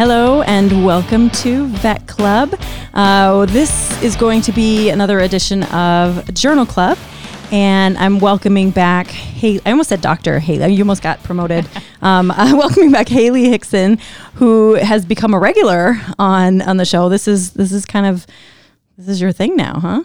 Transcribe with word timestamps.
Hello 0.00 0.40
and 0.40 0.82
welcome 0.82 1.28
to 1.28 1.66
Vet 1.66 2.06
Club. 2.06 2.58
Uh, 2.94 3.44
this 3.44 4.02
is 4.02 4.16
going 4.16 4.40
to 4.40 4.50
be 4.50 4.88
another 4.88 5.20
edition 5.20 5.62
of 5.64 6.32
Journal 6.32 6.64
Club, 6.64 6.96
and 7.52 7.98
I'm 7.98 8.18
welcoming 8.18 8.70
back. 8.70 9.08
Hey, 9.08 9.60
I 9.66 9.72
almost 9.72 9.90
said 9.90 10.00
Doctor 10.00 10.38
Haley. 10.38 10.72
You 10.72 10.84
almost 10.84 11.02
got 11.02 11.22
promoted. 11.22 11.68
um, 12.00 12.30
I'm 12.34 12.56
welcoming 12.56 12.92
back 12.92 13.10
Haley 13.10 13.50
Hickson, 13.50 13.98
who 14.36 14.72
has 14.76 15.04
become 15.04 15.34
a 15.34 15.38
regular 15.38 16.00
on 16.18 16.62
on 16.62 16.78
the 16.78 16.86
show. 16.86 17.10
This 17.10 17.28
is 17.28 17.50
this 17.52 17.70
is 17.70 17.84
kind 17.84 18.06
of 18.06 18.26
this 18.96 19.06
is 19.06 19.20
your 19.20 19.32
thing 19.32 19.54
now, 19.54 19.80
huh? 19.80 20.02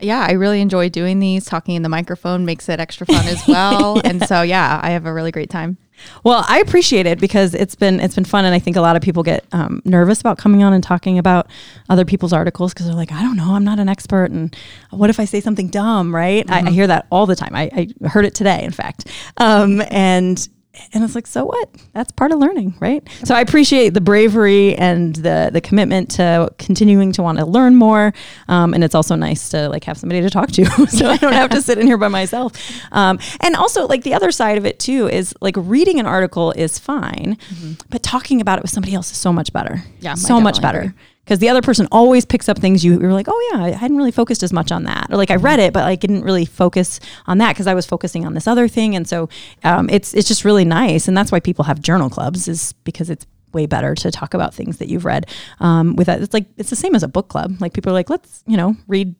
Yeah, 0.00 0.26
I 0.28 0.32
really 0.32 0.60
enjoy 0.60 0.88
doing 0.88 1.20
these. 1.20 1.44
Talking 1.44 1.76
in 1.76 1.82
the 1.82 1.88
microphone 1.88 2.46
makes 2.46 2.68
it 2.68 2.80
extra 2.80 3.06
fun 3.06 3.24
as 3.28 3.40
well. 3.48 3.94
yeah. 3.98 4.10
And 4.10 4.26
so, 4.26 4.42
yeah, 4.42 4.80
I 4.82 4.90
have 4.90 5.06
a 5.06 5.12
really 5.12 5.30
great 5.30 5.50
time. 5.50 5.78
Well, 6.24 6.44
I 6.48 6.60
appreciate 6.60 7.06
it 7.06 7.18
because 7.18 7.54
it's 7.54 7.74
been 7.74 8.00
it's 8.00 8.14
been 8.14 8.24
fun, 8.24 8.44
and 8.44 8.54
I 8.54 8.58
think 8.58 8.76
a 8.76 8.80
lot 8.80 8.96
of 8.96 9.02
people 9.02 9.22
get 9.22 9.44
um, 9.52 9.82
nervous 9.84 10.20
about 10.20 10.38
coming 10.38 10.62
on 10.62 10.72
and 10.72 10.82
talking 10.82 11.18
about 11.18 11.48
other 11.88 12.04
people's 12.04 12.32
articles 12.32 12.72
because 12.72 12.86
they're 12.86 12.94
like, 12.94 13.12
I 13.12 13.22
don't 13.22 13.36
know, 13.36 13.54
I'm 13.54 13.64
not 13.64 13.78
an 13.78 13.88
expert, 13.88 14.30
and 14.30 14.54
what 14.90 15.10
if 15.10 15.20
I 15.20 15.24
say 15.24 15.40
something 15.40 15.68
dumb, 15.68 16.14
right? 16.14 16.44
Mm-hmm. 16.44 16.52
I, 16.52 16.58
I, 16.58 16.62
mm-hmm. 16.62 16.72
hear 16.72 16.86
that 16.86 17.06
all 17.10 17.26
the 17.26 17.36
time. 17.36 17.54
I, 17.54 17.70
I 18.02 18.08
heard 18.08 18.24
it 18.24 18.34
today, 18.34 18.64
in 18.64 18.72
fact, 18.72 19.08
um, 19.36 19.82
and 19.90 20.48
and 20.92 21.04
it's 21.04 21.14
like, 21.14 21.26
so 21.26 21.44
what? 21.44 21.68
That's 21.92 22.12
part 22.12 22.32
of 22.32 22.38
learning, 22.38 22.74
right? 22.80 23.06
So 23.24 23.34
I 23.34 23.40
appreciate 23.40 23.90
the 23.90 24.00
bravery 24.00 24.74
and 24.76 25.14
the 25.16 25.50
the 25.52 25.60
commitment 25.60 26.10
to 26.12 26.52
continuing 26.58 27.12
to 27.12 27.22
want 27.22 27.38
to 27.38 27.46
learn 27.46 27.76
more. 27.76 28.12
Um, 28.48 28.74
and 28.74 28.84
it's 28.84 28.94
also 28.94 29.14
nice 29.14 29.48
to 29.50 29.68
like 29.68 29.84
have 29.84 29.98
somebody 29.98 30.20
to 30.22 30.30
talk 30.30 30.50
to, 30.52 30.64
so 30.88 31.08
I 31.08 31.16
don't 31.16 31.32
have 31.32 31.50
to 31.50 31.62
sit 31.62 31.78
in 31.78 31.86
here 31.86 31.98
by 31.98 32.08
myself. 32.08 32.52
Um, 32.92 33.18
and 33.40 33.56
also, 33.56 33.86
like 33.86 34.02
the 34.02 34.14
other 34.14 34.30
side 34.30 34.58
of 34.58 34.66
it 34.66 34.78
too 34.78 35.08
is 35.08 35.34
like 35.40 35.54
reading 35.56 36.00
an 36.00 36.06
article 36.06 36.52
is 36.52 36.78
fine, 36.78 37.36
mm-hmm. 37.36 37.72
but 37.90 38.02
talking 38.02 38.40
about 38.40 38.58
it 38.58 38.62
with 38.62 38.70
somebody 38.70 38.94
else 38.94 39.10
is 39.10 39.18
so 39.18 39.32
much 39.32 39.52
better. 39.52 39.82
Yeah, 40.00 40.14
so 40.14 40.40
much 40.40 40.60
better. 40.60 40.80
Agree 40.80 40.94
because 41.26 41.40
the 41.40 41.48
other 41.48 41.60
person 41.60 41.88
always 41.90 42.24
picks 42.24 42.48
up 42.48 42.56
things 42.56 42.84
you 42.84 43.00
were 43.00 43.12
like, 43.12 43.26
oh 43.28 43.50
yeah, 43.52 43.64
I 43.64 43.70
hadn't 43.72 43.96
really 43.96 44.12
focused 44.12 44.44
as 44.44 44.52
much 44.52 44.70
on 44.70 44.84
that, 44.84 45.08
or 45.10 45.16
like 45.16 45.32
I 45.32 45.34
read 45.34 45.58
it, 45.58 45.72
but 45.72 45.82
I 45.82 45.96
didn't 45.96 46.22
really 46.22 46.44
focus 46.44 47.00
on 47.26 47.38
that 47.38 47.54
because 47.54 47.66
I 47.66 47.74
was 47.74 47.84
focusing 47.84 48.24
on 48.24 48.34
this 48.34 48.46
other 48.46 48.68
thing, 48.68 48.94
and 48.94 49.08
so 49.08 49.28
um, 49.64 49.90
it's 49.90 50.14
it's 50.14 50.28
just 50.28 50.44
really 50.44 50.64
nice, 50.64 51.08
and 51.08 51.16
that's 51.16 51.32
why 51.32 51.40
people 51.40 51.64
have 51.64 51.80
journal 51.80 52.08
clubs 52.08 52.46
is 52.46 52.72
because 52.84 53.10
it's 53.10 53.26
way 53.52 53.66
better 53.66 53.96
to 53.96 54.10
talk 54.12 54.34
about 54.34 54.54
things 54.54 54.78
that 54.78 54.88
you've 54.88 55.04
read. 55.04 55.26
Um, 55.58 55.96
with 55.96 56.06
that, 56.06 56.22
it's 56.22 56.32
like 56.32 56.46
it's 56.56 56.70
the 56.70 56.76
same 56.76 56.94
as 56.94 57.02
a 57.02 57.08
book 57.08 57.26
club. 57.26 57.56
Like 57.60 57.72
people 57.72 57.90
are 57.90 57.94
like, 57.94 58.08
let's 58.08 58.44
you 58.46 58.56
know 58.56 58.76
read 58.86 59.16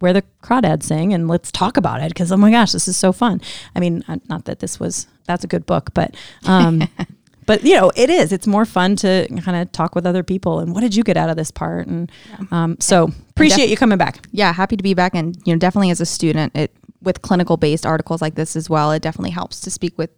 where 0.00 0.12
the 0.12 0.22
crawdads 0.42 0.84
sing 0.84 1.14
and 1.14 1.28
let's 1.28 1.50
talk 1.52 1.76
about 1.76 2.02
it 2.02 2.08
because 2.08 2.30
oh 2.30 2.36
my 2.36 2.50
gosh 2.50 2.72
this 2.72 2.86
is 2.86 2.98
so 2.98 3.12
fun 3.12 3.40
i 3.74 3.80
mean 3.80 4.04
uh, 4.08 4.16
not 4.28 4.44
that 4.44 4.58
this 4.58 4.78
was 4.78 5.06
that's 5.24 5.42
a 5.42 5.46
good 5.46 5.64
book 5.64 5.88
but 5.94 6.14
um, 6.44 6.82
but 7.46 7.64
you 7.64 7.74
know 7.74 7.90
it 7.94 8.10
is. 8.10 8.32
It's 8.32 8.46
more 8.46 8.64
fun 8.64 8.96
to 8.96 9.26
kind 9.42 9.56
of 9.56 9.72
talk 9.72 9.94
with 9.94 10.04
other 10.06 10.22
people 10.22 10.58
and 10.58 10.74
what 10.74 10.80
did 10.80 10.94
you 10.94 11.02
get 11.02 11.16
out 11.16 11.30
of 11.30 11.36
this 11.36 11.50
part? 11.50 11.86
And 11.86 12.10
um, 12.50 12.76
so 12.80 13.10
appreciate 13.30 13.64
def- 13.64 13.70
you 13.70 13.76
coming 13.76 13.98
back. 13.98 14.26
Yeah 14.32 14.52
happy 14.52 14.76
to 14.76 14.82
be 14.82 14.94
back. 14.94 15.14
And 15.14 15.36
you 15.44 15.54
know 15.54 15.58
definitely 15.58 15.90
as 15.90 16.00
a 16.00 16.06
student 16.06 16.54
it 16.56 16.72
with 17.02 17.22
clinical 17.22 17.56
based 17.56 17.86
articles 17.86 18.20
like 18.20 18.34
this 18.34 18.56
as 18.56 18.68
well 18.68 18.90
it 18.90 19.00
definitely 19.00 19.30
helps 19.30 19.60
to 19.60 19.70
speak 19.70 19.96
with 19.96 20.10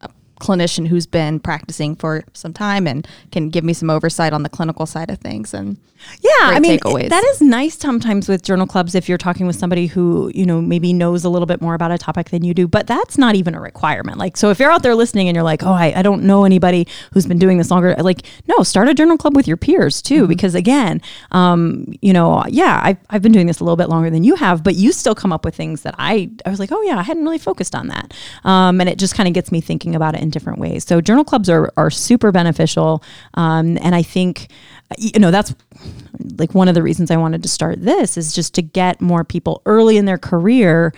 a 0.00 0.08
clinician 0.40 0.88
who's 0.88 1.06
been 1.06 1.38
practicing 1.38 1.94
for 1.94 2.24
some 2.32 2.52
time 2.52 2.86
and 2.86 3.06
can 3.30 3.50
give 3.50 3.64
me 3.64 3.72
some 3.72 3.90
oversight 3.90 4.32
on 4.32 4.42
the 4.42 4.48
clinical 4.48 4.86
side 4.86 5.10
of 5.10 5.18
things. 5.18 5.52
And 5.52 5.76
yeah 6.22 6.30
i 6.42 6.60
mean 6.60 6.78
takeaways. 6.78 7.08
that 7.08 7.24
is 7.24 7.40
nice 7.40 7.78
sometimes 7.78 8.28
with 8.28 8.42
journal 8.42 8.66
clubs 8.66 8.94
if 8.94 9.08
you're 9.08 9.18
talking 9.18 9.46
with 9.46 9.56
somebody 9.56 9.86
who 9.86 10.30
you 10.34 10.44
know 10.44 10.60
maybe 10.60 10.92
knows 10.92 11.24
a 11.24 11.28
little 11.28 11.46
bit 11.46 11.60
more 11.60 11.74
about 11.74 11.90
a 11.90 11.98
topic 11.98 12.30
than 12.30 12.44
you 12.44 12.54
do 12.54 12.68
but 12.68 12.86
that's 12.86 13.16
not 13.16 13.34
even 13.34 13.54
a 13.54 13.60
requirement 13.60 14.18
like 14.18 14.36
so 14.36 14.50
if 14.50 14.58
you're 14.58 14.70
out 14.70 14.82
there 14.82 14.94
listening 14.94 15.28
and 15.28 15.34
you're 15.34 15.44
like 15.44 15.62
oh 15.62 15.72
i, 15.72 15.92
I 15.94 16.02
don't 16.02 16.24
know 16.24 16.44
anybody 16.44 16.86
who's 17.12 17.26
been 17.26 17.38
doing 17.38 17.58
this 17.58 17.70
longer 17.70 17.94
like 17.98 18.22
no 18.46 18.62
start 18.62 18.88
a 18.88 18.94
journal 18.94 19.16
club 19.16 19.36
with 19.36 19.46
your 19.46 19.56
peers 19.56 20.02
too 20.02 20.22
mm-hmm. 20.22 20.28
because 20.28 20.54
again 20.54 21.00
um, 21.30 21.86
you 22.00 22.12
know 22.12 22.44
yeah 22.48 22.80
I've, 22.82 22.98
I've 23.10 23.22
been 23.22 23.32
doing 23.32 23.46
this 23.46 23.60
a 23.60 23.64
little 23.64 23.76
bit 23.76 23.88
longer 23.88 24.10
than 24.10 24.24
you 24.24 24.34
have 24.36 24.62
but 24.62 24.74
you 24.74 24.92
still 24.92 25.14
come 25.14 25.32
up 25.32 25.44
with 25.44 25.54
things 25.54 25.82
that 25.82 25.94
i 25.98 26.30
i 26.44 26.50
was 26.50 26.58
like 26.58 26.72
oh 26.72 26.82
yeah 26.82 26.98
i 26.98 27.02
hadn't 27.02 27.24
really 27.24 27.38
focused 27.38 27.74
on 27.74 27.88
that 27.88 28.14
um, 28.44 28.80
and 28.80 28.88
it 28.88 28.98
just 28.98 29.14
kind 29.14 29.28
of 29.28 29.34
gets 29.34 29.52
me 29.52 29.60
thinking 29.60 29.94
about 29.94 30.14
it 30.14 30.20
in 30.20 30.30
different 30.30 30.58
ways. 30.58 30.84
So 30.84 31.00
journal 31.00 31.24
clubs 31.24 31.48
are 31.48 31.72
are 31.76 31.90
super 31.90 32.32
beneficial, 32.32 33.02
um, 33.34 33.78
and 33.78 33.94
I 33.94 34.02
think 34.02 34.48
you 34.98 35.20
know 35.20 35.30
that's 35.30 35.54
like 36.38 36.54
one 36.54 36.68
of 36.68 36.74
the 36.74 36.82
reasons 36.82 37.10
I 37.10 37.16
wanted 37.16 37.42
to 37.42 37.48
start 37.48 37.82
this 37.82 38.16
is 38.16 38.32
just 38.32 38.54
to 38.54 38.62
get 38.62 39.00
more 39.00 39.24
people 39.24 39.62
early 39.66 39.96
in 39.96 40.04
their 40.04 40.18
career 40.18 40.92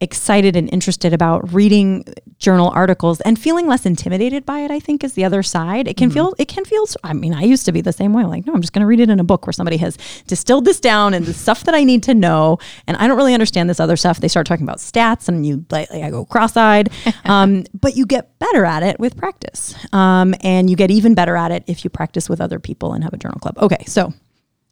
excited 0.00 0.56
and 0.56 0.72
interested 0.72 1.12
about 1.12 1.52
reading 1.52 2.04
journal 2.38 2.70
articles 2.74 3.20
and 3.22 3.38
feeling 3.38 3.66
less 3.66 3.86
intimidated 3.86 4.44
by 4.44 4.60
it 4.60 4.70
i 4.70 4.78
think 4.78 5.02
is 5.04 5.14
the 5.14 5.24
other 5.24 5.42
side. 5.42 5.88
It 5.88 5.96
can 5.96 6.08
mm-hmm. 6.08 6.14
feel 6.14 6.34
it 6.38 6.48
can 6.48 6.64
feel 6.64 6.84
i 7.02 7.12
mean 7.12 7.32
i 7.32 7.42
used 7.42 7.64
to 7.66 7.72
be 7.72 7.80
the 7.80 7.92
same 7.92 8.12
way. 8.12 8.24
Like 8.24 8.46
no 8.46 8.52
i'm 8.52 8.60
just 8.60 8.72
going 8.72 8.80
to 8.80 8.86
read 8.86 9.00
it 9.00 9.08
in 9.08 9.20
a 9.20 9.24
book 9.24 9.46
where 9.46 9.52
somebody 9.52 9.76
has 9.78 9.96
distilled 10.26 10.64
this 10.64 10.80
down 10.80 11.14
and 11.14 11.24
the 11.24 11.34
stuff 11.34 11.64
that 11.64 11.74
i 11.74 11.84
need 11.84 12.02
to 12.04 12.14
know 12.14 12.58
and 12.86 12.96
i 12.96 13.06
don't 13.06 13.16
really 13.16 13.34
understand 13.34 13.70
this 13.70 13.80
other 13.80 13.96
stuff. 13.96 14.20
They 14.20 14.28
start 14.28 14.46
talking 14.46 14.64
about 14.64 14.78
stats 14.78 15.28
and 15.28 15.46
you 15.46 15.64
like, 15.70 15.90
i 15.90 16.10
go 16.10 16.24
cross-eyed. 16.24 16.90
Um, 17.24 17.64
but 17.72 17.96
you 17.96 18.04
get 18.04 18.38
better 18.38 18.66
at 18.66 18.82
it 18.82 19.00
with 19.00 19.16
practice. 19.16 19.74
Um, 19.94 20.34
and 20.42 20.68
you 20.68 20.76
get 20.76 20.90
even 20.90 21.14
better 21.14 21.36
at 21.36 21.52
it 21.52 21.64
if 21.66 21.82
you 21.82 21.88
practice 21.88 22.28
with 22.28 22.40
other 22.40 22.58
people 22.58 22.92
and 22.92 23.02
have 23.02 23.14
a 23.14 23.16
journal 23.16 23.38
club. 23.38 23.58
Okay 23.58 23.82
so 23.86 24.12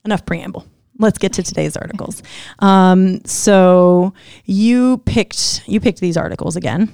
enough 0.04 0.26
preamble 0.26 0.66
let's 0.98 1.18
get 1.18 1.32
to 1.34 1.42
today's 1.42 1.76
articles. 1.76 2.22
Um, 2.58 3.24
so 3.24 4.14
you 4.44 4.98
picked 4.98 5.62
you 5.66 5.80
picked 5.80 6.00
these 6.00 6.16
articles 6.16 6.56
again. 6.56 6.92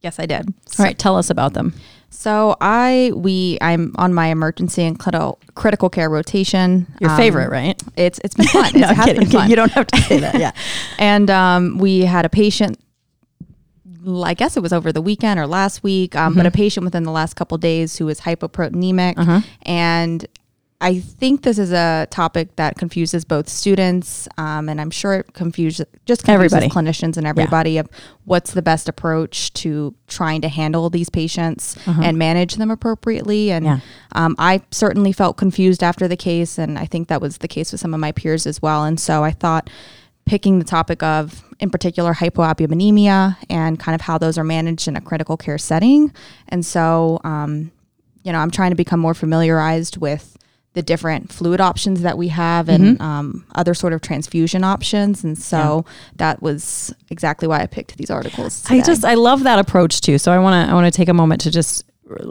Yes, 0.00 0.18
I 0.18 0.26
did. 0.26 0.52
All 0.78 0.84
right, 0.84 0.98
tell 0.98 1.16
us 1.16 1.30
about 1.30 1.54
them. 1.54 1.74
So 2.10 2.56
I 2.60 3.12
we 3.14 3.58
I'm 3.60 3.92
on 3.96 4.14
my 4.14 4.28
emergency 4.28 4.82
and 4.84 4.98
critical 4.98 5.38
critical 5.54 5.90
care 5.90 6.08
rotation. 6.08 6.86
Your 7.00 7.10
um, 7.10 7.16
favorite, 7.16 7.50
right? 7.50 7.80
It's 7.96 8.18
it's 8.24 8.34
been 8.34 8.46
fun. 8.46 8.72
no, 8.74 8.88
it 8.88 8.96
has 8.96 9.06
been 9.06 9.26
fun. 9.26 9.50
You 9.50 9.56
don't 9.56 9.72
have 9.72 9.86
to 9.88 10.00
say 10.02 10.20
that. 10.20 10.38
Yeah. 10.38 10.52
and 10.98 11.30
um, 11.30 11.78
we 11.78 12.00
had 12.00 12.24
a 12.24 12.28
patient. 12.28 12.78
I 14.08 14.34
guess 14.34 14.56
it 14.56 14.60
was 14.60 14.72
over 14.72 14.92
the 14.92 15.02
weekend 15.02 15.40
or 15.40 15.48
last 15.48 15.82
week, 15.82 16.14
um, 16.14 16.30
mm-hmm. 16.30 16.38
but 16.38 16.46
a 16.46 16.52
patient 16.52 16.84
within 16.84 17.02
the 17.02 17.10
last 17.10 17.34
couple 17.34 17.58
days 17.58 17.98
who 17.98 18.06
was 18.06 18.20
hypoproteinemic, 18.20 19.18
uh-huh. 19.18 19.40
and 19.62 20.24
I 20.78 21.00
think 21.00 21.42
this 21.42 21.58
is 21.58 21.72
a 21.72 22.06
topic 22.10 22.56
that 22.56 22.76
confuses 22.76 23.24
both 23.24 23.48
students, 23.48 24.28
um, 24.36 24.68
and 24.68 24.78
I'm 24.78 24.90
sure 24.90 25.14
it 25.14 25.32
confuses 25.32 25.86
just 26.04 26.24
confuses 26.24 26.52
everybody. 26.52 26.68
clinicians 26.68 27.16
and 27.16 27.26
everybody 27.26 27.72
yeah. 27.72 27.80
of 27.80 27.88
what's 28.24 28.52
the 28.52 28.60
best 28.60 28.86
approach 28.86 29.54
to 29.54 29.94
trying 30.06 30.42
to 30.42 30.48
handle 30.48 30.90
these 30.90 31.08
patients 31.08 31.78
uh-huh. 31.86 32.02
and 32.04 32.18
manage 32.18 32.56
them 32.56 32.70
appropriately. 32.70 33.50
And 33.50 33.64
yeah. 33.64 33.80
um, 34.12 34.36
I 34.38 34.60
certainly 34.70 35.12
felt 35.12 35.38
confused 35.38 35.82
after 35.82 36.06
the 36.08 36.16
case, 36.16 36.58
and 36.58 36.78
I 36.78 36.84
think 36.84 37.08
that 37.08 37.22
was 37.22 37.38
the 37.38 37.48
case 37.48 37.72
with 37.72 37.80
some 37.80 37.94
of 37.94 38.00
my 38.00 38.12
peers 38.12 38.46
as 38.46 38.60
well. 38.60 38.84
And 38.84 39.00
so 39.00 39.24
I 39.24 39.30
thought 39.30 39.70
picking 40.26 40.58
the 40.58 40.64
topic 40.64 41.02
of, 41.02 41.42
in 41.58 41.70
particular, 41.70 42.12
hypoalbuminemia 42.12 43.36
and 43.48 43.78
kind 43.78 43.94
of 43.94 44.02
how 44.02 44.18
those 44.18 44.36
are 44.36 44.44
managed 44.44 44.88
in 44.88 44.96
a 44.96 45.00
critical 45.00 45.38
care 45.38 45.56
setting. 45.56 46.12
And 46.48 46.66
so, 46.66 47.18
um, 47.24 47.70
you 48.24 48.32
know, 48.32 48.40
I'm 48.40 48.50
trying 48.50 48.70
to 48.72 48.76
become 48.76 49.00
more 49.00 49.14
familiarized 49.14 49.96
with 49.96 50.36
the 50.76 50.82
different 50.82 51.32
fluid 51.32 51.58
options 51.58 52.02
that 52.02 52.18
we 52.18 52.28
have 52.28 52.68
and 52.68 52.98
mm-hmm. 52.98 53.02
um, 53.02 53.46
other 53.54 53.72
sort 53.72 53.94
of 53.94 54.02
transfusion 54.02 54.62
options. 54.62 55.24
And 55.24 55.38
so 55.38 55.84
yeah. 55.86 55.92
that 56.16 56.42
was 56.42 56.94
exactly 57.08 57.48
why 57.48 57.62
I 57.62 57.66
picked 57.66 57.96
these 57.96 58.10
articles. 58.10 58.60
Today. 58.60 58.80
I 58.80 58.82
just 58.82 59.02
I 59.02 59.14
love 59.14 59.44
that 59.44 59.58
approach 59.58 60.02
too. 60.02 60.18
So 60.18 60.30
I 60.30 60.38
want 60.38 60.52
to 60.52 60.70
I 60.70 60.74
want 60.74 60.84
to 60.84 60.94
take 60.94 61.08
a 61.08 61.14
moment 61.14 61.40
to 61.40 61.50
just 61.50 61.86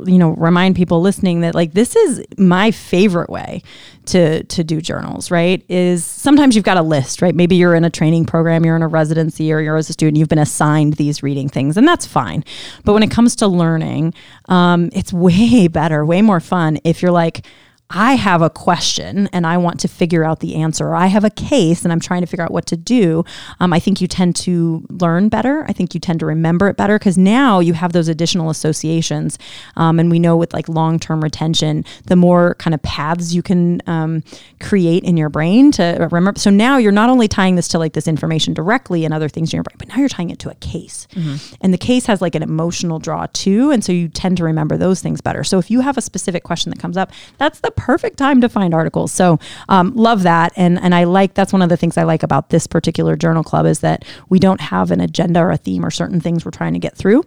you 0.06 0.20
know 0.20 0.30
remind 0.36 0.76
people 0.76 1.02
listening 1.02 1.42
that 1.42 1.54
like 1.54 1.74
this 1.74 1.96
is 1.98 2.24
my 2.38 2.72
favorite 2.72 3.30
way 3.30 3.62
to 4.06 4.42
to 4.44 4.64
do 4.64 4.80
journals 4.80 5.30
right 5.30 5.66
is 5.68 6.06
sometimes 6.06 6.56
you've 6.56 6.64
got 6.64 6.78
a 6.78 6.82
list 6.82 7.22
right 7.22 7.36
maybe 7.36 7.58
you're 7.58 7.76
in 7.76 7.84
a 7.84 7.90
training 7.90 8.26
program 8.26 8.64
you're 8.64 8.78
in 8.78 8.82
a 8.82 8.88
residency 8.88 9.52
or 9.52 9.60
you're 9.60 9.76
as 9.76 9.90
a 9.90 9.94
student 9.94 10.16
you've 10.16 10.30
been 10.30 10.40
assigned 10.40 10.94
these 10.94 11.22
reading 11.22 11.50
things 11.50 11.76
and 11.76 11.86
that's 11.86 12.06
fine 12.06 12.42
but 12.86 12.94
when 12.94 13.04
it 13.04 13.12
comes 13.12 13.36
to 13.36 13.48
learning 13.48 14.14
um, 14.48 14.90
it's 14.94 15.12
way 15.28 15.68
better 15.68 16.06
way 16.06 16.22
more 16.22 16.40
fun 16.40 16.80
if 16.86 17.02
you're 17.02 17.12
like 17.12 17.46
I 17.90 18.16
have 18.16 18.42
a 18.42 18.50
question 18.50 19.30
and 19.32 19.46
I 19.46 19.58
want 19.58 19.80
to 19.82 19.88
figure 19.88 20.24
out 20.24 20.40
the 20.40 20.56
answer, 20.56 20.88
or 20.88 20.96
I 20.96 21.06
have 21.06 21.24
a 21.24 21.30
case 21.30 21.84
and 21.84 21.92
I'm 21.94 22.00
trying 22.00 22.22
to 22.22 22.28
figure 22.28 22.44
out 22.44 22.52
what 22.52 22.66
to 22.68 22.78
do, 22.78 23.24
um, 23.60 23.74
I 23.74 23.80
think 23.80 24.02
you 24.02 24.08
tend 24.08 24.36
to 24.38 24.86
learn 24.90 25.30
better. 25.30 25.66
I 25.68 25.74
think 25.74 25.94
you 25.94 26.00
tend 26.00 26.20
to 26.22 26.26
remember 26.26 26.68
it 26.68 26.78
better 26.78 26.98
because 26.98 27.18
now 27.18 27.60
you 27.60 27.74
have 27.74 27.94
those 27.94 28.08
additional 28.08 28.50
associations. 28.50 29.38
Um, 29.76 30.00
and 30.00 30.10
we 30.10 30.18
know 30.18 30.36
with 30.36 30.52
like 30.52 30.68
long 30.68 30.98
term 30.98 31.24
retention, 31.24 31.86
the 32.08 32.16
more 32.16 32.56
kind 32.56 32.74
of 32.74 32.82
paths 32.82 33.34
you 33.34 33.44
can 33.44 33.84
um, 33.86 34.24
create 34.60 35.04
in 35.04 35.16
your 35.16 35.30
brain 35.30 35.72
to 35.74 36.08
remember. 36.12 36.40
So 36.40 36.50
now 36.50 36.78
you're 36.78 36.92
not 36.92 37.12
only 37.12 37.28
tying 37.28 37.56
this 37.56 37.68
to 37.70 37.80
like 37.80 37.94
this 37.94 38.08
information 38.08 38.56
directly 38.56 39.06
and 39.06 39.14
other 39.14 39.30
things 39.30 39.54
in 39.54 39.58
your 39.58 39.64
brain, 39.64 39.76
but 39.78 39.90
now 39.90 39.98
you're 39.98 40.10
tying 40.10 40.32
it 40.32 40.40
to 40.40 40.50
a 40.50 40.56
case. 40.56 41.08
Mm-hmm. 41.12 41.56
And 41.62 41.72
the 41.72 41.78
case 41.78 42.08
has 42.08 42.20
like 42.20 42.34
an 42.34 42.42
emotional 42.42 42.98
draw 42.98 43.28
too. 43.32 43.70
And 43.70 43.84
so 43.84 43.92
you 43.92 44.08
tend 44.08 44.38
to 44.38 44.44
remember 44.44 44.76
those 44.76 45.02
things 45.02 45.22
better. 45.22 45.44
So 45.44 45.60
if 45.60 45.70
you 45.70 45.82
have 45.82 45.98
a 45.98 46.02
specific 46.02 46.44
question 46.44 46.72
that 46.72 46.80
comes 46.80 46.98
up, 46.98 47.12
that's 47.38 47.60
the 47.60 47.75
perfect 47.76 48.18
time 48.18 48.42
to 48.42 48.50
find 48.50 48.74
articles. 48.74 49.12
So 49.12 49.40
um, 49.70 49.94
love 49.96 50.24
that, 50.24 50.54
and 50.56 50.80
and 50.80 50.94
I 50.96 51.04
like 51.04 51.34
that's 51.34 51.54
one 51.54 51.62
of 51.62 51.70
the 51.70 51.78
things 51.78 51.98
I 51.98 52.04
like 52.04 52.24
about 52.24 52.50
this 52.50 52.68
particular 52.68 53.16
journal 53.16 53.44
club 53.44 53.66
is 53.66 53.80
that 53.82 54.06
we 54.30 54.40
don't 54.40 54.62
have 54.62 54.92
an 54.92 55.02
agenda 55.02 55.40
or 55.42 55.52
a 55.52 55.58
theme 55.58 55.86
or 55.86 55.92
certain 55.92 56.20
things 56.20 56.46
we're 56.46 56.52
trying 56.52 56.74
to 56.74 56.80
get 56.80 56.96
through. 56.96 57.24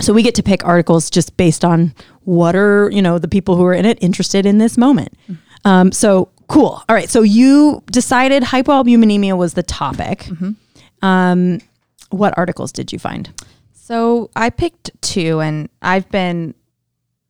So 0.00 0.12
we 0.12 0.22
get 0.22 0.34
to 0.36 0.42
pick 0.42 0.64
articles 0.64 1.10
just 1.10 1.36
based 1.36 1.64
on 1.64 1.94
what 2.20 2.54
are 2.54 2.90
you 2.90 3.02
know 3.02 3.18
the 3.18 3.28
people 3.28 3.56
who 3.56 3.64
are 3.64 3.74
in 3.74 3.84
it 3.84 3.98
interested 4.00 4.46
in 4.46 4.58
this 4.58 4.76
moment. 4.78 5.12
Um, 5.64 5.92
so 5.92 6.30
cool. 6.48 6.82
All 6.88 6.94
right. 6.94 7.10
So 7.10 7.22
you 7.22 7.82
decided 7.86 8.42
hypoalbuminemia 8.42 9.36
was 9.36 9.54
the 9.54 9.62
topic. 9.62 10.28
Um, 11.02 11.60
what 12.10 12.36
articles 12.38 12.72
did 12.72 12.92
you 12.92 12.98
find? 12.98 13.30
So 13.72 14.30
I 14.36 14.50
picked 14.50 14.90
two, 15.00 15.40
and 15.40 15.68
I've 15.82 16.08
been 16.10 16.54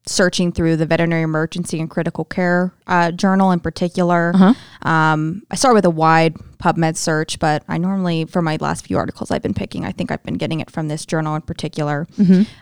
searching 0.09 0.53
through 0.53 0.77
the 0.77 0.87
veterinary 0.87 1.23
emergency 1.23 1.79
and 1.81 1.91
critical 1.91 2.25
care 2.25 2.73
uh, 2.87 3.11
journal 3.13 3.51
in 3.53 3.61
particular. 3.61 4.33
Um, 4.83 5.43
I 5.51 5.57
start 5.57 5.75
with 5.75 5.85
a 5.85 5.91
wide 5.91 6.35
PubMed 6.59 6.97
search, 6.97 7.39
but 7.39 7.63
I 7.69 7.79
normally, 7.79 8.25
for 8.25 8.43
my 8.43 8.57
last 8.61 8.87
few 8.87 8.97
articles 8.97 9.31
I've 9.31 9.43
been 9.43 9.55
picking, 9.55 9.85
I 9.85 9.93
think 9.93 10.11
I've 10.11 10.23
been 10.25 10.35
getting 10.39 10.61
it 10.61 10.71
from 10.71 10.89
this 10.89 11.07
journal 11.07 11.37
in 11.37 11.43
particular. 11.43 12.09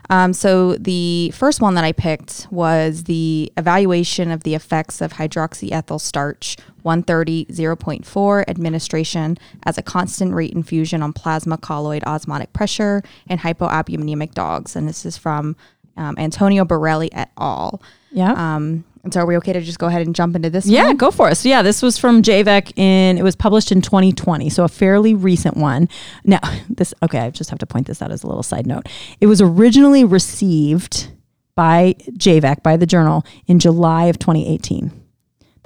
Um, 0.09 0.33
so 0.33 0.75
the 0.75 1.31
first 1.31 1.61
one 1.61 1.73
that 1.75 1.83
I 1.83 1.93
picked 1.93 2.47
was 2.51 3.05
the 3.05 3.51
evaluation 3.57 4.29
of 4.29 4.43
the 4.43 4.53
effects 4.53 5.01
of 5.01 5.13
hydroxyethyl 5.13 5.99
starch 6.01 6.57
130 6.83 7.45
0.4 7.45 8.47
administration 8.47 9.37
as 9.63 9.77
a 9.77 9.81
constant 9.81 10.33
rate 10.33 10.53
infusion 10.53 11.01
on 11.01 11.11
plasma 11.11 11.57
colloid 11.57 12.03
osmotic 12.05 12.53
pressure 12.53 13.03
in 13.29 13.39
hypoalbuminemic 13.39 14.33
dogs. 14.33 14.75
And 14.75 14.87
this 14.87 15.05
is 15.05 15.17
from 15.17 15.55
um, 15.97 16.15
Antonio 16.17 16.65
Borrelli 16.65 17.09
et 17.11 17.31
al. 17.37 17.81
Yeah. 18.11 18.31
Um, 18.31 18.85
and 19.03 19.13
so 19.13 19.21
are 19.21 19.25
we 19.25 19.37
okay 19.37 19.53
to 19.53 19.61
just 19.61 19.79
go 19.79 19.87
ahead 19.87 20.01
and 20.01 20.13
jump 20.13 20.35
into 20.35 20.49
this 20.49 20.65
one? 20.65 20.73
Yeah, 20.73 20.87
one? 20.87 20.97
go 20.97 21.11
for 21.11 21.29
it. 21.29 21.35
So 21.35 21.47
yeah, 21.47 21.61
this 21.61 21.81
was 21.81 21.97
from 21.97 22.21
JVEC 22.21 22.77
in 22.77 23.17
it 23.17 23.23
was 23.23 23.35
published 23.37 23.71
in 23.71 23.81
2020, 23.81 24.49
so 24.49 24.63
a 24.63 24.67
fairly 24.67 25.13
recent 25.13 25.55
one. 25.55 25.87
Now, 26.25 26.41
this 26.69 26.93
okay, 27.03 27.19
I 27.19 27.29
just 27.29 27.49
have 27.49 27.59
to 27.59 27.65
point 27.65 27.87
this 27.87 28.01
out 28.01 28.11
as 28.11 28.23
a 28.23 28.27
little 28.27 28.43
side 28.43 28.67
note. 28.67 28.87
It 29.21 29.27
was 29.27 29.41
originally 29.41 30.03
received 30.03 31.09
by 31.55 31.95
JVEC 32.11 32.61
by 32.63 32.77
the 32.77 32.85
journal 32.85 33.25
in 33.47 33.59
July 33.59 34.05
of 34.05 34.19
2018. 34.19 34.91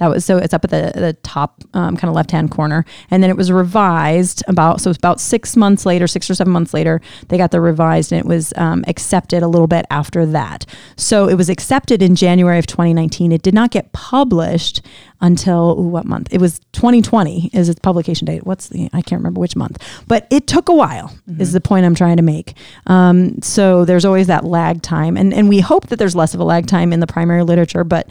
That 0.02 0.10
was 0.10 0.26
so 0.26 0.38
it's 0.38 0.52
up 0.52 0.64
at 0.64 0.72
the 0.72 0.92
the 1.00 1.14
top 1.22 1.62
um, 1.76 1.96
kind 1.96 2.10
of 2.10 2.16
left 2.16 2.32
hand 2.32 2.50
corner, 2.50 2.86
and 3.12 3.22
then 3.22 3.30
it 3.30 3.38
was 3.38 3.52
revised 3.52 4.44
about 4.48 4.82
so 4.82 4.90
it's 4.90 4.98
about 4.98 5.20
six 5.20 5.56
months 5.56 5.86
later, 5.86 6.08
six 6.08 6.28
or 6.28 6.34
seven 6.34 6.52
months 6.52 6.74
later, 6.74 7.02
they 7.28 7.38
got 7.38 7.52
the 7.52 7.62
revised, 7.62 8.12
and 8.12 8.20
it 8.20 8.26
was 8.26 8.52
um, 8.58 8.84
accepted 8.88 9.44
a 9.44 9.48
little 9.48 9.68
bit 9.68 9.86
after 9.92 10.26
that. 10.26 10.66
So 10.98 11.30
it 11.30 11.36
was 11.36 11.50
accepted 11.50 12.02
in 12.02 12.16
January 12.16 12.58
of 12.58 12.66
2019. 12.66 13.32
It 13.32 13.44
did 13.44 13.54
not 13.54 13.70
get 13.70 13.92
published 13.92 14.82
until 15.22 15.80
ooh, 15.80 15.84
what 15.84 16.06
month? 16.06 16.30
It 16.32 16.42
was 16.42 16.58
2020 16.72 17.52
is 17.54 17.70
its 17.70 17.80
publication 17.80 18.26
date. 18.26 18.44
What's 18.44 18.70
the 18.70 18.90
I 18.94 19.04
can't 19.04 19.20
remember 19.20 19.40
which 19.40 19.56
month, 19.56 19.78
but 20.08 20.26
it 20.32 20.48
took 20.48 20.68
a 20.68 20.74
while. 20.74 21.16
Is 21.40 21.54
the 21.54 21.62
point 21.62 21.86
I'm 21.86 21.94
trying 21.94 22.18
to 22.18 22.24
make. 22.24 22.56
Um, 22.88 23.40
so 23.44 23.86
there's 23.86 24.04
always 24.04 24.26
that 24.28 24.46
lag 24.46 24.82
time, 24.82 25.16
and 25.16 25.32
and 25.32 25.48
we 25.48 25.60
hope 25.60 25.90
that 25.90 25.98
there's 25.98 26.16
less 26.16 26.34
of 26.34 26.40
a 26.40 26.44
lag 26.44 26.66
time 26.66 26.92
in 26.92 27.02
the 27.02 27.08
primary 27.08 27.44
literature, 27.44 27.84
but 27.84 28.10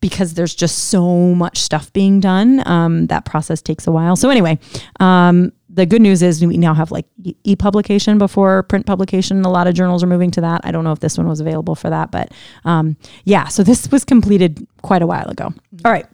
because 0.00 0.34
there's 0.34 0.54
just 0.54 0.90
so 0.90 1.34
much 1.34 1.58
stuff 1.58 1.92
being 1.92 2.20
done. 2.20 2.66
Um, 2.66 3.06
that 3.08 3.24
process 3.24 3.60
takes 3.60 3.86
a 3.86 3.92
while. 3.92 4.16
So 4.16 4.30
anyway, 4.30 4.58
um, 5.00 5.52
the 5.68 5.86
good 5.86 6.02
news 6.02 6.22
is 6.22 6.44
we 6.44 6.56
now 6.56 6.74
have 6.74 6.90
like 6.90 7.06
e- 7.22 7.34
e-publication 7.44 8.18
before 8.18 8.62
print 8.64 8.86
publication. 8.86 9.44
A 9.44 9.50
lot 9.50 9.66
of 9.66 9.74
journals 9.74 10.02
are 10.02 10.06
moving 10.06 10.30
to 10.32 10.40
that. 10.40 10.60
I 10.64 10.70
don't 10.70 10.84
know 10.84 10.92
if 10.92 11.00
this 11.00 11.18
one 11.18 11.28
was 11.28 11.40
available 11.40 11.74
for 11.74 11.90
that, 11.90 12.10
but 12.10 12.32
um, 12.64 12.96
yeah. 13.24 13.48
So 13.48 13.62
this 13.62 13.90
was 13.90 14.04
completed 14.04 14.66
quite 14.82 15.02
a 15.02 15.06
while 15.06 15.28
ago. 15.28 15.52
All 15.84 15.92
right, 15.92 16.06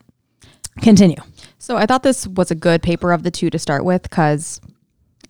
continue. 0.81 1.17
So 1.59 1.77
I 1.77 1.87
thought 1.87 2.03
this 2.03 2.27
was 2.27 2.51
a 2.51 2.55
good 2.55 2.83
paper 2.83 3.13
of 3.13 3.23
the 3.23 3.31
two 3.31 3.49
to 3.51 3.59
start 3.59 3.85
with 3.85 4.03
because 4.03 4.61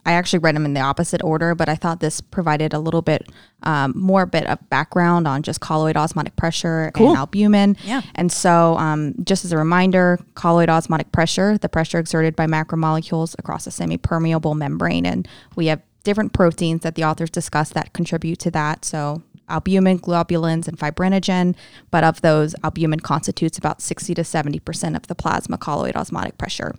I 0.06 0.12
actually 0.12 0.40
read 0.40 0.54
them 0.54 0.64
in 0.64 0.74
the 0.74 0.80
opposite 0.80 1.22
order, 1.22 1.54
but 1.54 1.68
I 1.68 1.74
thought 1.76 2.00
this 2.00 2.20
provided 2.20 2.72
a 2.74 2.78
little 2.78 3.02
bit 3.02 3.28
um, 3.62 3.92
more 3.96 4.26
bit 4.26 4.46
of 4.46 4.58
background 4.68 5.26
on 5.26 5.42
just 5.42 5.60
colloid 5.60 5.96
osmotic 5.96 6.36
pressure 6.36 6.90
Cool. 6.94 7.10
and 7.10 7.18
albumin. 7.18 7.76
Yeah. 7.84 8.02
And 8.14 8.30
so, 8.30 8.76
um, 8.76 9.14
just 9.24 9.44
as 9.44 9.52
a 9.52 9.56
reminder, 9.56 10.18
colloid 10.34 10.68
osmotic 10.68 11.10
pressure, 11.12 11.56
the 11.56 11.68
pressure 11.68 11.98
exerted 11.98 12.36
by 12.36 12.46
macromolecules 12.46 13.34
across 13.38 13.66
a 13.66 13.70
semi-permeable 13.70 14.54
membrane, 14.54 15.06
and 15.06 15.26
we 15.56 15.66
have 15.66 15.80
different 16.02 16.34
proteins 16.34 16.82
that 16.82 16.94
the 16.96 17.04
authors 17.04 17.30
discuss 17.30 17.70
that 17.70 17.92
contribute 17.94 18.38
to 18.40 18.50
that. 18.50 18.84
So 18.84 19.22
albumin, 19.48 19.98
globulins, 19.98 20.68
and 20.68 20.78
fibrinogen. 20.78 21.54
But 21.90 22.04
of 22.04 22.20
those, 22.20 22.54
albumin 22.62 23.00
constitutes 23.00 23.58
about 23.58 23.80
60 23.80 24.14
to 24.14 24.22
70% 24.22 24.96
of 24.96 25.06
the 25.06 25.14
plasma 25.14 25.58
colloid 25.58 25.96
osmotic 25.96 26.38
pressure. 26.38 26.74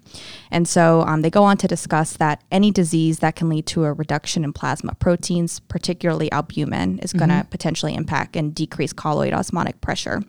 And 0.52 0.68
so 0.68 1.02
um, 1.02 1.22
they 1.22 1.30
go 1.30 1.44
on 1.44 1.58
to 1.58 1.68
discuss 1.68 2.18
that 2.18 2.44
any 2.52 2.72
disease 2.72 3.20
that 3.20 3.36
can 3.36 3.50
lead 3.50 3.66
to 3.68 3.86
a 3.86 3.94
reduction 3.94 4.44
in 4.44 4.54
plasma 4.54 4.96
proteins, 4.96 5.60
particularly 5.60 6.32
albumin, 6.32 7.00
is 7.00 7.14
going 7.14 7.30
to 7.30 7.48
potentially 7.50 7.94
impact 7.96 8.36
and 8.36 8.54
decrease 8.54 8.94
colloid 8.94 9.34
osmotic 9.34 9.82
pressure. 9.82 10.22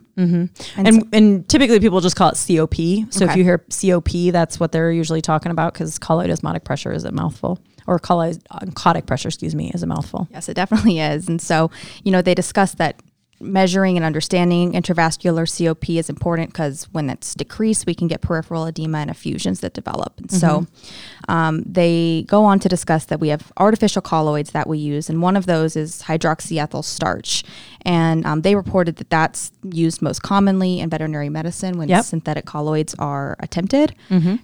And 0.75 0.87
and, 1.13 1.47
typically 1.47 1.79
people 1.79 2.01
just 2.01 2.15
call 2.15 2.29
it 2.29 2.43
COP. 2.47 2.75
So 3.11 3.25
if 3.25 3.35
you 3.35 3.43
hear 3.43 3.59
COP, 3.69 4.31
that's 4.31 4.59
what 4.59 4.71
they're 4.71 4.91
usually 4.91 5.21
talking 5.21 5.51
about 5.51 5.73
because 5.73 5.99
colloid 5.99 6.29
osmotic 6.31 6.63
pressure 6.63 6.91
is 6.91 7.03
a 7.03 7.11
mouthful, 7.11 7.59
or 7.87 7.99
oncotic 7.99 9.05
pressure, 9.05 9.29
excuse 9.29 9.55
me, 9.55 9.71
is 9.73 9.81
a 9.81 9.87
mouthful. 9.87 10.27
Yes, 10.31 10.49
it 10.49 10.53
definitely 10.53 10.99
is. 10.99 11.27
And 11.27 11.41
so, 11.41 11.71
you 12.03 12.11
know, 12.11 12.21
they 12.21 12.35
discuss 12.35 12.73
that 12.75 13.01
measuring 13.39 13.97
and 13.97 14.05
understanding 14.05 14.73
intravascular 14.73 15.45
COP 15.47 15.89
is 15.91 16.09
important 16.09 16.49
because 16.49 16.85
when 16.91 17.09
it's 17.09 17.35
decreased, 17.35 17.85
we 17.85 17.93
can 17.93 18.07
get 18.07 18.21
peripheral 18.21 18.65
edema 18.65 18.97
and 18.97 19.11
effusions 19.11 19.59
that 19.59 19.73
develop. 19.73 20.19
And 20.19 20.31
so 20.31 20.61
mm-hmm. 20.61 21.16
Um, 21.27 21.63
they 21.65 22.23
go 22.27 22.43
on 22.45 22.59
to 22.59 22.69
discuss 22.69 23.05
that 23.05 23.19
we 23.19 23.29
have 23.29 23.51
artificial 23.57 24.01
colloids 24.01 24.51
that 24.51 24.67
we 24.67 24.77
use, 24.77 25.09
and 25.09 25.21
one 25.21 25.35
of 25.35 25.45
those 25.45 25.75
is 25.75 26.03
hydroxyethyl 26.03 26.83
starch. 26.83 27.43
And 27.83 28.25
um, 28.25 28.41
they 28.41 28.55
reported 28.55 28.97
that 28.97 29.09
that's 29.09 29.51
used 29.71 30.01
most 30.01 30.21
commonly 30.21 30.79
in 30.81 30.89
veterinary 30.89 31.29
medicine 31.29 31.77
when 31.77 31.87
Yep. 31.87 32.03
synthetic 32.03 32.45
colloids 32.45 32.93
are 32.99 33.37
attempted. 33.39 33.95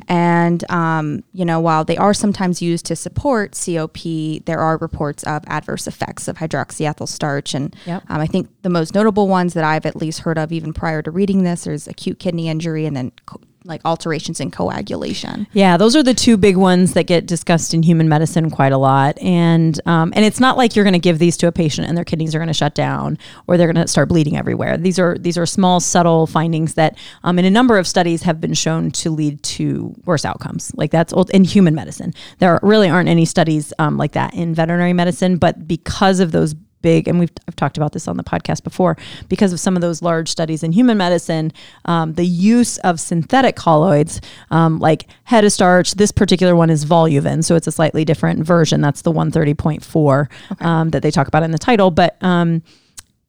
And, 0.07 0.69
um, 0.71 1.23
you 1.33 1.43
know, 1.43 1.59
while 1.59 1.83
they 1.83 1.97
are 1.97 2.13
sometimes 2.13 2.61
used 2.61 2.85
to 2.85 2.95
support 2.95 3.51
COP, 3.65 3.97
there 4.45 4.59
are 4.59 4.77
reports 4.77 5.23
of 5.23 5.43
adverse 5.47 5.87
effects 5.87 6.27
of 6.29 6.37
hydroxyethyl 6.37 7.07
starch. 7.07 7.53
And 7.53 7.75
Yep. 7.85 8.03
um, 8.07 8.21
I 8.21 8.27
think 8.27 8.47
the 8.61 8.69
most 8.69 8.93
notable 8.93 9.27
ones 9.27 9.53
that 9.55 9.63
I've 9.65 9.85
at 9.85 9.95
least 9.97 10.19
heard 10.21 10.37
of 10.37 10.51
even 10.53 10.71
prior 10.71 11.01
to 11.01 11.11
reading 11.11 11.43
this 11.43 11.67
is 11.67 11.87
acute 11.87 12.19
kidney 12.19 12.47
injury 12.47 12.85
and 12.85 12.95
then 12.95 13.11
co- 13.25 13.41
like 13.65 13.81
alterations 13.85 14.39
in 14.39 14.51
coagulation. 14.51 15.47
Yeah, 15.53 15.77
those 15.77 15.95
are 15.95 16.03
the 16.03 16.13
two 16.13 16.37
big 16.37 16.57
ones 16.57 16.93
that 16.93 17.07
get 17.07 17.25
discussed 17.25 17.73
in 17.73 17.83
human 17.83 18.09
medicine 18.09 18.49
quite 18.49 18.71
a 18.71 18.77
lot, 18.77 19.17
and 19.19 19.79
um, 19.85 20.13
and 20.15 20.25
it's 20.25 20.39
not 20.39 20.57
like 20.57 20.75
you're 20.75 20.85
going 20.85 20.93
to 20.93 20.99
give 20.99 21.19
these 21.19 21.37
to 21.37 21.47
a 21.47 21.51
patient 21.51 21.87
and 21.87 21.97
their 21.97 22.05
kidneys 22.05 22.35
are 22.35 22.39
going 22.39 22.47
to 22.47 22.53
shut 22.53 22.75
down 22.75 23.17
or 23.47 23.57
they're 23.57 23.71
going 23.71 23.83
to 23.83 23.87
start 23.87 24.09
bleeding 24.09 24.37
everywhere. 24.37 24.77
These 24.77 24.99
are 24.99 25.17
these 25.17 25.37
are 25.37 25.45
small, 25.45 25.79
subtle 25.79 26.27
findings 26.27 26.73
that, 26.75 26.97
um, 27.23 27.39
in 27.39 27.45
a 27.45 27.51
number 27.51 27.77
of 27.77 27.87
studies, 27.87 28.23
have 28.23 28.41
been 28.41 28.53
shown 28.53 28.91
to 28.91 29.09
lead 29.09 29.41
to 29.43 29.95
worse 30.05 30.25
outcomes. 30.25 30.71
Like 30.75 30.91
that's 30.91 31.13
old 31.13 31.29
in 31.31 31.43
human 31.43 31.75
medicine. 31.75 32.13
There 32.39 32.59
really 32.61 32.89
aren't 32.89 33.09
any 33.09 33.25
studies 33.25 33.73
um, 33.79 33.97
like 33.97 34.13
that 34.13 34.33
in 34.33 34.53
veterinary 34.53 34.93
medicine, 34.93 35.37
but 35.37 35.67
because 35.67 36.19
of 36.19 36.31
those 36.31 36.55
big, 36.83 37.07
and 37.07 37.19
we've 37.19 37.31
I've 37.47 37.55
talked 37.55 37.77
about 37.77 37.93
this 37.93 38.07
on 38.07 38.17
the 38.17 38.23
podcast 38.23 38.63
before, 38.63 38.95
because 39.27 39.51
of 39.51 39.59
some 39.59 39.75
of 39.75 39.81
those 39.81 40.03
large 40.03 40.29
studies 40.29 40.61
in 40.61 40.71
human 40.71 40.99
medicine, 40.99 41.51
um, 41.85 42.13
the 42.13 42.25
use 42.25 42.77
of 42.79 42.99
synthetic 42.99 43.55
colloids 43.55 44.21
um, 44.51 44.77
like 44.77 45.07
Hetastarch. 45.27 45.95
This 45.95 46.11
particular 46.11 46.55
one 46.55 46.69
is 46.69 46.85
Voluven, 46.85 47.43
so 47.43 47.55
it's 47.55 47.65
a 47.65 47.71
slightly 47.71 48.05
different 48.05 48.45
version. 48.45 48.81
That's 48.81 49.01
the 49.01 49.11
130.4 49.11 50.61
um, 50.63 50.89
that 50.91 51.01
they 51.01 51.09
talk 51.09 51.27
about 51.27 51.41
in 51.41 51.49
the 51.49 51.57
title, 51.57 51.89
but 51.89 52.21
um, 52.21 52.61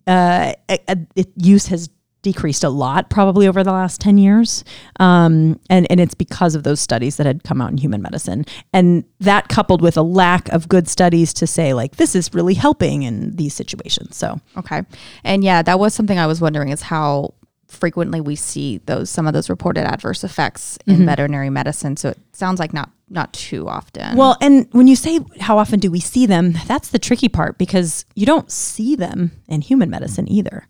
uh, 0.06 0.52
it, 0.68 1.08
it, 1.16 1.28
use 1.36 1.66
has 1.68 1.88
decreased 2.24 2.64
a 2.64 2.68
lot 2.68 3.08
probably 3.08 3.46
over 3.46 3.62
the 3.62 3.70
last 3.70 4.00
10 4.00 4.18
years 4.18 4.64
um, 4.98 5.60
and, 5.70 5.86
and 5.88 6.00
it's 6.00 6.14
because 6.14 6.56
of 6.56 6.64
those 6.64 6.80
studies 6.80 7.16
that 7.16 7.26
had 7.26 7.44
come 7.44 7.60
out 7.60 7.70
in 7.70 7.78
human 7.78 8.02
medicine 8.02 8.44
and 8.72 9.04
that 9.20 9.48
coupled 9.48 9.80
with 9.80 9.96
a 9.96 10.02
lack 10.02 10.48
of 10.48 10.68
good 10.68 10.88
studies 10.88 11.32
to 11.32 11.46
say 11.46 11.72
like 11.72 11.96
this 11.96 12.16
is 12.16 12.34
really 12.34 12.54
helping 12.54 13.04
in 13.04 13.36
these 13.36 13.54
situations 13.54 14.16
so 14.16 14.40
Okay. 14.64 14.82
And 15.22 15.44
yeah, 15.44 15.62
that 15.62 15.78
was 15.78 15.94
something 15.94 16.18
I 16.18 16.26
was 16.26 16.40
wondering 16.40 16.70
is 16.70 16.82
how 16.82 17.34
frequently 17.68 18.20
we 18.20 18.36
see 18.36 18.78
those 18.86 19.10
some 19.10 19.26
of 19.26 19.32
those 19.32 19.50
reported 19.50 19.84
adverse 19.84 20.22
effects 20.22 20.78
in 20.86 21.04
veterinary 21.06 21.50
medicine. 21.50 21.96
So 21.96 22.10
it 22.10 22.18
sounds 22.32 22.60
like 22.60 22.72
not 22.72 22.90
not 23.10 23.32
too 23.32 23.68
often. 23.68 24.16
Well, 24.16 24.36
and 24.40 24.68
when 24.72 24.86
you 24.86 24.96
say 24.96 25.20
how 25.40 25.58
often 25.58 25.80
do 25.80 25.90
we 25.90 26.00
see 26.00 26.26
them, 26.26 26.54
that's 26.66 26.88
the 26.88 26.98
tricky 26.98 27.28
part 27.28 27.58
because 27.58 28.04
you 28.14 28.26
don't 28.26 28.50
see 28.50 28.96
them 28.96 29.32
in 29.48 29.60
human 29.60 29.90
medicine 29.90 30.30
either. 30.30 30.66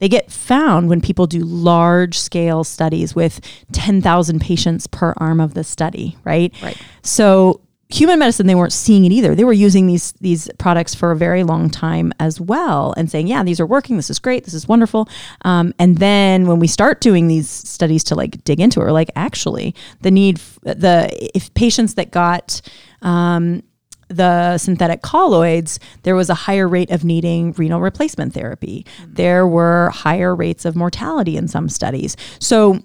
They 0.00 0.08
get 0.08 0.30
found 0.30 0.88
when 0.88 1.00
people 1.00 1.26
do 1.26 1.40
large 1.40 2.18
scale 2.18 2.64
studies 2.64 3.14
with 3.14 3.40
10,000 3.72 4.40
patients 4.40 4.86
per 4.86 5.14
arm 5.16 5.40
of 5.40 5.54
the 5.54 5.64
study, 5.64 6.16
right? 6.24 6.52
Right. 6.62 6.76
So 7.02 7.60
human 7.88 8.18
medicine 8.18 8.46
they 8.46 8.54
weren't 8.54 8.72
seeing 8.72 9.04
it 9.04 9.12
either. 9.12 9.34
They 9.34 9.44
were 9.44 9.52
using 9.52 9.86
these 9.86 10.12
these 10.20 10.48
products 10.58 10.94
for 10.94 11.12
a 11.12 11.16
very 11.16 11.44
long 11.44 11.70
time 11.70 12.12
as 12.18 12.40
well 12.40 12.94
and 12.96 13.10
saying, 13.10 13.28
"Yeah, 13.28 13.42
these 13.44 13.60
are 13.60 13.66
working. 13.66 13.96
This 13.96 14.10
is 14.10 14.18
great. 14.18 14.44
This 14.44 14.54
is 14.54 14.66
wonderful." 14.66 15.08
Um, 15.42 15.74
and 15.78 15.98
then 15.98 16.46
when 16.46 16.58
we 16.58 16.66
start 16.66 17.00
doing 17.00 17.28
these 17.28 17.48
studies 17.48 18.02
to 18.04 18.14
like 18.14 18.42
dig 18.44 18.60
into 18.60 18.80
it, 18.80 18.84
we're 18.84 18.92
like, 18.92 19.10
actually, 19.16 19.74
the 20.00 20.10
need 20.10 20.38
f- 20.38 20.58
the 20.62 21.08
if 21.36 21.52
patients 21.54 21.94
that 21.94 22.10
got 22.10 22.60
um, 23.02 23.62
the 24.08 24.58
synthetic 24.58 25.02
colloids, 25.02 25.78
there 26.02 26.14
was 26.14 26.30
a 26.30 26.34
higher 26.34 26.68
rate 26.68 26.90
of 26.90 27.04
needing 27.04 27.52
renal 27.52 27.80
replacement 27.80 28.34
therapy. 28.34 28.86
Mm. 29.02 29.16
There 29.16 29.46
were 29.46 29.90
higher 29.90 30.34
rates 30.34 30.64
of 30.64 30.76
mortality 30.76 31.36
in 31.36 31.48
some 31.48 31.68
studies. 31.68 32.16
So 32.38 32.80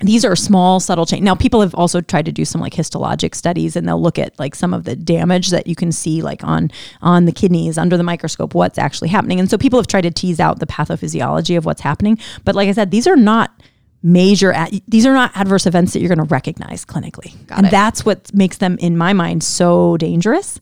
these 0.00 0.24
are 0.24 0.36
small 0.36 0.78
subtle 0.78 1.06
change 1.06 1.22
now 1.22 1.34
people 1.34 1.62
have 1.62 1.74
also 1.74 2.02
tried 2.02 2.26
to 2.26 2.32
do 2.32 2.44
some 2.44 2.60
like 2.60 2.74
histologic 2.74 3.34
studies 3.34 3.76
and 3.76 3.88
they'll 3.88 4.00
look 4.00 4.18
at 4.18 4.38
like 4.38 4.54
some 4.54 4.74
of 4.74 4.84
the 4.84 4.94
damage 4.94 5.48
that 5.48 5.66
you 5.66 5.74
can 5.74 5.90
see 5.90 6.20
like 6.20 6.44
on 6.44 6.70
on 7.00 7.24
the 7.24 7.32
kidneys 7.32 7.78
under 7.78 7.96
the 7.96 8.02
microscope 8.02 8.54
what's 8.54 8.76
actually 8.76 9.08
happening 9.08 9.40
and 9.40 9.48
so 9.48 9.56
people 9.56 9.78
have 9.78 9.86
tried 9.86 10.02
to 10.02 10.10
tease 10.10 10.38
out 10.38 10.58
the 10.58 10.66
pathophysiology 10.66 11.56
of 11.56 11.64
what's 11.64 11.80
happening 11.80 12.18
but 12.44 12.54
like 12.54 12.68
i 12.68 12.72
said 12.72 12.90
these 12.90 13.06
are 13.06 13.16
not 13.16 13.50
major 14.06 14.52
ad- 14.52 14.80
these 14.86 15.04
are 15.04 15.12
not 15.12 15.32
adverse 15.34 15.66
events 15.66 15.92
that 15.92 15.98
you're 15.98 16.14
going 16.14 16.24
to 16.24 16.32
recognize 16.32 16.84
clinically 16.84 17.34
Got 17.48 17.58
and 17.58 17.66
it. 17.66 17.70
that's 17.72 18.04
what 18.06 18.32
makes 18.32 18.58
them 18.58 18.78
in 18.78 18.96
my 18.96 19.12
mind 19.12 19.42
so 19.42 19.96
dangerous 19.96 20.60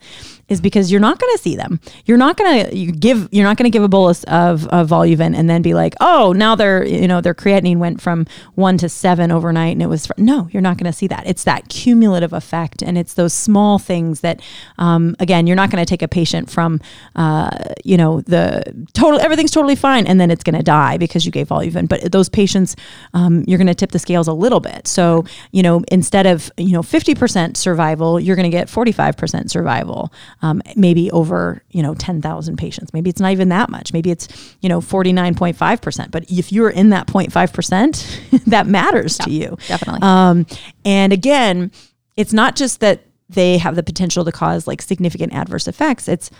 is 0.49 0.61
because 0.61 0.91
you're 0.91 1.01
not 1.01 1.19
going 1.19 1.33
to 1.37 1.43
see 1.43 1.57
them. 1.57 1.81
You're 2.05 2.19
not 2.19 2.37
going 2.37 2.67
to 2.67 2.93
give 2.93 3.29
you're 3.33 3.45
not 3.45 3.57
going 3.57 3.71
to 3.71 3.71
give 3.71 3.83
a 3.83 3.89
bolus 3.89 4.25
of, 4.25 4.67
of 4.69 4.89
Voluven 4.89 5.37
and 5.37 5.49
then 5.49 5.63
be 5.63 5.75
like, 5.75 5.95
"Oh, 6.01 6.33
now 6.33 6.55
their 6.55 6.85
you 6.85 7.09
know, 7.09 7.21
their 7.21 7.35
creatinine 7.35 7.79
went 7.79 8.01
from 8.01 8.27
1 8.55 8.79
to 8.79 8.89
7 8.89 9.31
overnight 9.31 9.73
and 9.73 9.83
it 9.83 9.87
was 9.87 10.07
fr-. 10.07 10.13
no, 10.19 10.49
you're 10.53 10.63
not 10.63 10.79
going 10.79 10.91
to 10.91 10.97
see 10.97 11.07
that. 11.09 11.27
It's 11.27 11.45
that 11.45 11.69
cumulative 11.69 12.33
effect 12.33 12.83
and 12.83 12.99
it's 12.99 13.15
those 13.15 13.33
small 13.33 13.79
things 13.79 14.21
that 14.21 14.41
um, 14.79 15.17
again, 15.19 15.47
you're 15.47 15.57
not 15.57 15.71
going 15.71 15.85
to 15.85 15.89
take 15.89 16.03
a 16.03 16.09
patient 16.09 16.51
from 16.51 16.81
uh, 17.17 17.51
you 17.85 17.97
know, 17.97 18.21
the 18.23 18.63
total 18.93 19.21
everything's 19.21 19.51
totally 19.51 19.77
fine 19.77 20.07
and 20.07 20.21
then 20.21 20.31
it's 20.31 20.45
going 20.45 20.57
to 20.57 20.63
die 20.63 20.97
because 20.97 21.25
you 21.25 21.33
gave 21.33 21.49
Voluven. 21.49 21.89
But 21.89 22.13
those 22.13 22.29
patients 22.29 22.77
um, 23.13 23.45
you're 23.47 23.59
going 23.59 23.67
to 23.67 23.75
tip 23.75 23.93
the 23.93 23.99
scales 23.99 24.29
a 24.29 24.33
little 24.33 24.61
bit. 24.61 24.87
So, 24.87 25.25
you 25.53 25.63
know, 25.63 25.83
instead 25.91 26.27
of, 26.27 26.51
you 26.57 26.73
know, 26.73 26.83
50% 26.83 27.57
survival, 27.57 28.21
you're 28.21 28.37
going 28.37 28.51
to 28.51 28.57
get 28.57 28.69
45% 28.69 29.51
survival 29.51 30.13
um, 30.43 30.63
maybe 30.77 31.11
over 31.11 31.63
you 31.71 31.83
know 31.83 31.95
10,000 31.95 32.57
patients. 32.57 32.93
Maybe 32.93 33.11
it's 33.11 33.21
not 33.21 33.33
even 33.33 33.49
that 33.51 33.71
much. 33.71 33.93
Maybe 33.93 34.11
it's 34.11 34.57
you 34.61 34.69
know 34.69 34.81
49.5 34.81 35.81
percent. 35.83 36.11
But 36.11 36.31
if 36.31 36.53
you're 36.53 36.71
in 36.71 36.91
that 36.91 37.07
0.5 37.07 37.53
percent, 37.53 38.21
that 38.47 38.67
matters 38.67 39.19
to 39.19 39.31
you. 39.31 39.57
definitely. 39.69 40.01
Um, 40.03 40.47
and 40.85 41.13
again, 41.13 41.71
it's 42.17 42.33
not 42.33 42.57
just 42.57 42.81
that 42.81 43.03
they 43.29 43.59
have 43.59 43.77
the 43.77 43.83
potential 43.83 44.25
to 44.25 44.33
cause 44.33 44.67
like 44.67 44.83
significant 44.83 45.33
adverse 45.33 45.67
effects. 45.67 46.09
It's 46.09 46.31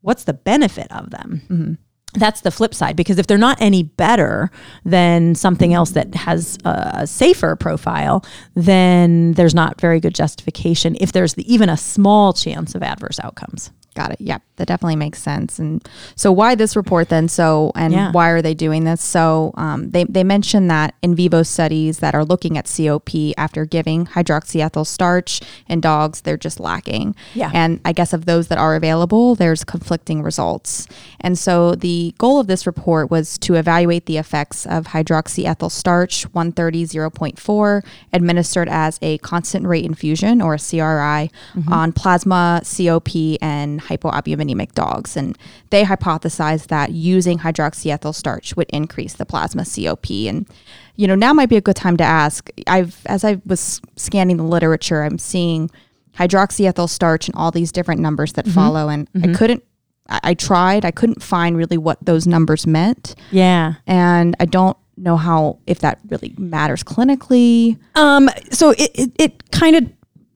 what's 0.00 0.24
the 0.24 0.34
benefit 0.34 0.90
of 0.92 1.10
them. 1.10 1.78
That's 2.14 2.40
the 2.42 2.50
flip 2.50 2.74
side 2.74 2.96
because 2.96 3.18
if 3.18 3.26
they're 3.26 3.38
not 3.38 3.60
any 3.60 3.82
better 3.82 4.50
than 4.84 5.34
something 5.34 5.74
else 5.74 5.90
that 5.90 6.14
has 6.14 6.58
a 6.64 7.06
safer 7.06 7.56
profile, 7.56 8.24
then 8.54 9.32
there's 9.32 9.54
not 9.54 9.80
very 9.80 10.00
good 10.00 10.14
justification 10.14 10.96
if 11.00 11.12
there's 11.12 11.34
the, 11.34 11.52
even 11.52 11.68
a 11.68 11.76
small 11.76 12.32
chance 12.32 12.74
of 12.74 12.82
adverse 12.82 13.18
outcomes. 13.20 13.72
Got 13.94 14.10
it. 14.10 14.20
Yeah, 14.20 14.38
that 14.56 14.66
definitely 14.66 14.96
makes 14.96 15.22
sense. 15.22 15.60
And 15.60 15.86
so, 16.16 16.32
why 16.32 16.56
this 16.56 16.74
report 16.74 17.10
then? 17.10 17.28
So, 17.28 17.70
and 17.76 17.92
Yeah. 17.94 18.10
why 18.10 18.30
are 18.30 18.42
they 18.42 18.52
doing 18.54 18.82
this? 18.82 19.00
So, 19.00 19.52
um, 19.56 19.90
they 19.90 20.02
they 20.02 20.24
mentioned 20.24 20.68
that 20.68 20.94
in 21.00 21.14
vivo 21.14 21.44
studies 21.44 21.98
that 22.00 22.12
are 22.12 22.24
looking 22.24 22.58
at 22.58 22.66
COP 22.66 23.32
after 23.38 23.64
giving 23.64 24.06
hydroxyethyl 24.06 24.84
starch 24.86 25.40
in 25.68 25.80
dogs, 25.80 26.22
they're 26.22 26.36
just 26.36 26.58
lacking. 26.58 27.14
Yeah. 27.34 27.52
And 27.54 27.80
I 27.84 27.92
guess 27.92 28.12
of 28.12 28.26
those 28.26 28.48
that 28.48 28.58
are 28.58 28.74
available, 28.74 29.36
there's 29.36 29.62
conflicting 29.62 30.22
results. 30.22 30.88
And 31.20 31.38
so, 31.38 31.76
the 31.76 32.14
goal 32.18 32.40
of 32.40 32.48
this 32.48 32.66
report 32.66 33.12
was 33.12 33.38
to 33.38 33.54
evaluate 33.54 34.06
the 34.06 34.16
effects 34.18 34.66
of 34.66 34.86
hydroxyethyl 34.88 35.70
starch 35.70 36.24
130 36.34 36.84
0.4 36.86 37.82
administered 38.12 38.68
as 38.68 38.98
a 39.02 39.18
constant 39.18 39.66
rate 39.66 39.84
infusion 39.84 40.42
or 40.42 40.54
a 40.54 40.58
CRI 40.58 41.30
on 41.68 41.92
plasma, 41.92 42.60
COP, 42.64 43.38
and 43.40 43.83
hypoalbuminemic 43.84 44.72
dogs. 44.72 45.16
And 45.16 45.38
they 45.70 45.84
hypothesized 45.84 46.68
that 46.68 46.92
using 46.92 47.38
hydroxyethyl 47.38 48.14
starch 48.14 48.56
would 48.56 48.68
increase 48.70 49.14
the 49.14 49.26
plasma 49.26 49.64
COP. 49.64 50.10
And, 50.28 50.48
you 50.96 51.06
know, 51.06 51.14
now 51.14 51.32
might 51.32 51.48
be 51.48 51.56
a 51.56 51.60
good 51.60 51.76
time 51.76 51.96
to 51.98 52.04
ask. 52.04 52.50
I've, 52.66 53.04
as 53.06 53.24
I 53.24 53.40
was 53.46 53.80
scanning 53.96 54.36
the 54.36 54.44
literature, 54.44 55.02
I'm 55.02 55.18
seeing 55.18 55.70
hydroxyethyl 56.16 56.88
starch 56.88 57.28
and 57.28 57.36
all 57.36 57.50
these 57.50 57.72
different 57.72 58.00
numbers 58.00 58.34
that 58.34 58.46
follow. 58.46 58.88
And 58.88 59.08
I 59.22 59.32
couldn't, 59.32 59.64
I, 60.08 60.20
I 60.22 60.34
tried, 60.34 60.84
I 60.84 60.90
couldn't 60.90 61.22
find 61.22 61.56
really 61.56 61.78
what 61.78 61.98
those 62.04 62.26
numbers 62.26 62.66
meant. 62.66 63.14
Yeah. 63.30 63.74
And 63.86 64.36
I 64.38 64.44
don't 64.44 64.76
know 64.96 65.16
how, 65.16 65.58
if 65.66 65.80
that 65.80 65.98
really 66.08 66.34
matters 66.38 66.84
clinically. 66.84 67.78
Um, 67.96 68.30
so 68.50 68.70
it, 68.70 68.90
it, 68.94 69.12
it 69.18 69.50
kind 69.50 69.74
of 69.74 69.90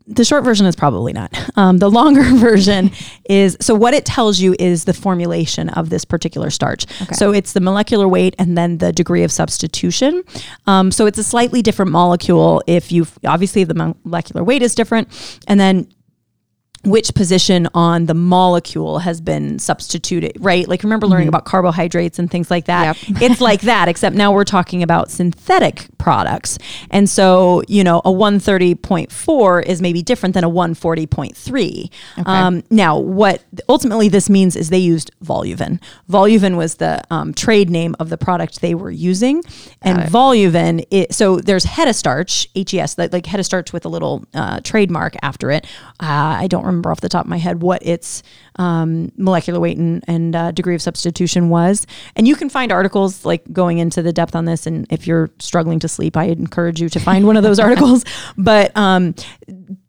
the 0.08 0.24
short 0.24 0.42
version 0.42 0.66
is 0.66 0.74
probably 0.74 1.12
not. 1.12 1.32
Um, 1.56 1.78
the 1.78 1.90
longer 1.90 2.22
version 2.36 2.90
is 3.28 3.56
so 3.60 3.74
what 3.74 3.94
it 3.94 4.04
tells 4.04 4.40
you 4.40 4.56
is 4.58 4.84
the 4.84 4.94
formulation 4.94 5.68
of 5.70 5.90
this 5.90 6.04
particular 6.04 6.50
starch. 6.50 6.86
So 7.12 7.32
it's 7.32 7.52
the 7.52 7.60
molecular 7.60 8.08
weight 8.08 8.34
and 8.38 8.56
then 8.56 8.78
the 8.78 8.92
degree 8.92 9.22
of 9.22 9.30
substitution. 9.30 10.22
Um, 10.66 10.90
so 10.90 11.06
it's 11.06 11.18
a 11.18 11.24
slightly 11.24 11.62
different 11.62 11.90
molecule. 11.90 12.62
If 12.66 12.90
you 12.90 13.06
obviously 13.26 13.64
the 13.64 13.94
molecular 14.04 14.42
weight 14.42 14.62
is 14.62 14.74
different, 14.74 15.08
and 15.46 15.60
then 15.60 15.88
which 16.84 17.14
position 17.14 17.68
on 17.74 18.06
the 18.06 18.14
molecule 18.14 19.00
has 19.00 19.20
been 19.20 19.58
substituted, 19.58 20.32
right? 20.38 20.68
Like 20.68 20.82
remember 20.82 21.06
learning 21.06 21.28
about 21.28 21.44
carbohydrates 21.44 22.18
and 22.18 22.30
things 22.30 22.50
like 22.50 22.66
that. 22.66 22.96
Yep. 23.08 23.22
it's 23.22 23.40
like 23.40 23.62
that, 23.62 23.88
except 23.88 24.14
now 24.14 24.32
we're 24.32 24.44
talking 24.44 24.82
about 24.82 25.10
synthetic 25.10 25.86
products. 25.98 26.56
And 26.90 27.08
so, 27.08 27.62
you 27.66 27.82
know, 27.82 27.98
a 28.04 28.10
130.4 28.10 29.64
is 29.64 29.82
maybe 29.82 30.02
different 30.02 30.34
than 30.34 30.44
a 30.44 30.50
140.3. 30.50 31.90
Um, 32.26 32.62
now, 32.70 32.98
what 32.98 33.42
ultimately 33.68 34.08
this 34.08 34.30
means 34.30 34.54
is 34.54 34.70
they 34.70 34.78
used 34.78 35.10
Voluven. 35.24 35.80
Voluven 36.08 36.56
was 36.56 36.76
the 36.76 37.02
um, 37.10 37.34
trade 37.34 37.70
name 37.70 37.96
of 37.98 38.08
the 38.08 38.16
product 38.16 38.60
they 38.60 38.74
were 38.74 38.90
using. 38.90 39.42
And 39.82 39.98
Voluven, 39.98 40.84
it, 40.90 41.12
so 41.14 41.36
there's 41.36 41.64
Hetastarch, 41.64 42.46
HES, 42.70 42.96
like, 42.98 43.12
like 43.12 43.24
Hetastarch 43.24 43.72
with 43.72 43.84
a 43.84 43.88
little 43.88 44.24
uh, 44.32 44.60
trademark 44.60 45.14
after 45.22 45.50
it. 45.50 45.66
Uh, 46.00 46.38
I 46.40 46.46
don't 46.46 46.64
remember 46.64 46.90
off 46.90 47.00
the 47.00 47.08
top 47.08 47.24
of 47.24 47.28
my 47.28 47.38
head 47.38 47.60
what 47.60 47.84
its 47.84 48.22
um, 48.56 49.10
molecular 49.16 49.58
weight 49.58 49.78
and, 49.78 50.04
and 50.06 50.36
uh, 50.36 50.52
degree 50.52 50.74
of 50.74 50.82
substitution 50.82 51.48
was. 51.48 51.86
And 52.14 52.28
you 52.28 52.36
can 52.36 52.48
find 52.48 52.70
articles 52.70 53.24
like 53.24 53.52
going 53.52 53.78
into 53.78 54.00
the 54.00 54.12
depth 54.12 54.36
on 54.36 54.44
this. 54.44 54.66
And 54.66 54.86
if 54.90 55.06
you're 55.06 55.30
struggling 55.40 55.80
to 55.80 55.88
sleep, 55.88 56.16
I 56.16 56.24
encourage 56.24 56.80
you 56.80 56.88
to 56.90 57.00
find 57.00 57.26
one 57.26 57.36
of 57.36 57.42
those 57.42 57.58
articles. 57.58 58.04
But 58.36 58.76
um, 58.76 59.14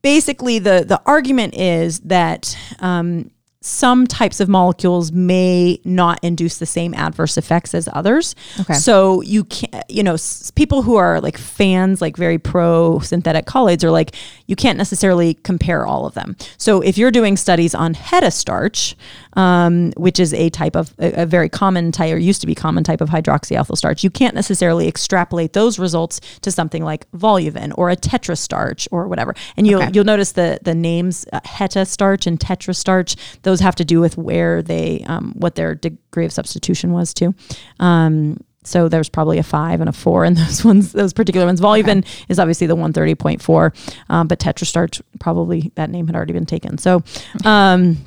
basically, 0.01 0.59
the 0.59 0.83
the 0.87 1.01
argument 1.05 1.53
is 1.55 1.99
that. 2.01 2.57
Um, 2.79 3.31
some 3.61 4.07
types 4.07 4.39
of 4.39 4.47
molecules 4.47 5.11
may 5.11 5.81
not 5.83 6.17
induce 6.23 6.59
the 6.59 6.65
same 6.65 6.93
adverse 6.93 7.37
effects 7.37 7.75
as 7.75 7.89
others. 7.91 8.33
Okay. 8.61 8.73
So 8.75 9.19
you 9.21 9.43
can't, 9.43 9.83
you 9.89 10.01
know, 10.01 10.13
s- 10.13 10.49
people 10.51 10.81
who 10.81 10.95
are 10.95 11.19
like 11.19 11.37
fans, 11.37 12.01
like 12.01 12.15
very 12.15 12.37
pro 12.39 12.99
synthetic 12.99 13.45
colloids, 13.45 13.83
are 13.83 13.91
like, 13.91 14.15
you 14.47 14.55
can't 14.55 14.77
necessarily 14.77 15.33
compare 15.33 15.85
all 15.85 16.05
of 16.05 16.13
them. 16.13 16.37
So 16.57 16.79
if 16.79 16.97
you're 16.97 17.11
doing 17.11 17.35
studies 17.35 17.75
on 17.75 17.95
hetastarch, 17.95 18.95
um, 19.33 19.91
which 19.97 20.19
is 20.19 20.33
a 20.33 20.49
type 20.49 20.75
of 20.75 20.93
a, 20.99 21.23
a 21.23 21.25
very 21.25 21.49
common 21.49 21.91
type 21.91 22.13
or 22.13 22.17
used 22.17 22.41
to 22.41 22.47
be 22.47 22.55
common 22.55 22.83
type 22.83 23.01
of 23.01 23.09
hydroxyethyl 23.09 23.77
starch, 23.77 24.03
you 24.03 24.09
can't 24.09 24.35
necessarily 24.35 24.87
extrapolate 24.87 25.53
those 25.53 25.77
results 25.79 26.19
to 26.41 26.51
something 26.51 26.83
like 26.83 27.09
Voluven 27.11 27.71
or 27.77 27.89
a 27.89 27.95
tetra 27.95 28.37
starch 28.37 28.87
or 28.91 29.07
whatever. 29.07 29.35
And 29.57 29.67
you'll 29.67 29.81
Okay. 29.83 29.91
you'll 29.93 30.05
notice 30.05 30.33
the 30.33 30.59
the 30.63 30.75
names 30.75 31.25
uh, 31.31 31.39
hetastarch 31.41 32.25
and 32.27 32.39
tetra 32.39 32.75
starch. 32.75 33.15
those 33.43 33.59
have 33.59 33.75
to 33.75 33.85
do 33.85 33.99
with 34.01 34.17
where 34.17 34.61
they 34.61 35.03
um, 35.07 35.33
what 35.35 35.55
their 35.55 35.75
degree 35.75 36.25
of 36.25 36.31
substitution 36.31 36.91
was 36.91 37.13
too. 37.13 37.33
Um, 37.79 38.37
so 38.65 38.89
there's 38.89 39.09
probably 39.09 39.37
a 39.37 39.43
five 39.43 39.79
and 39.79 39.89
a 39.89 39.93
four 39.93 40.25
in 40.25 40.33
those 40.35 40.65
ones, 40.65 40.91
those 40.91 41.13
particular 41.13 41.45
ones. 41.47 41.61
Voluven 41.61 42.05
is 42.27 42.39
obviously 42.39 42.67
the 42.67 42.75
130.4, 42.75 43.95
um, 44.09 44.27
but 44.27 44.37
tetrastarch 44.39 45.01
probably 45.19 45.71
that 45.75 45.89
name 45.89 46.07
had 46.07 46.15
already 46.15 46.33
been 46.33 46.45
taken. 46.45 46.77
So, 46.77 47.01
um, 47.45 47.97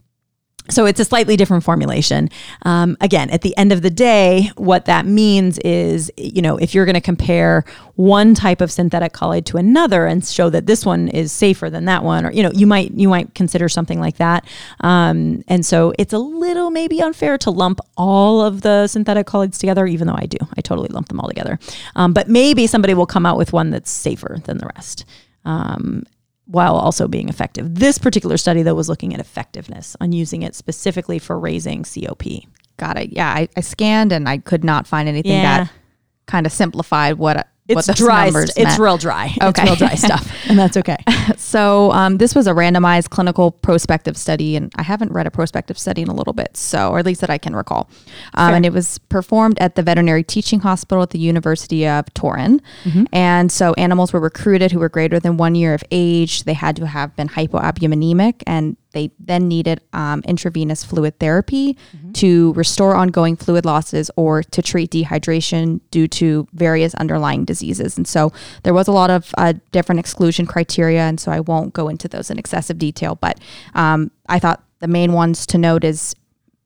so 0.71 0.87
it's 0.87 1.01
a 1.01 1.05
slightly 1.05 1.37
different 1.37 1.65
formulation. 1.65 2.29
Um, 2.63 2.97
again, 3.01 3.31
at 3.31 3.43
the 3.43 3.57
end 3.57 3.73
of 3.73 3.83
the 3.83 3.91
day, 3.91 4.51
what 4.57 4.85
that 4.85 5.07
means 5.07 5.59
is, 5.59 6.11
you 6.17 6.41
know, 6.41 6.57
if 6.57 6.75
you're 6.75 6.85
going 6.85 6.95
to 6.95 7.01
compare 7.01 7.65
one 7.97 8.35
type 8.35 8.61
of 8.61 8.71
synthetic 8.71 9.13
colloid 9.13 9.45
to 9.47 9.57
another 9.57 10.07
and 10.07 10.25
show 10.25 10.49
that 10.51 10.67
this 10.67 10.87
one 10.87 11.09
is 11.09 11.33
safer 11.33 11.69
than 11.69 11.85
that 11.87 12.05
one, 12.05 12.25
or 12.25 12.33
you 12.33 12.43
know, 12.43 12.53
you 12.53 12.67
might 12.67 12.93
you 12.93 13.09
might 13.09 13.35
consider 13.35 13.69
something 13.69 14.01
like 14.01 14.17
that. 14.19 14.47
Um, 14.81 15.45
and 15.49 15.67
so 15.67 15.93
it's 15.99 16.13
a 16.13 16.19
little 16.19 16.71
maybe 16.71 17.03
unfair 17.03 17.39
to 17.39 17.51
lump 17.51 17.81
all 17.97 18.41
of 18.41 18.63
the 18.63 18.87
synthetic 18.87 19.27
colloids 19.27 19.59
together, 19.59 19.87
even 19.87 20.07
though 20.07 20.17
I 20.17 20.27
do, 20.27 20.39
I 20.57 20.61
totally 20.61 20.89
lump 20.89 21.09
them 21.09 21.21
all 21.21 21.29
together. 21.29 21.59
Um, 21.97 22.13
but 22.13 22.29
maybe 22.29 22.67
somebody 22.67 22.95
will 22.95 23.07
come 23.07 23.27
out 23.27 23.37
with 23.37 23.53
one 23.53 23.71
that's 23.71 23.91
safer 23.91 24.39
than 24.45 24.59
the 24.59 24.71
rest. 24.77 25.05
Um, 25.45 26.05
while 26.47 26.75
also 26.77 27.07
being 27.09 27.29
effective. 27.29 27.75
This 27.77 27.99
particular 27.99 28.37
study, 28.37 28.63
though, 28.63 28.75
was 28.75 28.89
looking 28.89 29.15
at 29.15 29.21
effectiveness 29.21 29.97
on 30.01 30.13
using 30.13 30.43
it 30.43 30.55
specifically 30.55 31.19
for 31.19 31.39
raising 31.39 31.85
COP. 31.85 32.23
Got 32.77 32.99
it. 32.99 33.13
Yeah, 33.13 33.29
I, 33.29 33.49
I 33.57 33.61
scanned 33.61 34.13
and 34.13 34.29
I 34.29 34.39
could 34.39 34.65
not 34.65 34.87
find 34.87 35.09
anything 35.09 35.33
Yeah. 35.33 35.65
that 35.65 35.73
kind 36.27 36.47
of 36.47 36.53
simplified 36.53 37.19
what 37.19 37.49
It's 37.69 37.87
dry. 37.95 38.27
It's 38.35 38.57
meant. 38.59 38.79
real 38.79 38.99
dry. 38.99 39.27
It's 39.37 39.45
Okay. 39.45 39.65
real 39.65 39.77
dry 39.77 39.95
stuff, 39.95 40.31
and 40.49 40.59
that's 40.59 40.77
okay. 40.77 40.97
So 41.37 41.93
um, 41.93 42.17
this 42.19 42.35
was 42.35 42.47
a 42.47 42.51
randomized 42.53 43.11
clinical 43.11 43.51
prospective 43.53 44.17
study, 44.17 44.57
and 44.57 44.73
I 44.77 44.83
haven't 44.83 45.13
read 45.13 45.27
a 45.27 45.31
prospective 45.31 45.79
study 45.79 46.03
in 46.03 46.09
a 46.09 46.15
little 46.15 46.33
bit, 46.33 46.57
so 46.57 46.91
or 46.91 46.99
at 46.99 47.07
least 47.07 47.21
that 47.21 47.31
I 47.31 47.39
can 47.39 47.55
recall. 47.55 47.89
Um, 48.35 48.49
Fair. 48.49 48.57
and 48.57 48.67
it 48.67 48.73
was 48.73 48.99
performed 48.99 49.59
at 49.61 49.75
the 49.77 49.83
Veterinary 49.83 50.25
Teaching 50.25 50.61
Hospital 50.61 51.03
at 51.03 51.11
the 51.11 51.19
University 51.19 51.87
of 51.87 52.13
Turin. 52.15 52.61
Mm-hmm. 52.85 53.05
And 53.13 53.53
so 53.53 53.75
animals 53.75 54.13
were 54.13 54.21
recruited 54.21 54.73
who 54.73 54.79
were 54.81 54.89
greater 54.89 55.21
than 55.21 55.37
one 55.37 55.55
year 55.55 55.75
of 55.75 55.85
age. 55.93 56.45
They 56.45 56.55
had 56.55 56.75
to 56.77 56.87
have 56.87 57.15
been 57.17 57.29
hypoalbuminemic, 57.29 58.43
and 58.47 58.77
they 58.93 59.11
then 59.19 59.49
needed 59.49 59.81
um, 59.93 60.23
intravenous 60.27 60.85
fluid 60.85 61.19
therapy 61.19 61.77
to 62.15 62.53
restore 62.55 62.95
ongoing 62.95 63.37
fluid 63.37 63.65
losses 63.65 64.11
or 64.17 64.43
to 64.43 64.63
treat 64.63 64.91
dehydration 64.91 65.81
due 65.91 66.07
to 66.09 66.47
various 66.53 66.95
underlying 66.95 67.45
diseases. 67.45 67.97
And 67.97 68.07
so 68.07 68.33
there 68.63 68.75
was 68.75 68.89
a 68.89 68.93
lot 68.93 69.11
of 69.11 69.35
uh, 69.39 69.55
different 69.71 69.99
exclusion 69.99 70.47
criteria, 70.47 71.03
and 71.03 71.19
so 71.19 71.33
I 71.33 71.41
won't 71.41 71.73
go 71.73 71.89
into 71.89 72.09
those 72.09 72.31
in 72.31 72.39
excessive 72.39 72.79
detail. 72.79 73.17
But 73.17 73.41
um, 73.75 74.11
I 74.29 74.39
thought 74.39 74.63
the 74.81 74.89
main 74.89 75.13
ones 75.13 75.47
to 75.47 75.59
note 75.59 75.85
is 75.85 76.15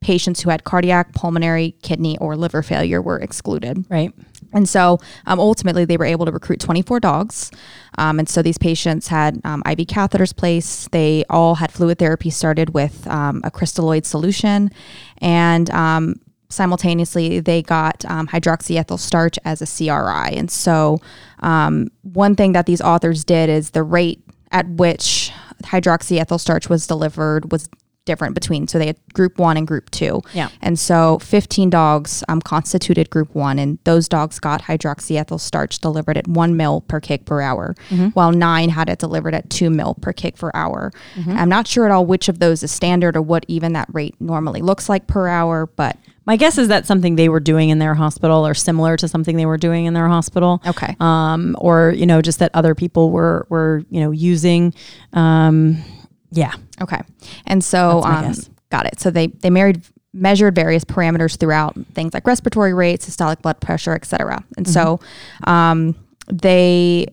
patients 0.00 0.42
who 0.42 0.50
had 0.50 0.64
cardiac, 0.64 1.12
pulmonary, 1.14 1.74
kidney, 1.82 2.16
or 2.18 2.36
liver 2.36 2.62
failure 2.62 3.02
were 3.02 3.18
excluded. 3.18 3.84
Right. 3.88 4.12
And 4.56 4.68
so 4.68 4.98
um, 5.26 5.38
ultimately, 5.38 5.84
they 5.84 5.96
were 5.96 6.04
able 6.04 6.26
to 6.26 6.32
recruit 6.32 6.60
24 6.60 7.00
dogs. 7.00 7.50
Um, 7.98 8.18
and 8.18 8.28
so 8.28 8.42
these 8.42 8.58
patients 8.58 9.08
had 9.08 9.40
um, 9.44 9.62
IV 9.66 9.86
catheters 9.86 10.34
placed. 10.34 10.90
They 10.90 11.24
all 11.30 11.56
had 11.56 11.70
fluid 11.70 11.98
therapy 11.98 12.30
started 12.30 12.74
with 12.74 13.06
um, 13.06 13.42
a 13.44 13.50
crystalloid 13.50 14.04
solution. 14.04 14.70
And 15.18 15.70
um, 15.70 16.16
simultaneously, 16.48 17.40
they 17.40 17.62
got 17.62 18.04
um, 18.06 18.28
hydroxyethyl 18.28 18.98
starch 18.98 19.38
as 19.44 19.62
a 19.62 19.66
CRI. 19.66 20.36
And 20.36 20.50
so, 20.50 20.98
um, 21.40 21.88
one 22.02 22.34
thing 22.34 22.52
that 22.52 22.66
these 22.66 22.80
authors 22.80 23.24
did 23.24 23.50
is 23.50 23.70
the 23.70 23.82
rate 23.82 24.22
at 24.52 24.68
which 24.68 25.30
hydroxyethyl 25.64 26.40
starch 26.40 26.68
was 26.68 26.86
delivered 26.86 27.50
was 27.52 27.68
different 28.06 28.34
between 28.34 28.66
so 28.66 28.78
they 28.78 28.86
had 28.86 28.96
group 29.12 29.38
one 29.38 29.56
and 29.58 29.66
group 29.66 29.90
two 29.90 30.22
Yeah. 30.32 30.48
and 30.62 30.78
so 30.78 31.18
15 31.18 31.68
dogs 31.68 32.24
um, 32.28 32.40
constituted 32.40 33.10
group 33.10 33.34
one, 33.34 33.58
and 33.58 33.78
those 33.84 34.08
dogs 34.08 34.38
got 34.40 34.62
hydroxyethyl 34.62 35.38
starch 35.40 35.78
delivered 35.80 36.16
at 36.16 36.26
one 36.26 36.56
mil 36.56 36.80
per 36.82 37.00
kick 37.00 37.26
per 37.26 37.40
hour, 37.42 37.74
while 38.14 38.32
nine 38.32 38.70
had 38.70 38.88
it 38.88 38.98
delivered 38.98 39.34
at 39.34 39.50
two 39.50 39.68
mil 39.68 39.94
per 40.00 40.12
kick 40.14 40.36
per 40.36 40.50
hour. 40.54 40.90
I'm 41.28 41.48
not 41.50 41.66
sure 41.66 41.84
at 41.84 41.90
all 41.90 42.06
which 42.06 42.28
of 42.30 42.38
those 42.38 42.62
is 42.62 42.70
standard 42.70 43.16
or 43.16 43.22
what 43.22 43.44
even 43.48 43.74
that 43.74 43.88
rate 43.92 44.14
normally 44.20 44.62
looks 44.62 44.88
like 44.88 45.06
per 45.06 45.28
hour, 45.28 45.66
but 45.76 45.96
My 46.24 46.36
guess 46.36 46.58
is 46.58 46.68
that's 46.68 46.88
something 46.88 47.16
they 47.16 47.28
were 47.28 47.40
doing 47.40 47.68
in 47.70 47.78
their 47.78 47.94
hospital, 47.94 48.46
or 48.46 48.54
similar 48.54 48.96
to 48.96 49.06
something 49.08 49.36
they 49.36 49.46
were 49.46 49.58
doing 49.58 49.84
in 49.86 49.94
their 49.94 50.08
hospital. 50.08 50.62
okay. 50.66 50.96
Um, 51.00 51.56
or 51.60 51.92
you 51.96 52.06
know, 52.06 52.22
just 52.22 52.38
that 52.38 52.50
other 52.54 52.74
people 52.74 53.10
were 53.10 53.46
were 53.48 53.82
you 53.90 54.00
know 54.00 54.10
using. 54.12 54.72
Um, 55.12 55.78
yeah. 56.30 56.54
Okay. 56.80 57.00
And 57.46 57.62
so, 57.62 58.02
um, 58.02 58.34
got 58.70 58.86
it. 58.86 59.00
So 59.00 59.10
they, 59.10 59.28
they 59.28 59.50
married, 59.50 59.82
measured 60.12 60.54
various 60.54 60.84
parameters 60.84 61.38
throughout 61.38 61.76
things 61.92 62.14
like 62.14 62.26
respiratory 62.26 62.74
rates, 62.74 63.08
systolic 63.08 63.42
blood 63.42 63.60
pressure, 63.60 63.94
et 63.94 64.04
cetera. 64.04 64.42
And 64.56 64.68
so, 64.68 65.00
um, 65.44 65.94
they, 66.28 67.06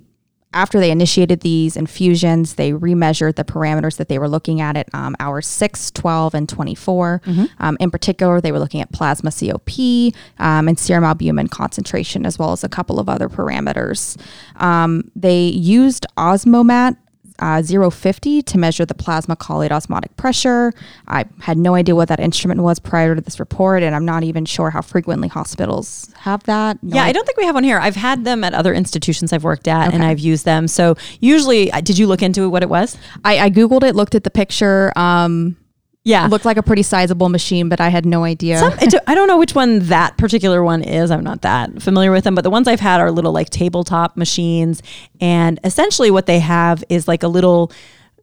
after 0.55 0.79
they 0.79 0.91
initiated 0.91 1.41
these 1.41 1.75
infusions, 1.75 2.55
they 2.55 2.71
remeasured 2.73 3.35
the 3.37 3.43
parameters 3.43 3.97
that 3.97 4.07
they 4.07 4.19
were 4.19 4.29
looking 4.29 4.61
at 4.61 4.77
at 4.77 4.87
um, 4.93 5.15
hours 5.19 5.47
6, 5.47 5.89
12, 5.91 6.35
and 6.35 6.47
24. 6.47 7.21
Um, 7.59 7.77
in 7.79 7.89
particular, 7.89 8.39
they 8.39 8.51
were 8.51 8.59
looking 8.59 8.79
at 8.79 8.91
plasma 8.91 9.31
COP 9.31 10.13
um, 10.37 10.67
and 10.67 10.77
serum 10.77 11.03
albumin 11.03 11.47
concentration, 11.47 12.23
as 12.23 12.37
well 12.37 12.51
as 12.51 12.63
a 12.63 12.69
couple 12.69 12.99
of 12.99 13.09
other 13.09 13.29
parameters. 13.29 14.15
Um, 14.57 15.09
they 15.15 15.45
used 15.47 16.05
Osmomat 16.17 16.97
uh, 17.39 17.61
050 17.61 18.41
to 18.43 18.57
measure 18.57 18.85
the 18.85 18.93
plasma 18.93 19.35
colloid 19.35 19.71
osmotic 19.71 20.15
pressure. 20.17 20.73
I 21.07 21.25
had 21.41 21.57
no 21.57 21.75
idea 21.75 21.95
what 21.95 22.07
that 22.09 22.19
instrument 22.19 22.61
was 22.61 22.79
prior 22.79 23.15
to 23.15 23.21
this 23.21 23.39
report, 23.39 23.83
and 23.83 23.95
I'm 23.95 24.05
not 24.05 24.23
even 24.23 24.45
sure 24.45 24.69
how 24.69 24.81
frequently 24.81 25.27
hospitals 25.27 26.11
have 26.19 26.43
that. 26.43 26.81
No 26.83 26.95
Yeah, 26.95 27.01
I 27.01 27.05
idea. 27.05 27.13
don't 27.13 27.25
think 27.25 27.37
we 27.37 27.45
have 27.45 27.55
one 27.55 27.63
here. 27.63 27.79
I've 27.79 27.95
had 27.95 28.23
them 28.23 28.43
at 28.43 28.53
other 28.53 28.73
institutions 28.73 29.33
I've 29.33 29.43
worked 29.43 29.67
at, 29.67 29.93
and 29.93 30.03
I've 30.03 30.19
used 30.19 30.45
them. 30.45 30.67
So 30.67 30.95
usually, 31.19 31.71
uh, 31.71 31.81
did 31.81 31.97
you 31.97 32.07
look 32.07 32.21
into 32.21 32.49
what 32.49 32.63
it 32.63 32.69
was? 32.69 32.97
I, 33.25 33.39
I 33.39 33.49
googled 33.49 33.83
it, 33.83 33.95
looked 33.95 34.15
at 34.15 34.23
the 34.23 34.31
picture. 34.31 34.91
Um, 34.95 35.57
Yeah, 36.05 36.25
it 36.25 36.29
looked 36.29 36.43
like 36.45 36.57
a 36.57 36.63
pretty 36.63 36.83
sizable 36.83 37.29
machine, 37.29 37.69
but 37.69 37.79
I 37.79 37.87
had 37.89 38.05
no 38.05 38.25
idea. 38.25 38.59
Some, 38.59 38.73
I 38.73 38.85
don't- 38.87 39.03
I 39.07 39.15
don't 39.15 39.27
know 39.27 39.37
which 39.37 39.55
one 39.55 39.79
that 39.87 40.17
particular 40.17 40.61
one 40.63 40.81
is. 40.83 41.11
I'm 41.11 41.23
not 41.23 41.43
that 41.43 41.81
familiar 41.81 42.11
with 42.11 42.25
them, 42.25 42.35
but 42.35 42.41
the 42.43 42.49
ones 42.49 42.67
I've 42.67 42.81
had 42.81 42.99
are 42.99 43.09
little 43.09 43.31
like 43.31 43.49
tabletop 43.49 44.17
machines, 44.17 44.81
and 45.21 45.59
essentially 45.63 46.11
what 46.11 46.25
they 46.25 46.39
have 46.39 46.83
is 46.89 47.07
like 47.07 47.23
a 47.23 47.27
little 47.29 47.71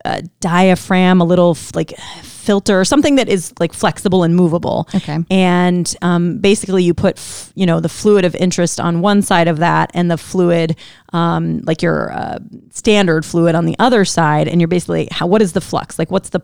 uh, 0.04 0.20
diaphragm, 0.40 1.20
a 1.20 1.24
little 1.24 1.50
f- 1.52 1.74
like 1.74 1.94
filter, 2.22 2.84
something 2.84 3.16
that 3.16 3.28
is 3.28 3.52
like 3.60 3.72
flexible 3.72 4.22
and 4.24 4.34
movable. 4.34 4.88
Okay. 4.94 5.18
And 5.30 5.94
um, 6.02 6.38
basically, 6.38 6.82
you 6.84 6.92
put 6.94 7.16
f- 7.18 7.50
you 7.54 7.64
know 7.66 7.80
the 7.80 7.88
fluid 7.88 8.24
of 8.26 8.34
interest 8.34 8.78
on 8.80 9.00
one 9.00 9.22
side 9.22 9.48
of 9.48 9.58
that, 9.58 9.90
and 9.94 10.10
the 10.10 10.16
fluid 10.18 10.76
um, 11.14 11.60
like 11.64 11.80
your 11.82 12.12
uh, 12.12 12.38
standard 12.70 13.24
fluid 13.24 13.54
on 13.54 13.64
the 13.64 13.76
other 13.78 14.04
side, 14.04 14.48
and 14.48 14.60
you're 14.60 14.68
basically 14.68 15.08
how 15.10 15.26
what 15.26 15.40
is 15.40 15.52
the 15.54 15.60
flux? 15.62 15.98
Like 15.98 16.10
what's 16.10 16.28
the 16.30 16.40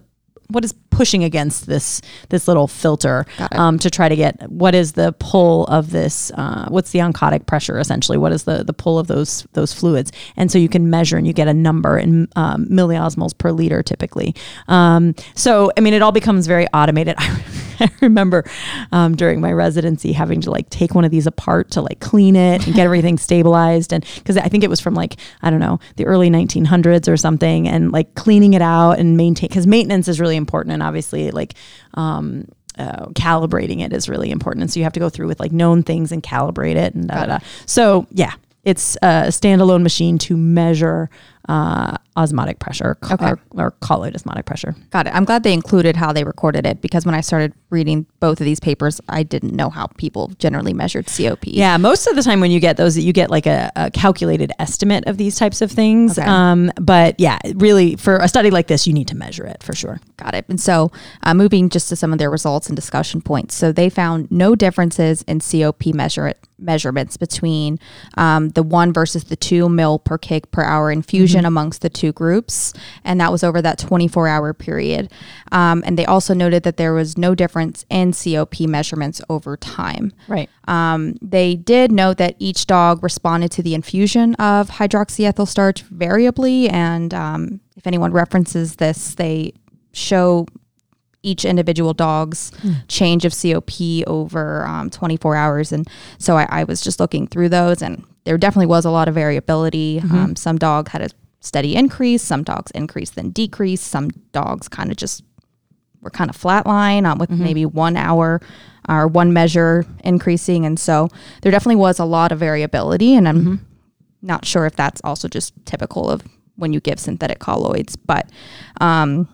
what 0.49 0.65
is 0.65 0.73
pushing 0.91 1.25
against 1.25 1.67
this 1.67 2.01
this 2.31 2.49
little 2.49 2.67
filter 2.67 3.27
um, 3.53 3.79
to 3.79 3.91
try 3.91 4.09
to 4.09 4.17
get 4.17 4.51
what 4.51 4.75
is 4.75 4.93
the 4.93 5.13
pull 5.19 5.65
of 5.67 5.91
this 5.91 6.31
uh, 6.33 6.67
what's 6.69 6.91
the 6.93 7.01
oncotic 7.01 7.47
pressure 7.47 7.79
essentially? 7.79 8.19
What 8.19 8.33
is 8.33 8.45
the 8.45 8.65
the 8.65 8.73
pull 8.73 8.99
of 8.99 9.07
those 9.07 9.47
those 9.53 9.73
fluids? 9.73 10.13
And 10.37 10.51
so 10.51 10.59
you 10.59 10.69
can 10.69 10.91
measure 10.91 11.17
and 11.17 11.27
you 11.27 11.33
get 11.33 11.49
a 11.49 11.55
number 11.55 11.99
in 11.99 12.29
um, 12.37 12.67
milliosmoles 12.67 13.37
per 13.37 13.53
liter 13.53 13.83
typically. 13.83 14.35
Um, 14.69 15.15
so 15.35 15.71
i 15.77 15.81
mean 15.81 15.95
it 15.95 16.03
all 16.03 16.13
becomes 16.13 16.47
very 16.47 16.67
automated 16.69 17.17
I 17.81 17.91
remember 18.01 18.45
um, 18.93 19.15
during 19.15 19.41
my 19.41 19.53
residency 19.53 20.13
having 20.13 20.41
to 20.43 20.51
like 20.51 20.69
take 20.71 20.95
one 20.95 21.05
of 21.05 21.11
these 21.11 21.27
apart 21.27 21.71
to 21.73 21.83
like 21.83 22.01
clean 22.01 22.37
it 22.37 22.67
and 22.67 22.75
get 22.75 22.85
everything 22.85 23.19
stabilized 23.19 23.93
and 23.93 24.05
because 24.17 24.37
I 24.37 24.49
think 24.49 24.65
it 24.65 24.71
was 24.71 24.81
from 24.81 24.95
like 24.95 25.17
I 25.43 25.51
don't 25.51 25.61
know 25.61 25.81
the 25.97 26.07
early 26.07 26.31
1900s 26.31 27.09
or 27.11 27.17
something 27.17 27.69
and 27.69 27.93
like 27.93 28.15
cleaning 28.15 28.55
it 28.55 28.63
out 28.63 28.99
and 28.99 29.17
maintain 29.17 29.49
because 29.49 29.67
maintenance 29.67 30.09
is 30.09 30.21
really 30.21 30.37
important 30.37 30.73
and 30.73 30.83
obviously 30.83 31.31
like 31.31 31.55
um, 31.95 32.47
uh, 32.79 33.07
calibrating 33.09 33.81
it 33.85 33.93
is 33.93 34.09
really 34.09 34.31
important 34.31 34.63
and 34.63 34.71
so 34.71 34.79
you 34.79 34.85
have 34.85 34.93
to 34.93 35.01
go 35.01 35.09
through 35.09 35.27
with 35.27 35.41
like 35.41 35.53
known 35.53 35.83
things 35.83 36.13
and 36.13 36.23
calibrate 36.23 36.77
it 36.77 36.95
and 36.95 37.09
da, 37.09 37.21
da, 37.21 37.27
da. 37.27 37.39
so 37.65 38.07
yeah 38.11 38.35
it's 38.67 38.97
a 38.97 39.29
standalone 39.29 39.83
machine 39.83 40.19
to 40.19 40.37
measure 40.37 41.09
uh, 41.49 41.97
osmotic 42.17 42.59
pressure 42.59 42.97
Okay. 43.11 43.27
or, 43.27 43.39
or 43.51 43.71
colloid 43.81 44.15
osmotic 44.15 44.47
pressure 44.47 44.75
Got 44.91 45.07
it. 45.07 45.15
I'm 45.15 45.25
glad 45.25 45.43
they 45.43 45.53
included 45.53 45.97
how 45.97 46.13
they 46.13 46.25
recorded 46.25 46.67
it 46.67 46.81
because 46.81 47.05
when 47.05 47.15
I 47.15 47.21
started 47.21 47.53
reading 47.71 48.07
both 48.21 48.41
of 48.41 48.45
these 48.45 48.59
papers, 48.61 49.01
I 49.09 49.23
didn't 49.23 49.53
know 49.55 49.69
how 49.71 49.87
people 49.99 50.29
generally 50.39 50.73
measured 50.73 51.07
COP. 51.07 51.45
Yeah, 51.47 51.77
most 51.77 52.07
of 52.07 52.17
the 52.17 52.23
time 52.23 52.41
when 52.41 52.51
you 52.51 52.61
get 52.61 52.77
those, 52.77 52.97
you 52.99 53.13
get 53.13 53.31
like 53.31 53.47
a, 53.47 53.71
a 53.77 53.91
calculated 53.91 54.51
estimate 54.59 55.07
of 55.07 55.19
these 55.19 55.37
types 55.37 55.61
of 55.61 55.71
things. 55.71 56.19
Okay. 56.19 56.27
Um, 56.27 56.73
but 56.81 57.19
yeah, 57.21 57.39
really, 57.55 57.97
for 57.97 58.17
a 58.17 58.29
study 58.29 58.51
like 58.51 58.67
this, 58.69 58.87
you 58.87 58.93
need 58.93 59.09
to 59.09 59.17
measure 59.17 59.45
it 59.45 59.63
for 59.63 59.75
sure. 59.75 60.01
Got 60.17 60.35
it. 60.35 60.47
And 60.49 60.61
so, 60.61 60.91
uh, 61.23 61.35
moving 61.35 61.69
just 61.69 61.89
to 61.91 61.97
some 61.97 62.13
of 62.13 62.19
their 62.19 62.31
results 62.31 62.69
and 62.69 62.77
discussion 62.77 63.21
points. 63.21 63.55
So, 63.55 63.73
they 63.73 63.91
found 63.91 64.31
no 64.31 64.55
differences 64.55 65.23
in 65.23 65.41
COP 65.41 65.87
measure 65.87 66.35
measurements 66.59 67.17
between 67.19 67.79
um, 68.17 68.49
the 68.51 68.63
one 68.63 68.91
versus 68.93 69.25
the 69.25 69.37
two 69.37 69.69
mil 69.69 69.99
per 69.99 70.17
kg 70.17 70.51
per 70.51 70.63
hour 70.63 70.91
infusion 70.91 71.36
amongst 71.45 71.83
the 71.83 71.91
two 71.91 72.13
groups. 72.13 72.73
And 73.05 73.21
that 73.21 73.33
was 73.33 73.45
over 73.45 73.61
that 73.63 73.79
24 73.79 74.29
hour 74.29 74.55
period. 74.55 75.13
Um, 75.53 75.83
and 75.87 75.99
they 75.99 76.07
also 76.07 76.35
noted 76.35 76.63
that 76.63 76.77
there 76.77 76.95
was 76.95 77.19
no 77.19 77.35
difference 77.35 77.85
in 77.91 78.13
COP 78.13 78.61
measurements 78.61 79.21
over 79.29 79.57
time. 79.57 80.13
Right. 80.29 80.49
Um, 80.69 81.17
they 81.21 81.55
did 81.55 81.93
note 81.93 82.19
that 82.19 82.37
each 82.39 82.67
dog 82.67 83.03
responded 83.03 83.51
to 83.53 83.63
the 83.63 83.75
infusion 83.75 84.35
of 84.37 84.71
hydroxyethyl 84.71 85.49
starch 85.49 85.83
variably, 85.83 86.69
and 86.69 87.15
um, 87.15 87.61
if 87.77 87.87
anyone 87.87 88.13
references 88.13 88.77
this, 88.77 89.15
they 89.15 89.53
show 89.93 90.47
each 91.23 91.45
individual 91.45 91.93
dog's 91.93 92.53
change 92.89 93.25
of 93.25 93.35
COP 93.37 93.71
over 94.07 94.65
um, 94.65 94.89
24 94.91 95.35
hours. 95.35 95.73
And 95.73 95.89
so 96.19 96.37
I, 96.37 96.47
I 96.49 96.65
was 96.65 96.81
just 96.81 97.01
looking 97.01 97.27
through 97.27 97.49
those, 97.49 97.83
and 97.83 98.05
there 98.25 98.39
definitely 98.39 98.67
was 98.67 98.85
a 98.85 98.91
lot 98.91 99.09
of 99.09 99.15
variability. 99.15 100.01
Um, 100.13 100.37
some 100.37 100.57
dog 100.57 100.89
had 100.89 101.03
a 101.03 101.09
steady 101.47 101.77
increase, 101.77 102.23
some 102.23 102.43
dogs 102.43 102.71
increase 102.73 103.11
then 103.11 103.31
decrease. 103.31 103.81
some 103.81 104.11
dogs 104.33 104.69
kind 104.69 104.91
of 104.91 104.97
just 104.97 105.23
were 106.03 106.11
kind 106.11 106.31
of 106.31 106.37
flatline 106.37 107.05
um, 107.07 107.19
with 107.19 107.31
maybe 107.31 107.65
one 107.65 107.97
hour 107.97 108.41
or 108.89 109.09
one 109.09 109.33
measure 109.33 109.85
increasing. 110.05 110.67
And 110.67 110.79
so 110.79 111.09
there 111.43 111.51
definitely 111.53 111.77
was 111.77 111.99
a 111.99 112.05
lot 112.05 112.33
of 112.33 112.39
variability. 112.39 113.17
And 113.17 113.27
I'm 113.29 113.67
not 114.23 114.45
sure 114.45 114.67
if 114.67 114.77
that's 114.77 115.01
also 115.05 115.27
just 115.29 115.53
typical 115.65 116.11
of 116.11 116.23
when 116.57 116.73
you 116.73 116.81
give 116.81 116.99
synthetic 117.01 117.39
colloids. 117.39 117.97
But 117.97 118.31
um, 118.81 119.29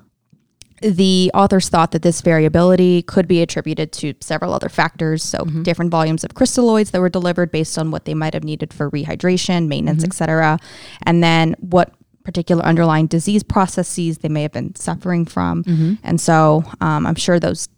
the 0.81 1.31
authors 1.35 1.68
thought 1.68 1.92
that 1.92 2.03
this 2.03 2.20
variability 2.22 3.03
could 3.03 3.29
be 3.29 3.42
attributed 3.42 3.92
to 3.92 4.14
several 4.20 4.53
other 4.55 4.68
factors. 4.68 5.22
So, 5.22 5.38
Mm-hmm. 5.38 5.62
different 5.62 5.90
volumes 5.90 6.25
of 6.25 6.31
crystalloids 6.35 6.90
that 6.92 7.01
were 7.01 7.09
delivered 7.11 7.51
based 7.53 7.77
on 7.79 7.90
what 7.90 8.05
they 8.05 8.14
might 8.14 8.35
have 8.35 8.44
needed 8.44 8.72
for 8.72 8.90
rehydration, 8.90 9.68
maintenance, 9.68 10.03
Mm-hmm. 10.03 10.11
et 10.12 10.14
cetera. 10.14 10.59
And 11.05 11.22
then 11.22 11.55
what 11.61 11.92
particular 12.24 12.62
underlying 12.64 13.06
disease 13.06 13.42
processes 13.42 14.18
they 14.18 14.28
may 14.28 14.42
have 14.42 14.52
been 14.52 14.74
suffering 14.74 15.24
from. 15.24 15.64
Mm-hmm. 15.64 15.94
And 16.02 16.20
so, 16.20 16.64
um, 16.80 17.06
I'm 17.06 17.14
sure 17.14 17.38
those. 17.38 17.68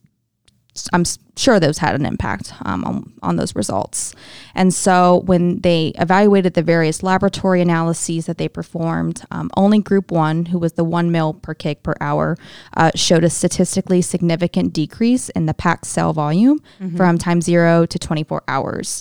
I'm 0.93 1.05
sure 1.37 1.61
those 1.61 1.79
had 1.79 1.95
an 1.95 2.05
impact 2.05 2.53
um, 2.65 2.85
on, 2.85 3.13
on 3.23 3.37
those 3.37 3.55
results. 3.55 4.13
And 4.57 4.75
so, 4.75 5.23
when 5.25 5.61
they 5.61 5.93
evaluated 6.01 6.55
the 6.55 6.63
various 6.63 7.01
laboratory 7.05 7.61
analyses 7.61 8.27
that 8.27 8.39
they 8.39 8.49
performed, 8.49 9.23
um, 9.31 9.53
only 9.57 9.79
group 9.79 10.11
one, 10.11 10.47
who 10.47 10.59
was 10.59 10.73
the 10.73 10.83
one 10.83 11.13
mil 11.13 11.35
per 11.35 11.55
kg 11.55 11.81
per 11.85 11.95
hour, 12.01 12.37
uh, 12.77 12.91
showed 12.97 13.23
a 13.23 13.31
statistically 13.31 14.03
significant 14.03 14.73
decrease 14.73 15.29
in 15.29 15.47
the 15.47 15.55
packed 15.55 15.87
cell 15.87 16.13
volume 16.13 16.59
from 16.97 17.19
time 17.19 17.41
zero 17.41 17.87
to 17.87 17.97
24 17.97 18.43
hours. 18.49 19.01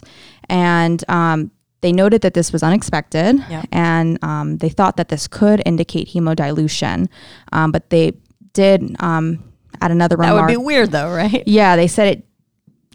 And 0.50 1.04
um, 1.10 1.50
they 1.84 1.92
noted 1.92 2.22
that 2.24 2.34
this 2.34 2.52
was 2.52 2.64
unexpected, 2.64 3.38
Yep. 3.50 3.68
and 3.72 4.18
um, 4.24 4.58
they 4.58 4.70
thought 4.70 4.98
that 4.98 5.10
this 5.10 5.28
could 5.28 5.62
indicate 5.66 6.08
hemodilution. 6.10 7.08
Um, 7.52 7.72
but 7.72 7.92
they 7.92 8.14
did 8.54 8.96
um, 9.00 9.44
add 9.82 9.92
another 9.92 10.16
That 10.18 10.24
remark. 10.24 10.48
That 10.50 10.58
would 10.58 10.62
be 10.62 10.66
weird 10.66 10.90
though, 10.92 11.14
right? 11.14 11.44
Yeah, 11.46 11.76
they 11.76 11.88
said 11.88 12.08
it 12.18 12.26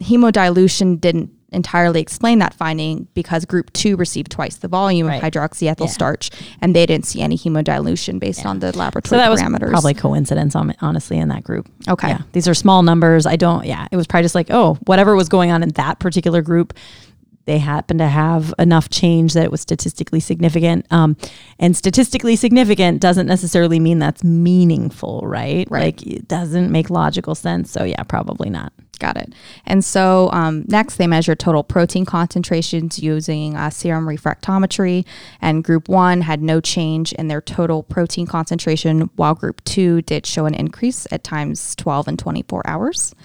hemodilution 0.03 0.99
didn't 0.99 1.31
entirely 1.51 1.99
explain 1.99 2.37
that 2.39 2.53
finding 2.53 3.07
because 3.15 3.43
group 3.43 3.73
two 3.73 3.95
received 3.97 4.31
twice 4.31 4.57
the 4.57 4.67
volume 4.67 5.07
Right. 5.07 5.21
of 5.21 5.23
hydroxyethyl 5.33 5.79
Yeah. 5.79 5.85
starch 5.87 6.29
and 6.61 6.75
they 6.75 6.85
didn't 6.85 7.07
see 7.07 7.21
any 7.21 7.35
hemodilution 7.37 8.19
based 8.19 8.45
on 8.45 8.59
the 8.59 8.71
So 8.71 8.77
laboratory 8.79 9.17
that 9.19 9.31
was 9.31 9.41
parameters. 9.41 9.71
probably 9.71 9.95
coincidence, 9.95 10.55
honestly, 10.55 11.17
in 11.17 11.29
that 11.29 11.43
group. 11.43 11.67
Okay. 11.87 12.09
Yeah, 12.09 12.19
these 12.33 12.47
are 12.47 12.53
small 12.53 12.83
numbers. 12.83 13.25
I 13.25 13.35
don't. 13.35 13.65
Yeah, 13.65 13.87
it 13.91 13.97
was 13.97 14.05
probably 14.05 14.25
just 14.25 14.35
like, 14.35 14.47
oh, 14.51 14.77
whatever 14.85 15.15
was 15.15 15.27
going 15.27 15.49
on 15.51 15.63
in 15.63 15.69
that 15.69 15.97
particular 15.97 16.43
group, 16.43 16.73
they 17.49 17.57
happened 17.57 17.97
to 17.97 18.07
have 18.07 18.53
enough 18.59 18.89
change 18.89 19.33
that 19.33 19.43
it 19.43 19.51
was 19.51 19.59
statistically 19.59 20.19
significant. 20.19 20.85
Um, 20.91 21.17
and 21.57 21.75
statistically 21.75 22.35
significant 22.35 23.01
doesn't 23.01 23.25
necessarily 23.25 23.79
mean 23.79 23.97
that's 23.97 24.23
meaningful, 24.23 25.21
right? 25.23 25.67
Right. 25.71 25.85
Like 25.85 26.05
it 26.05 26.27
doesn't 26.27 26.71
make 26.71 26.91
logical 26.91 27.33
sense. 27.33 27.71
So 27.71 27.83
yeah, 27.83 28.03
probably 28.03 28.51
not. 28.51 28.71
Got 28.99 29.17
it. 29.17 29.33
And 29.65 29.83
so 29.83 30.29
um, 30.31 30.65
next, 30.67 30.97
they 30.97 31.07
measured 31.07 31.39
total 31.39 31.63
protein 31.63 32.05
concentrations 32.05 32.99
using 32.99 33.55
uh, 33.55 33.69
serum 33.69 34.05
refractometry. 34.05 35.05
And 35.41 35.63
group 35.63 35.87
one 35.89 36.21
had 36.21 36.41
no 36.41 36.59
change 36.59 37.13
in 37.13 37.29
their 37.29 37.41
total 37.41 37.81
protein 37.83 38.27
concentration, 38.27 39.09
while 39.15 39.35
group 39.35 39.63
two 39.63 40.01
did 40.01 40.25
show 40.25 40.45
an 40.45 40.53
increase 40.53 41.07
at 41.11 41.23
times 41.23 41.75
12 41.75 42.09
and 42.09 42.19
24 42.19 42.61
hours. 42.67 43.15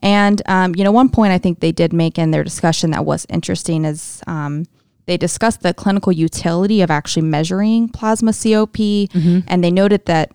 And, 0.00 0.42
um, 0.46 0.74
you 0.74 0.82
know, 0.84 0.92
one 0.92 1.08
point 1.08 1.32
I 1.32 1.38
think 1.38 1.60
they 1.60 1.72
did 1.72 1.92
make 1.92 2.18
in 2.18 2.32
their 2.32 2.44
discussion 2.44 2.90
that 2.90 3.04
was 3.04 3.26
interesting 3.28 3.84
is. 3.84 4.22
Um, 4.26 4.66
they 5.06 5.16
discussed 5.16 5.62
the 5.62 5.74
clinical 5.74 6.12
utility 6.12 6.80
of 6.80 6.88
actually 6.88 7.22
measuring 7.22 7.88
plasma 7.88 8.32
COP, 8.32 8.78
and 9.48 9.64
they 9.64 9.70
noted 9.70 10.06
that 10.06 10.30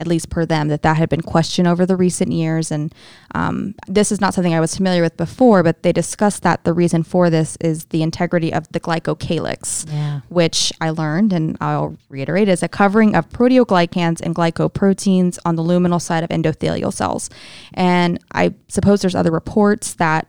at 0.00 0.06
least 0.06 0.30
per 0.30 0.46
them, 0.46 0.68
that 0.68 0.82
that 0.82 0.96
had 0.96 1.08
been 1.08 1.20
questioned 1.20 1.68
over 1.68 1.84
the 1.86 1.94
recent 1.96 2.32
years. 2.32 2.70
And 2.72 2.92
um, 3.34 3.74
this 3.86 4.10
is 4.10 4.20
not 4.20 4.34
something 4.34 4.54
I 4.54 4.60
was 4.60 4.74
familiar 4.74 5.02
with 5.02 5.16
before, 5.16 5.62
but 5.62 5.82
they 5.82 5.92
discussed 5.92 6.42
that 6.42 6.64
the 6.64 6.72
reason 6.72 7.02
for 7.02 7.30
this 7.30 7.56
is 7.60 7.84
the 7.86 8.02
integrity 8.02 8.52
of 8.52 8.66
the 8.72 8.80
glycocalyx, 8.80 9.86
Yeah. 9.92 10.20
which 10.28 10.72
I 10.80 10.90
learned, 10.90 11.32
and 11.32 11.56
I'll 11.60 11.96
reiterate, 12.08 12.48
is 12.48 12.62
a 12.62 12.68
covering 12.68 13.14
of 13.14 13.28
proteoglycans 13.28 14.20
and 14.22 14.34
glycoproteins 14.34 15.38
on 15.44 15.56
the 15.56 15.62
luminal 15.62 16.00
side 16.00 16.24
of 16.24 16.30
endothelial 16.30 16.92
cells. 16.92 17.28
And 17.74 18.18
I 18.32 18.54
suppose 18.68 19.02
there's 19.02 19.14
other 19.14 19.30
reports 19.30 19.94
that 19.94 20.26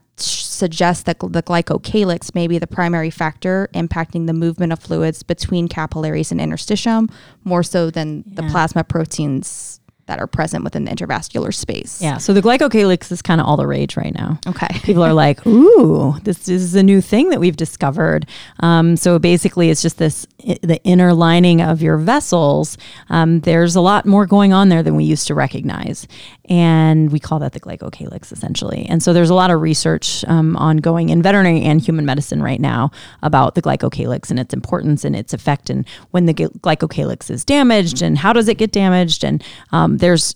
sh- 0.61 0.71
suggest 0.81 1.05
that 1.05 1.19
the 1.19 1.43
glycocalyx 1.43 2.35
may 2.35 2.47
be 2.47 2.57
the 2.59 2.67
primary 2.67 3.09
factor 3.09 3.69
impacting 3.73 4.27
the 4.27 4.33
movement 4.33 4.71
of 4.71 4.79
fluids 4.79 5.23
between 5.23 5.67
capillaries 5.67 6.31
and 6.31 6.39
interstitium 6.39 7.11
more 7.43 7.63
so 7.63 7.89
than 7.89 8.23
the 8.25 8.43
plasma 8.43 8.83
proteins 8.83 9.80
that 10.07 10.19
are 10.19 10.27
present 10.27 10.63
within 10.63 10.85
the 10.85 10.91
intravascular 10.91 11.53
space. 11.53 12.01
Yeah. 12.01 12.17
So 12.17 12.33
the 12.33 12.41
glycocalyx 12.41 13.11
is 13.11 13.21
kind 13.21 13.39
of 13.39 13.47
all 13.47 13.57
the 13.57 13.67
rage 13.67 13.95
right 13.95 14.13
now. 14.13 14.39
Okay. 14.47 14.67
People 14.83 15.03
are 15.03 15.13
like, 15.13 15.45
"Ooh, 15.47 16.19
this 16.23 16.49
is 16.49 16.75
a 16.75 16.83
new 16.83 17.01
thing 17.01 17.29
that 17.29 17.39
we've 17.39 17.55
discovered." 17.55 18.25
Um, 18.59 18.97
so 18.97 19.19
basically, 19.19 19.69
it's 19.69 19.81
just 19.81 19.97
this 19.97 20.25
the 20.63 20.81
inner 20.83 21.13
lining 21.13 21.61
of 21.61 21.81
your 21.81 21.97
vessels. 21.97 22.77
Um, 23.09 23.41
there's 23.41 23.75
a 23.75 23.81
lot 23.81 24.05
more 24.05 24.25
going 24.25 24.53
on 24.53 24.69
there 24.69 24.83
than 24.83 24.95
we 24.95 25.03
used 25.03 25.27
to 25.27 25.35
recognize, 25.35 26.07
and 26.45 27.11
we 27.11 27.19
call 27.19 27.39
that 27.39 27.53
the 27.53 27.59
glycocalyx 27.59 28.31
essentially. 28.31 28.85
And 28.89 29.01
so 29.03 29.13
there's 29.13 29.29
a 29.29 29.35
lot 29.35 29.51
of 29.51 29.61
research 29.61 30.25
um, 30.25 30.57
ongoing 30.57 31.09
in 31.09 31.21
veterinary 31.21 31.61
and 31.61 31.79
human 31.79 32.05
medicine 32.05 32.41
right 32.41 32.59
now 32.59 32.91
about 33.21 33.55
the 33.55 33.61
glycocalyx 33.61 34.29
and 34.29 34.39
its 34.39 34.53
importance 34.53 35.05
and 35.05 35.15
its 35.15 35.33
effect, 35.33 35.69
and 35.69 35.87
when 36.11 36.25
the 36.25 36.33
glycocalyx 36.33 37.29
is 37.29 37.45
damaged, 37.45 38.01
and 38.01 38.17
how 38.17 38.33
does 38.33 38.47
it 38.47 38.57
get 38.57 38.71
damaged, 38.71 39.23
and 39.23 39.43
um, 39.91 39.97
there's 39.97 40.35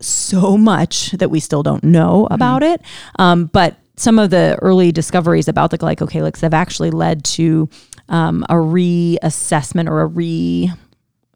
so 0.00 0.56
much 0.56 1.12
that 1.12 1.30
we 1.30 1.40
still 1.40 1.62
don't 1.62 1.84
know 1.84 2.26
about 2.30 2.62
it. 2.62 2.80
Um, 3.18 3.46
but 3.46 3.76
some 3.96 4.18
of 4.18 4.30
the 4.30 4.58
early 4.60 4.90
discoveries 4.92 5.48
about 5.48 5.70
the 5.70 5.78
glycocalyx 5.78 6.40
have 6.40 6.54
actually 6.54 6.90
led 6.90 7.24
to 7.24 7.68
um, 8.08 8.44
a 8.48 8.54
reassessment 8.54 9.88
or 9.88 10.00
a 10.00 10.06
re 10.06 10.70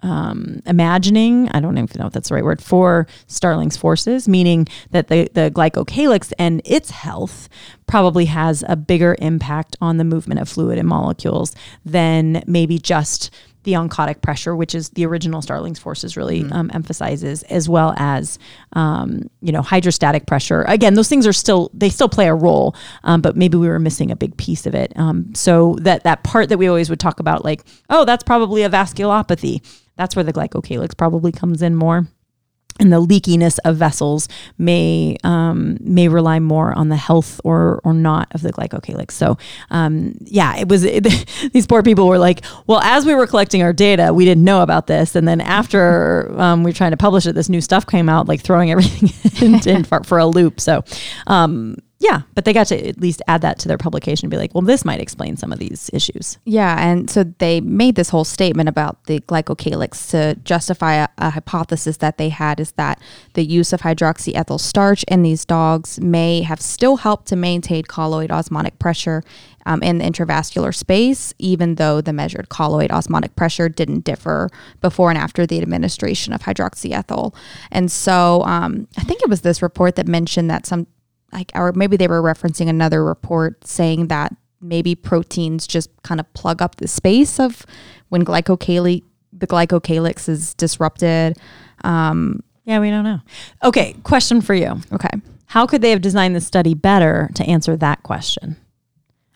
um, 0.03 0.63
imagining, 0.67 1.49
I 1.49 1.61
don't 1.61 1.77
even 1.79 1.99
know 1.99 2.07
if 2.07 2.13
that's 2.13 2.29
the 2.29 2.35
right 2.35 2.45
word, 2.45 2.63
for 2.63 3.09
Starling's 3.27 3.77
forces, 3.77 4.29
meaning 4.29 4.69
that 4.91 5.09
the, 5.09 5.29
the 5.33 5.51
glycocalyx 5.51 6.33
and 6.39 6.61
its 6.65 6.91
health 6.91 7.49
probably 7.87 8.27
has 8.27 8.63
a 8.69 8.77
bigger 8.77 9.17
impact 9.21 9.75
on 9.81 9.97
the 9.97 10.05
movement 10.05 10.41
of 10.41 10.49
fluid 10.49 10.79
and 10.79 10.87
molecules 10.87 11.55
than 11.85 12.45
maybe 12.47 12.79
just 12.79 13.31
the 13.67 13.73
oncotic 13.73 14.23
pressure, 14.23 14.57
which 14.57 14.75
is 14.75 14.89
the 14.91 15.05
original 15.05 15.43
Starling's 15.43 15.79
forces 15.79 16.17
really 16.17 16.45
um, 16.53 16.71
emphasizes, 16.73 17.43
as 17.45 17.69
well 17.69 17.95
as 17.99 18.39
um, 18.73 19.29
you 19.43 19.53
know 19.53 19.61
hydrostatic 19.61 20.27
pressure. 20.27 20.63
Again, 20.63 20.95
those 20.95 21.09
things 21.09 21.27
are 21.27 21.33
still 21.33 21.71
they 21.75 21.91
still 21.91 22.09
play 22.09 22.29
a 22.29 22.35
role, 22.35 22.75
um, 23.05 23.21
but 23.21 23.37
maybe 23.37 23.59
we 23.59 23.69
were 23.69 23.81
missing 23.81 24.11
a 24.11 24.17
big 24.17 24.37
piece 24.39 24.65
of 24.67 24.75
it. 24.75 24.93
Um, 24.97 25.35
so 25.35 25.77
that 25.81 26.05
that 26.05 26.23
part 26.23 26.49
that 26.49 26.59
we 26.59 26.69
always 26.69 26.89
would 26.89 27.01
talk 27.01 27.21
about, 27.21 27.45
like 27.45 27.63
oh, 27.91 28.07
that's 28.07 28.23
probably 28.23 28.63
a 28.63 28.71
vasculopathy. 28.71 29.61
That's 29.97 30.15
where 30.15 30.25
the 30.25 30.33
glycocalyx 30.33 30.97
probably 30.97 31.33
comes 31.33 31.61
in 31.61 31.75
more 31.75 32.07
and 32.79 32.93
the 32.93 33.01
leakiness 33.01 33.59
of 33.65 33.77
vessels 33.77 34.29
may 34.59 35.17
um, 35.25 35.79
may 35.81 36.09
rely 36.09 36.39
more 36.39 36.73
on 36.73 36.89
the 36.89 36.97
health 36.97 37.41
or 37.45 37.81
or 37.85 37.95
not 37.95 38.29
of 38.35 38.43
the 38.43 38.53
glycocalyx. 38.53 39.13
So 39.13 39.39
um, 39.71 40.15
yeah, 40.21 40.57
it 40.57 40.69
was 40.69 40.85
it, 40.85 41.05
these 41.53 41.67
poor 41.67 41.83
people 41.83 42.09
were 42.09 42.19
like, 42.19 42.45
well, 42.67 42.81
as 42.81 43.07
we 43.07 43.15
were 43.15 43.27
collecting 43.27 43.63
our 43.63 43.73
data, 43.73 44.13
we 44.13 44.25
didn't 44.25 44.45
know 44.45 44.63
about 44.63 44.87
this, 44.87 45.17
and 45.17 45.27
then 45.27 45.41
after 45.41 46.33
um, 46.41 46.63
we 46.63 46.71
were 46.71 46.77
trying 46.77 46.93
to 46.93 46.97
publish 46.97 47.27
it, 47.27 47.35
this 47.35 47.49
new 47.49 47.61
stuff 47.61 47.87
came 47.87 48.09
out, 48.09 48.29
like 48.29 48.43
throwing 48.43 48.71
everything 48.71 49.11
in, 49.47 49.69
in 49.69 49.85
for, 49.85 50.03
for 50.05 50.19
a 50.19 50.27
loop. 50.27 50.61
So. 50.61 50.85
Yeah, 51.99 52.23
but 52.35 52.45
they 52.45 52.53
got 52.53 52.67
to 52.67 52.89
at 52.89 53.01
least 53.01 53.23
add 53.27 53.41
that 53.41 53.59
to 53.61 53.69
their 53.69 53.79
publication 53.79 54.27
and 54.27 54.31
be 54.31 54.37
like, 54.37 54.55
well, 54.55 54.63
this 54.63 54.85
might 54.85 55.01
explain 55.01 55.37
some 55.37 55.51
of 55.51 55.59
these 55.59 55.89
issues. 55.95 56.39
Yeah, 56.45 56.77
and 56.79 57.09
so 57.09 57.25
they 57.39 57.61
made 57.63 57.95
this 57.95 58.11
whole 58.11 58.25
statement 58.25 58.69
about 58.69 59.05
the 59.05 59.21
glycocalyx 59.21 60.11
to 60.11 60.39
justify 60.45 60.95
a, 60.95 61.09
a 61.17 61.31
hypothesis 61.31 61.97
that 61.99 62.19
they 62.19 62.29
had 62.29 62.61
is 62.61 62.73
that 62.73 63.01
the 63.33 63.45
use 63.45 63.73
of 63.73 63.81
hydroxyethyl 63.81 64.61
starch 64.61 65.05
in 65.05 65.23
these 65.23 65.47
dogs 65.47 65.99
may 65.99 66.43
have 66.43 66.61
still 66.61 66.97
helped 66.97 67.29
to 67.29 67.37
maintain 67.37 67.85
colloid 67.85 68.31
osmotic 68.31 68.79
pressure 68.79 69.23
um, 69.65 69.83
in 69.83 69.99
the 69.99 70.05
intravascular 70.05 70.75
space, 70.75 71.35
even 71.39 71.75
though 71.75 72.01
the 72.01 72.13
measured 72.13 72.49
colloid 72.51 72.91
osmotic 72.91 73.35
pressure 73.37 73.69
didn't 73.69 74.05
differ 74.05 74.49
before 74.81 75.11
and 75.11 75.19
after 75.19 75.47
the 75.47 75.61
administration 75.61 76.33
of 76.33 76.43
hydroxyethyl. 76.43 77.35
And 77.71 77.91
so 77.91 78.43
um, 78.45 78.87
I 78.97 79.03
think 79.03 79.23
it 79.23 79.29
was 79.29 79.41
this 79.41 79.63
report 79.63 79.97
that 79.97 80.07
mentioned 80.07 80.51
that 80.51 80.67
some 80.67 80.87
like 81.37 81.53
or 81.55 81.73
maybe 81.73 81.97
they 81.97 82.09
were 82.09 82.23
referencing 82.23 82.69
another 82.69 83.05
report 83.05 83.65
saying 83.67 84.09
that 84.09 84.35
maybe 84.61 84.95
proteins 84.95 85.67
just 85.67 85.91
kind 86.03 86.19
of 86.19 86.33
plug 86.33 86.63
up 86.63 86.77
the 86.77 86.89
space 86.89 87.39
of 87.39 87.65
when 88.09 88.25
glycocalyx 88.25 89.03
the 89.33 89.47
glycocalyx 89.47 90.29
is 90.31 90.55
disrupted. 90.55 91.37
Um, 91.85 92.43
Yeah, 92.65 92.81
we 92.81 92.89
don't 92.91 93.05
know. 93.05 93.21
Okay, 93.63 93.95
question 94.03 94.41
for 94.41 94.55
you. 94.55 94.81
okay. 94.93 95.11
How 95.45 95.67
could 95.67 95.83
they 95.83 95.91
have 95.91 96.01
designed 96.01 96.35
the 96.35 96.41
study 96.41 96.73
better 96.75 97.31
to 97.35 97.45
answer 97.45 97.77
that 97.77 98.03
question? 98.03 98.57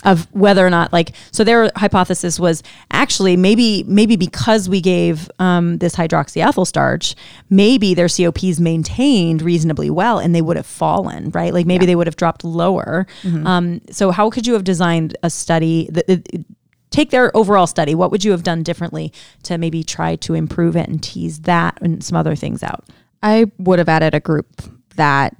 Of 0.02 0.26
whether 0.32 0.66
or 0.66 0.70
not, 0.70 0.94
like, 0.94 1.12
so 1.30 1.44
their 1.44 1.70
hypothesis 1.76 2.40
was 2.40 2.62
actually 2.90 3.36
maybe 3.36 3.84
maybe 3.86 4.16
because 4.16 4.66
we 4.66 4.80
gave 4.80 5.30
um, 5.38 5.76
this 5.76 5.94
hydroxyethyl 5.94 6.66
starch, 6.66 7.14
maybe 7.50 7.92
their 7.92 8.08
COPs 8.08 8.60
maintained 8.60 9.42
reasonably 9.42 9.90
well, 9.90 10.18
and 10.18 10.34
they 10.34 10.40
would 10.40 10.56
have 10.56 10.64
fallen, 10.66 11.30
right? 11.30 11.52
Like 11.52 11.66
maybe 11.66 11.84
they 11.84 11.96
would 11.96 12.06
have 12.06 12.16
dropped 12.16 12.44
lower. 12.44 13.06
Um, 13.46 13.82
so 13.90 14.10
how 14.10 14.30
could 14.30 14.46
you 14.46 14.54
have 14.54 14.64
designed 14.64 15.18
a 15.22 15.28
study 15.28 15.88
that, 15.92 16.06
that 16.06 16.44
take 16.88 17.10
their 17.10 17.34
overall 17.36 17.66
study? 17.66 17.94
What 17.94 18.10
would 18.10 18.24
you 18.24 18.30
have 18.30 18.42
done 18.42 18.62
differently 18.62 19.12
to 19.44 19.58
maybe 19.58 19.84
try 19.84 20.16
to 20.16 20.34
improve 20.34 20.76
it 20.76 20.88
and 20.88 21.02
tease 21.02 21.40
that 21.40 21.78
and 21.82 22.02
some 22.02 22.16
other 22.16 22.34
things 22.34 22.62
out? 22.62 22.84
I 23.22 23.52
would 23.58 23.78
have 23.78 23.88
added 23.88 24.14
a 24.14 24.20
group 24.20 24.62
that 24.96 25.36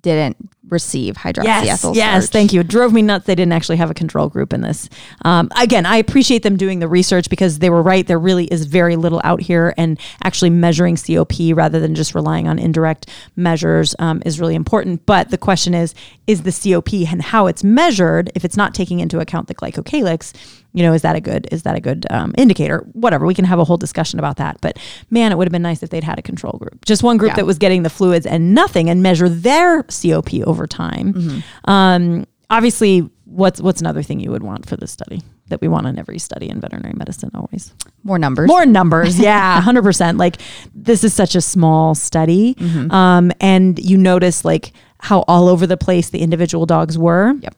didn't 0.00 0.36
receive 0.70 1.16
hydroxyethyl 1.16 1.44
Yes, 1.44 1.80
starch. 1.80 1.96
yes, 1.96 2.28
thank 2.28 2.52
you. 2.52 2.60
It 2.60 2.68
drove 2.68 2.92
me 2.92 3.02
nuts. 3.02 3.26
They 3.26 3.34
didn't 3.34 3.52
actually 3.52 3.76
have 3.78 3.90
a 3.90 3.94
control 3.94 4.28
group 4.28 4.52
in 4.52 4.60
this. 4.60 4.88
Um, 5.24 5.50
again, 5.58 5.86
I 5.86 5.96
appreciate 5.96 6.42
them 6.42 6.56
doing 6.56 6.78
the 6.78 6.88
research 6.88 7.28
because 7.30 7.58
they 7.58 7.70
were 7.70 7.82
right. 7.82 8.06
There 8.06 8.18
really 8.18 8.46
is 8.46 8.64
very 8.66 8.96
little 8.96 9.20
out 9.24 9.40
here, 9.40 9.74
and 9.76 9.98
actually 10.22 10.50
measuring 10.50 10.96
COP 10.96 11.32
rather 11.54 11.80
than 11.80 11.94
just 11.94 12.14
relying 12.14 12.48
on 12.48 12.58
indirect 12.58 13.08
measures 13.36 13.94
um, 13.98 14.22
is 14.26 14.40
really 14.40 14.54
important. 14.54 15.04
But 15.06 15.30
the 15.30 15.38
question 15.38 15.74
is, 15.74 15.94
is 16.26 16.42
the 16.42 16.52
COP 16.52 16.92
and 17.10 17.22
how 17.22 17.46
it's 17.46 17.64
measured? 17.64 18.30
If 18.34 18.44
it's 18.44 18.56
not 18.56 18.74
taking 18.74 19.00
into 19.00 19.20
account 19.20 19.48
the 19.48 19.54
glycocalyx, 19.54 20.32
you 20.78 20.84
know, 20.84 20.92
is 20.94 21.02
that 21.02 21.16
a 21.16 21.20
good 21.20 21.48
is 21.50 21.62
that 21.64 21.74
a 21.76 21.80
good 21.80 22.06
um, 22.10 22.32
indicator? 22.38 22.78
Whatever, 22.92 23.26
we 23.26 23.34
can 23.34 23.44
have 23.44 23.58
a 23.58 23.64
whole 23.64 23.76
discussion 23.86 24.18
about 24.20 24.36
that. 24.36 24.58
But 24.60 24.78
man, 25.10 25.32
it 25.32 25.36
would 25.38 25.46
have 25.48 25.52
been 25.52 25.62
nice 25.70 25.82
if 25.82 25.90
they'd 25.90 26.04
had 26.04 26.18
a 26.18 26.22
control 26.22 26.52
group, 26.62 26.84
just 26.84 27.02
one 27.02 27.16
group 27.16 27.30
Yeah. 27.32 27.36
that 27.36 27.46
was 27.46 27.58
getting 27.58 27.82
the 27.82 27.90
fluids 27.90 28.26
and 28.26 28.54
nothing, 28.54 28.88
and 28.90 29.02
measure 29.02 29.28
their 29.28 29.82
COP 29.84 30.30
over 30.46 30.66
time. 30.68 31.42
Um, 31.64 32.26
obviously, 32.50 33.08
what's 33.24 33.60
what's 33.60 33.80
another 33.80 34.02
thing 34.02 34.20
you 34.20 34.30
would 34.30 34.42
want 34.42 34.66
for 34.68 34.76
this 34.76 34.90
study 34.92 35.20
that 35.48 35.60
we 35.60 35.68
want 35.68 35.86
in 35.86 35.98
every 35.98 36.18
study 36.18 36.48
in 36.48 36.60
veterinary 36.60 36.94
medicine 36.94 37.30
always 37.34 37.72
More 38.04 38.18
numbers. 38.18 38.48
more 38.48 38.64
numbers 38.66 39.18
yeah 39.30 39.60
100% 39.62 40.18
like 40.18 40.36
this 40.74 41.04
is 41.04 41.12
such 41.14 41.34
a 41.34 41.40
small 41.40 41.94
study 41.94 42.54
um, 42.90 43.32
and 43.40 43.78
you 43.78 43.96
notice 43.96 44.44
like 44.44 44.72
how 45.00 45.24
all 45.28 45.48
over 45.48 45.66
the 45.66 45.76
place 45.76 46.10
the 46.10 46.20
individual 46.20 46.64
dogs 46.66 46.96
were 46.98 47.34
Yep. 47.40 47.54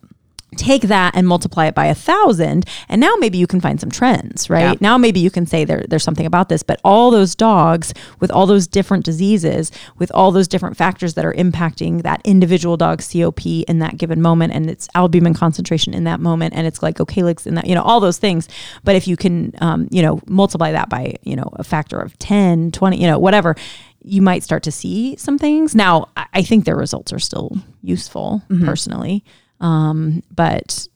Take 0.57 0.83
that 0.83 1.15
and 1.15 1.27
multiply 1.27 1.67
it 1.67 1.75
by 1.75 1.87
a 1.87 1.95
thousand 1.95 2.65
and 2.89 3.01
now 3.01 3.15
maybe 3.19 3.39
you 3.39 3.47
can 3.47 3.61
find 3.61 3.81
some 3.81 3.91
trends 3.91 4.51
right? 4.51 4.63
Yeah. 4.63 4.75
now 4.81 4.99
maybe 4.99 5.21
you 5.21 5.31
can 5.31 5.47
say 5.47 5.65
there, 5.65 5.85
there's 5.89 6.03
something 6.03 6.27
about 6.27 6.49
this 6.49 6.63
but 6.63 6.81
all 6.85 7.11
those 7.11 7.35
dogs 7.35 7.95
with 8.19 8.31
all 8.31 8.47
those 8.47 8.67
different 8.67 9.05
diseases 9.05 9.71
with 9.99 10.11
all 10.15 10.33
those 10.33 10.49
different 10.49 10.77
factors 10.77 11.15
that 11.15 11.25
are 11.25 11.35
impacting 11.35 12.03
that 12.03 12.21
individual 12.25 12.77
dog's 12.77 13.13
cop 13.13 13.47
in 13.47 13.79
that 13.79 13.97
given 13.97 14.21
moment 14.21 14.53
and 14.53 14.69
its 14.69 14.89
albumin 14.95 15.35
concentration 15.35 15.95
in 15.95 16.05
that 16.05 16.21
moment 16.21 16.55
and 16.55 16.67
its 16.67 16.79
glycocalyx 16.79 17.47
in 17.47 17.55
that 17.55 17.67
you 17.67 17.75
know 17.75 17.83
all 17.83 18.01
those 18.01 18.19
things. 18.19 18.49
But 18.85 18.97
if 18.97 19.07
you 19.07 19.17
can 19.17 19.53
um, 19.61 19.89
you 19.91 20.03
know 20.03 20.21
multiply 20.27 20.73
that 20.73 20.89
by 20.89 21.15
you 21.23 21.37
know 21.37 21.51
a 21.55 21.65
factor 21.65 21.99
of 21.99 22.19
10 22.19 22.73
20 22.73 23.01
you 23.01 23.07
know 23.07 23.19
whatever 23.19 23.57
you 24.03 24.23
might 24.23 24.43
start 24.43 24.63
to 24.63 24.73
see 24.73 25.17
some 25.17 25.39
things. 25.39 25.75
Now 25.75 26.09
i 26.17 26.27
I 26.33 26.43
think 26.43 26.65
their 26.65 26.77
results 26.77 27.13
are 27.13 27.19
still 27.19 27.59
useful 27.83 28.43
personally 28.65 29.25
um, 29.61 30.23
but 30.35 30.87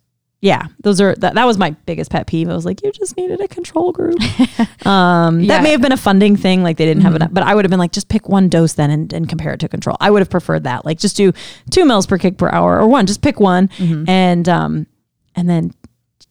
yeah, 0.40 0.66
those 0.80 1.00
are 1.00 1.14
that, 1.16 1.34
that 1.34 1.44
was 1.46 1.56
my 1.56 1.70
biggest 1.86 2.10
pet 2.10 2.26
peeve. 2.26 2.50
I 2.50 2.54
was 2.54 2.66
like, 2.66 2.82
you 2.84 2.92
just 2.92 3.16
needed 3.16 3.40
a 3.40 3.48
control 3.48 3.92
group. 3.92 4.18
um, 4.86 5.40
Yeah. 5.40 5.56
That 5.56 5.62
may 5.62 5.70
have 5.70 5.80
been 5.80 5.92
a 5.92 5.96
funding 5.96 6.36
thing, 6.36 6.62
like 6.62 6.76
they 6.76 6.84
didn't 6.84 7.02
have 7.02 7.14
enough, 7.14 7.30
but 7.32 7.42
I 7.44 7.54
would 7.54 7.64
have 7.64 7.70
been 7.70 7.78
like, 7.78 7.92
just 7.92 8.10
pick 8.10 8.28
one 8.28 8.48
dose 8.50 8.74
then 8.74 8.90
and, 8.90 9.10
and 9.12 9.26
compare 9.28 9.54
it 9.54 9.60
to 9.60 9.68
control. 9.68 9.96
I 10.00 10.10
would 10.10 10.20
have 10.20 10.28
preferred 10.28 10.64
that, 10.64 10.84
like 10.84 10.98
just 10.98 11.16
do 11.16 11.32
two 11.70 11.86
mils 11.86 12.06
per 12.06 12.18
kick 12.18 12.36
per 12.36 12.50
hour 12.50 12.78
or 12.78 12.86
one, 12.86 13.06
just 13.06 13.22
pick 13.22 13.40
one 13.40 13.70
and 14.06 14.46
um, 14.48 14.86
and 15.34 15.48
then 15.48 15.72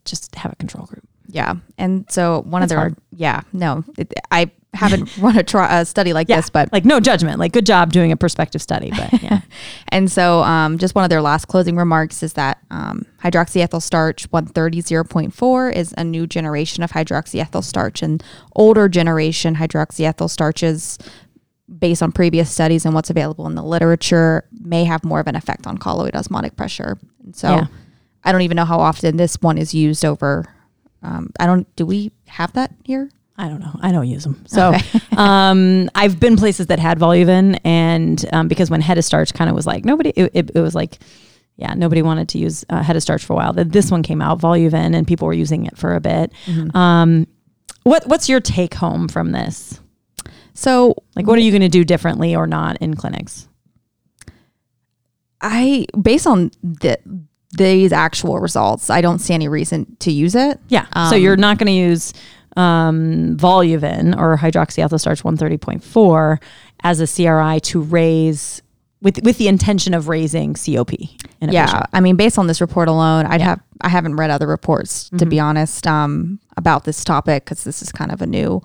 just 0.05 0.35
have 0.35 0.51
a 0.51 0.55
control 0.57 0.85
group. 0.85 1.03
Yeah. 1.27 1.55
And 1.79 2.05
so 2.11 2.41
one 2.41 2.61
That's 2.61 2.65
of 2.65 2.69
their 2.69 2.79
hard. 2.79 2.97
yeah, 3.15 3.41
no, 3.51 3.83
it, 3.97 4.13
I 4.29 4.51
haven't 4.73 5.15
run 5.17 5.38
a, 5.38 5.43
a 5.69 5.86
study 5.86 6.13
like 6.13 6.29
Yeah, 6.29 6.38
this, 6.38 6.49
but 6.49 6.71
like 6.71 6.86
no 6.86 6.99
judgment, 6.99 7.39
like 7.39 7.51
good 7.51 7.65
job 7.65 7.91
doing 7.93 8.12
a 8.12 8.17
prospective 8.17 8.62
study, 8.62 8.91
but 8.91 9.12
yeah, 9.23 9.41
And 9.89 10.12
so, 10.12 10.43
um, 10.43 10.77
just 10.77 10.95
one 10.95 11.03
of 11.03 11.09
their 11.09 11.21
last 11.21 11.45
closing 11.47 11.75
remarks 11.75 12.23
is 12.23 12.33
that 12.33 12.59
um, 12.71 13.05
hydroxyethyl 13.23 13.81
starch 13.81 14.29
130.0.4 14.31 15.73
is 15.75 15.93
a 15.97 16.03
new 16.03 16.27
generation 16.27 16.83
of 16.83 16.91
hydroxyethyl 16.91 17.63
starch, 17.63 18.01
and 18.01 18.23
older 18.55 18.89
generation 18.89 19.55
hydroxyethyl 19.55 20.29
starches, 20.29 20.97
based 21.79 22.03
on 22.03 22.12
previous 22.12 22.51
studies 22.51 22.86
and 22.86 22.93
what's 22.93 23.09
available 23.09 23.47
in 23.47 23.55
the 23.55 23.63
literature, 23.63 24.47
may 24.59 24.83
have 24.83 25.03
more 25.03 25.19
of 25.19 25.27
an 25.27 25.36
effect 25.36 25.65
on 25.67 25.77
colloid 25.77 26.15
osmotic 26.15 26.55
pressure. 26.55 26.97
And 27.23 27.36
so, 27.36 27.49
Yeah. 27.49 27.67
I 28.25 28.31
don't 28.31 28.41
even 28.41 28.55
know 28.55 28.65
how 28.65 28.79
often 28.79 29.17
this 29.17 29.36
one 29.41 29.57
is 29.57 29.73
used 29.73 30.05
over. 30.05 30.45
Um, 31.01 31.31
I 31.39 31.45
don't. 31.45 31.67
Do 31.75 31.86
we 31.86 32.13
have 32.27 32.53
that 32.53 32.73
here? 32.86 33.09
I 33.37 33.47
don't 33.47 33.59
know. 33.59 33.77
I 33.81 33.91
don't 33.91 34.07
use 34.07 34.23
them. 34.23 34.43
So 34.47 34.73
um, 35.17 35.89
I've 35.95 36.19
been 36.19 36.37
places 36.37 36.67
that 36.67 36.79
had 36.79 36.99
Voluven, 36.99 37.59
and 37.63 38.23
um, 38.31 38.47
because 38.47 38.69
when 38.69 38.81
hetastarch 38.81 39.33
kind 39.33 39.49
of 39.49 39.55
was 39.55 39.65
like 39.65 39.85
nobody, 39.85 40.09
it, 40.11 40.31
it, 40.33 40.51
it 40.55 40.59
was 40.61 40.75
like, 40.75 40.99
yeah, 41.55 41.73
nobody 41.73 42.01
wanted 42.01 42.29
to 42.29 42.37
use 42.37 42.63
uh, 42.69 42.81
hetastarch 42.83 43.23
for 43.23 43.33
a 43.33 43.35
while. 43.35 43.53
Then 43.53 43.69
this 43.69 43.89
one 43.91 44.03
came 44.03 44.21
out, 44.21 44.39
Voluven, 44.39 44.95
and 44.95 45.07
people 45.07 45.27
were 45.27 45.33
using 45.33 45.65
it 45.65 45.77
for 45.77 45.95
a 45.95 45.99
bit. 45.99 46.31
Um, 46.75 47.27
what 47.83 48.07
What's 48.07 48.29
your 48.29 48.39
take 48.39 48.75
home 48.75 49.07
from 49.07 49.31
this? 49.31 49.79
So 50.53 50.95
Like, 51.15 51.25
what 51.25 51.37
are 51.37 51.41
you 51.41 51.51
going 51.51 51.61
to 51.61 51.69
do 51.69 51.83
differently 51.83 52.35
or 52.35 52.45
not 52.45 52.77
in 52.77 52.95
clinics? 52.95 53.47
I, 55.41 55.87
based 55.99 56.25
on 56.25 56.51
the, 56.63 56.97
these 57.51 57.91
actual 57.91 58.39
results, 58.39 58.89
I 58.89 59.01
don't 59.01 59.19
see 59.19 59.33
any 59.33 59.47
reason 59.47 59.97
to 59.99 60.11
use 60.11 60.35
it. 60.35 60.59
Yeah. 60.69 60.85
so 61.09 61.15
you're 61.15 61.35
not 61.35 61.57
going 61.57 61.67
to 61.67 61.73
use 61.73 62.13
um, 62.55 63.37
Voluven 63.37 64.17
or 64.17 64.37
hydroxyethyl 64.37 64.99
starch 64.99 65.23
130.4 65.23 66.41
as 66.83 66.99
a 66.99 67.07
CRI 67.07 67.59
to 67.61 67.81
raise 67.81 68.61
with 69.01 69.21
with 69.23 69.37
the 69.37 69.47
intention 69.47 69.93
of 69.93 70.07
raising 70.07 70.53
COP. 70.53 70.93
In 71.41 71.49
a 71.49 71.51
yeah, 71.51 71.65
patient. 71.65 71.85
I 71.91 71.99
mean, 71.99 72.15
based 72.15 72.39
on 72.39 72.47
this 72.47 72.61
report 72.61 72.87
alone, 72.87 73.25
I'd 73.25 73.41
have 73.41 73.61
I 73.81 73.89
haven't 73.89 74.15
read 74.15 74.31
other 74.31 74.47
reports 74.47 75.09
to 75.17 75.25
be 75.25 75.39
honest 75.39 75.85
um, 75.85 76.39
about 76.57 76.85
this 76.85 77.03
topic 77.03 77.43
because 77.43 77.65
this 77.65 77.81
is 77.81 77.91
kind 77.91 78.11
of 78.11 78.21
a 78.21 78.25
new, 78.25 78.61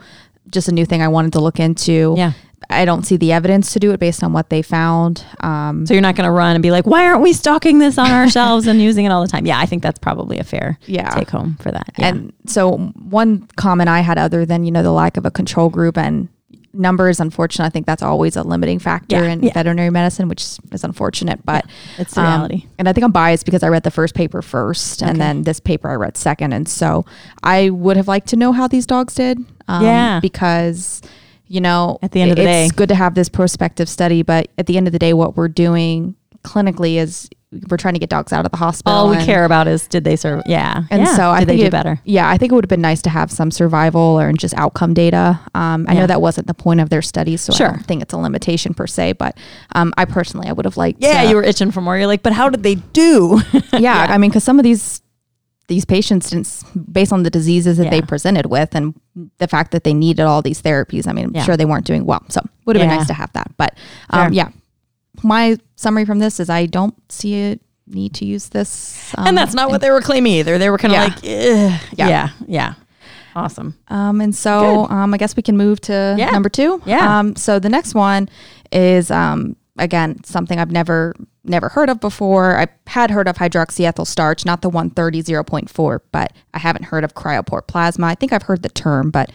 just 0.51 0.69
a 0.69 0.73
new 0.73 0.87
thing 0.87 1.03
I 1.03 1.09
wanted 1.09 1.33
to 1.33 1.41
look 1.41 1.59
into. 1.59 2.15
Yeah. 2.17 2.33
I 2.71 2.85
don't 2.85 3.05
see 3.05 3.17
the 3.17 3.33
evidence 3.33 3.73
to 3.73 3.79
do 3.79 3.93
it 3.93 4.01
based 4.01 4.23
on 4.23 4.33
what 4.33 4.51
they 4.51 4.63
found. 4.63 5.25
Um, 5.41 5.87
So 5.87 5.95
you're 5.95 6.01
not 6.03 6.17
going 6.17 6.27
to 6.27 6.31
run 6.33 6.55
and 6.57 6.63
be 6.63 6.71
like, 6.71 6.87
why 6.87 7.07
aren't 7.07 7.23
we 7.23 7.33
stocking 7.33 7.79
this 7.79 7.97
on 7.99 8.11
our 8.19 8.29
shelves 8.29 8.67
and 8.67 8.81
using 8.83 9.05
it 9.07 9.09
all 9.11 9.23
the 9.23 9.29
time? 9.29 9.47
Yeah, 9.47 9.59
I 9.59 9.65
think 9.67 9.83
that's 9.83 9.99
probably 9.99 10.39
a 10.39 10.45
fair 10.45 10.79
Yeah. 10.87 11.09
take 11.11 11.31
home 11.31 11.57
for 11.61 11.71
that. 11.71 11.91
Yeah. 11.99 12.09
And 12.09 12.33
so 12.47 12.77
one 12.77 13.47
comment 13.57 13.89
I 13.89 14.01
had 14.01 14.19
other 14.19 14.45
than, 14.45 14.65
you 14.65 14.71
know, 14.71 14.83
the 14.83 14.93
lack 14.93 15.17
of 15.17 15.25
a 15.25 15.31
control 15.31 15.71
group 15.71 15.97
and 15.97 16.29
numbers, 16.75 17.19
unfortunately, 17.21 17.67
I 17.69 17.71
think 17.71 17.87
that's 17.87 18.03
always 18.03 18.37
a 18.37 18.43
limiting 18.43 18.79
factor 18.79 19.17
Yeah, 19.25 19.31
in 19.33 19.43
yeah. 19.43 19.53
veterinary 19.55 19.91
medicine, 19.91 20.29
which 20.29 20.43
is 20.71 20.85
unfortunate, 20.85 21.45
but 21.47 21.65
it's 21.97 22.15
the 22.15 22.21
um, 22.21 22.27
reality. 22.27 22.67
and 22.79 22.89
I 22.89 22.93
think 22.93 23.05
I'm 23.05 23.13
biased 23.13 23.47
because 23.47 23.63
I 23.63 23.69
read 23.69 23.85
the 23.85 23.91
first 23.91 24.15
paper 24.15 24.43
first 24.43 25.03
and 25.03 25.19
then 25.19 25.43
this 25.45 25.59
paper 25.61 25.89
I 25.89 25.95
read 25.95 26.17
second. 26.19 26.53
And 26.53 26.69
so 26.69 27.07
I 27.43 27.71
would 27.71 27.97
have 27.97 28.07
liked 28.09 28.29
to 28.29 28.37
know 28.37 28.53
how 28.53 28.69
these 28.69 28.85
dogs 28.85 29.15
did. 29.15 29.39
Um, 29.67 29.83
Yeah. 29.85 30.21
Because, 30.21 31.01
you 31.49 31.61
know, 31.61 31.99
At 32.03 32.13
the 32.13 32.21
end 32.23 32.31
of 32.31 32.37
the 32.37 32.43
it's 32.43 32.47
day. 32.49 32.63
It's 32.65 32.73
good 32.73 32.89
to 32.91 32.95
have 32.95 33.15
this 33.15 33.29
prospective 33.29 33.89
study, 33.89 34.23
but 34.23 34.49
at 34.59 34.67
the 34.67 34.77
end 34.77 34.87
of 34.87 34.93
the 34.93 34.99
day, 34.99 35.13
what 35.15 35.37
we're 35.37 35.49
doing 35.49 36.15
clinically 36.45 36.97
is 36.97 37.29
we're 37.71 37.79
trying 37.79 37.95
to 37.95 37.99
get 38.01 38.11
dogs 38.11 38.31
out 38.33 38.45
of 38.45 38.51
the 38.51 38.59
hospital. 38.59 38.93
all 38.97 39.09
we 39.09 39.17
and- 39.17 39.25
care 39.25 39.45
about 39.47 39.67
is 39.67 39.89
did 39.89 40.05
they 40.05 40.17
serve? 40.17 40.43
Yeah. 40.47 40.83
and 40.91 41.03
Yeah. 41.03 41.17
so 41.17 41.31
I 41.31 41.39
think 41.39 41.49
they 41.49 41.57
do 41.57 41.65
it- 41.65 41.71
better? 41.73 41.99
Yeah, 42.05 42.29
I 42.29 42.37
think 42.37 42.53
it 42.53 42.55
would 42.55 42.65
have 42.65 42.69
been 42.69 42.83
nice 42.83 43.01
to 43.03 43.11
have 43.11 43.31
some 43.31 43.51
survival 43.51 44.21
or 44.21 44.31
just 44.35 44.53
outcome 44.55 44.93
data. 44.93 45.41
Um, 45.55 45.87
I 45.89 45.95
Yeah. 45.95 46.01
know 46.01 46.07
that 46.09 46.21
wasn't 46.21 46.47
the 46.47 46.53
point 46.55 46.81
of 46.81 46.91
their 46.91 47.01
study, 47.01 47.39
so 47.39 47.55
Sure. 47.55 47.69
I 47.69 47.71
don't 47.73 47.87
think 47.87 48.03
it's 48.03 48.13
a 48.13 48.19
limitation 48.19 48.75
per 48.75 48.87
se. 48.87 49.15
But 49.15 49.37
um, 49.75 49.95
I 49.97 50.05
personally, 50.05 50.47
I 50.49 50.53
would 50.53 50.67
have 50.67 50.77
liked. 50.77 51.03
Yeah, 51.03 51.23
to- 51.23 51.29
you 51.31 51.37
were 51.37 51.43
itching 51.43 51.71
for 51.71 51.81
more. 51.81 51.97
You're 51.97 52.07
like, 52.07 52.23
but 52.23 52.35
how 52.35 52.51
did 52.51 52.63
they 52.63 52.75
do? 52.75 53.41
yeah, 53.73 54.07
I 54.11 54.19
mean, 54.19 54.29
because 54.31 54.45
some 54.45 54.59
of 54.59 54.63
these 54.63 55.01
these 55.69 55.85
patients 55.85 56.31
didn't, 56.31 56.63
based 56.93 57.13
on 57.13 57.23
the 57.23 57.31
diseases 57.31 57.77
that 57.77 57.91
they 57.91 58.01
presented 58.03 58.47
with 58.47 58.75
and 58.75 58.99
the 59.39 59.47
fact 59.47 59.71
that 59.73 59.85
they 59.85 59.95
needed 59.95 60.23
all 60.25 60.43
these 60.43 60.61
therapies, 60.63 61.07
I 61.07 61.13
mean, 61.13 61.27
I'm 61.27 61.35
Yeah. 61.35 61.45
sure 61.45 61.57
they 61.57 61.65
weren't 61.67 61.85
doing 61.87 62.05
well. 62.07 62.25
So 62.29 62.41
would 62.65 62.77
have 62.77 62.83
been 62.89 62.97
nice 62.97 63.07
to 63.09 63.15
have 63.15 63.33
that. 63.35 63.51
But 63.57 63.75
um, 64.11 64.29
Fair. 64.29 64.33
yeah, 64.33 64.49
my 65.23 65.57
summary 65.77 66.05
from 66.05 66.19
this 66.19 66.41
is 66.41 66.49
I 66.51 66.67
don't 66.67 66.95
see 67.13 67.35
a 67.53 67.59
need 67.87 68.15
to 68.15 68.25
use 68.27 68.49
this. 68.49 69.13
Um, 69.17 69.29
and 69.29 69.39
that's 69.39 69.55
not 69.55 69.71
what 69.71 69.81
they 69.81 69.91
were 69.91 70.01
claiming 70.03 70.35
either. 70.35 70.59
They 70.59 70.69
were 70.71 70.79
kind 70.79 70.93
of 70.95 70.99
Yeah. 70.99 71.05
like, 71.05 71.19
Yeah. 71.99 72.09
yeah, 72.09 72.29
yeah. 72.47 72.75
Awesome. 73.37 73.77
Um, 73.89 74.21
and 74.21 74.35
so 74.35 74.87
um, 74.89 75.15
I 75.15 75.17
guess 75.17 75.37
we 75.37 75.43
can 75.43 75.57
move 75.57 75.81
to 75.83 76.15
Yeah. 76.19 76.31
number 76.31 76.49
two. 76.49 76.83
Yeah. 76.87 77.19
Um, 77.19 77.37
so 77.37 77.59
the 77.59 77.69
next 77.69 77.95
one 77.95 78.29
is 78.73 79.11
um, 79.11 79.55
again 79.79 80.23
something 80.25 80.59
I've 80.59 80.71
never 80.71 81.15
never 81.45 81.69
heard 81.69 81.89
of 81.89 82.01
before. 82.01 82.59
I 82.59 82.69
had 82.87 83.11
heard 83.11 83.29
of 83.29 83.37
hydroxyethyl 83.37 84.07
starch, 84.07 84.45
not 84.45 84.63
the 84.63 84.69
130 84.69 85.23
0.4, 85.23 86.01
but 86.13 86.33
I 86.55 86.59
haven't 86.59 86.85
heard 86.85 87.05
of 87.05 87.15
cryopoor 87.15 87.67
plasma. 87.67 88.07
I 88.07 88.15
think 88.15 88.33
I've 88.33 88.43
heard 88.43 88.63
the 88.63 88.69
term, 88.69 89.11
but 89.11 89.31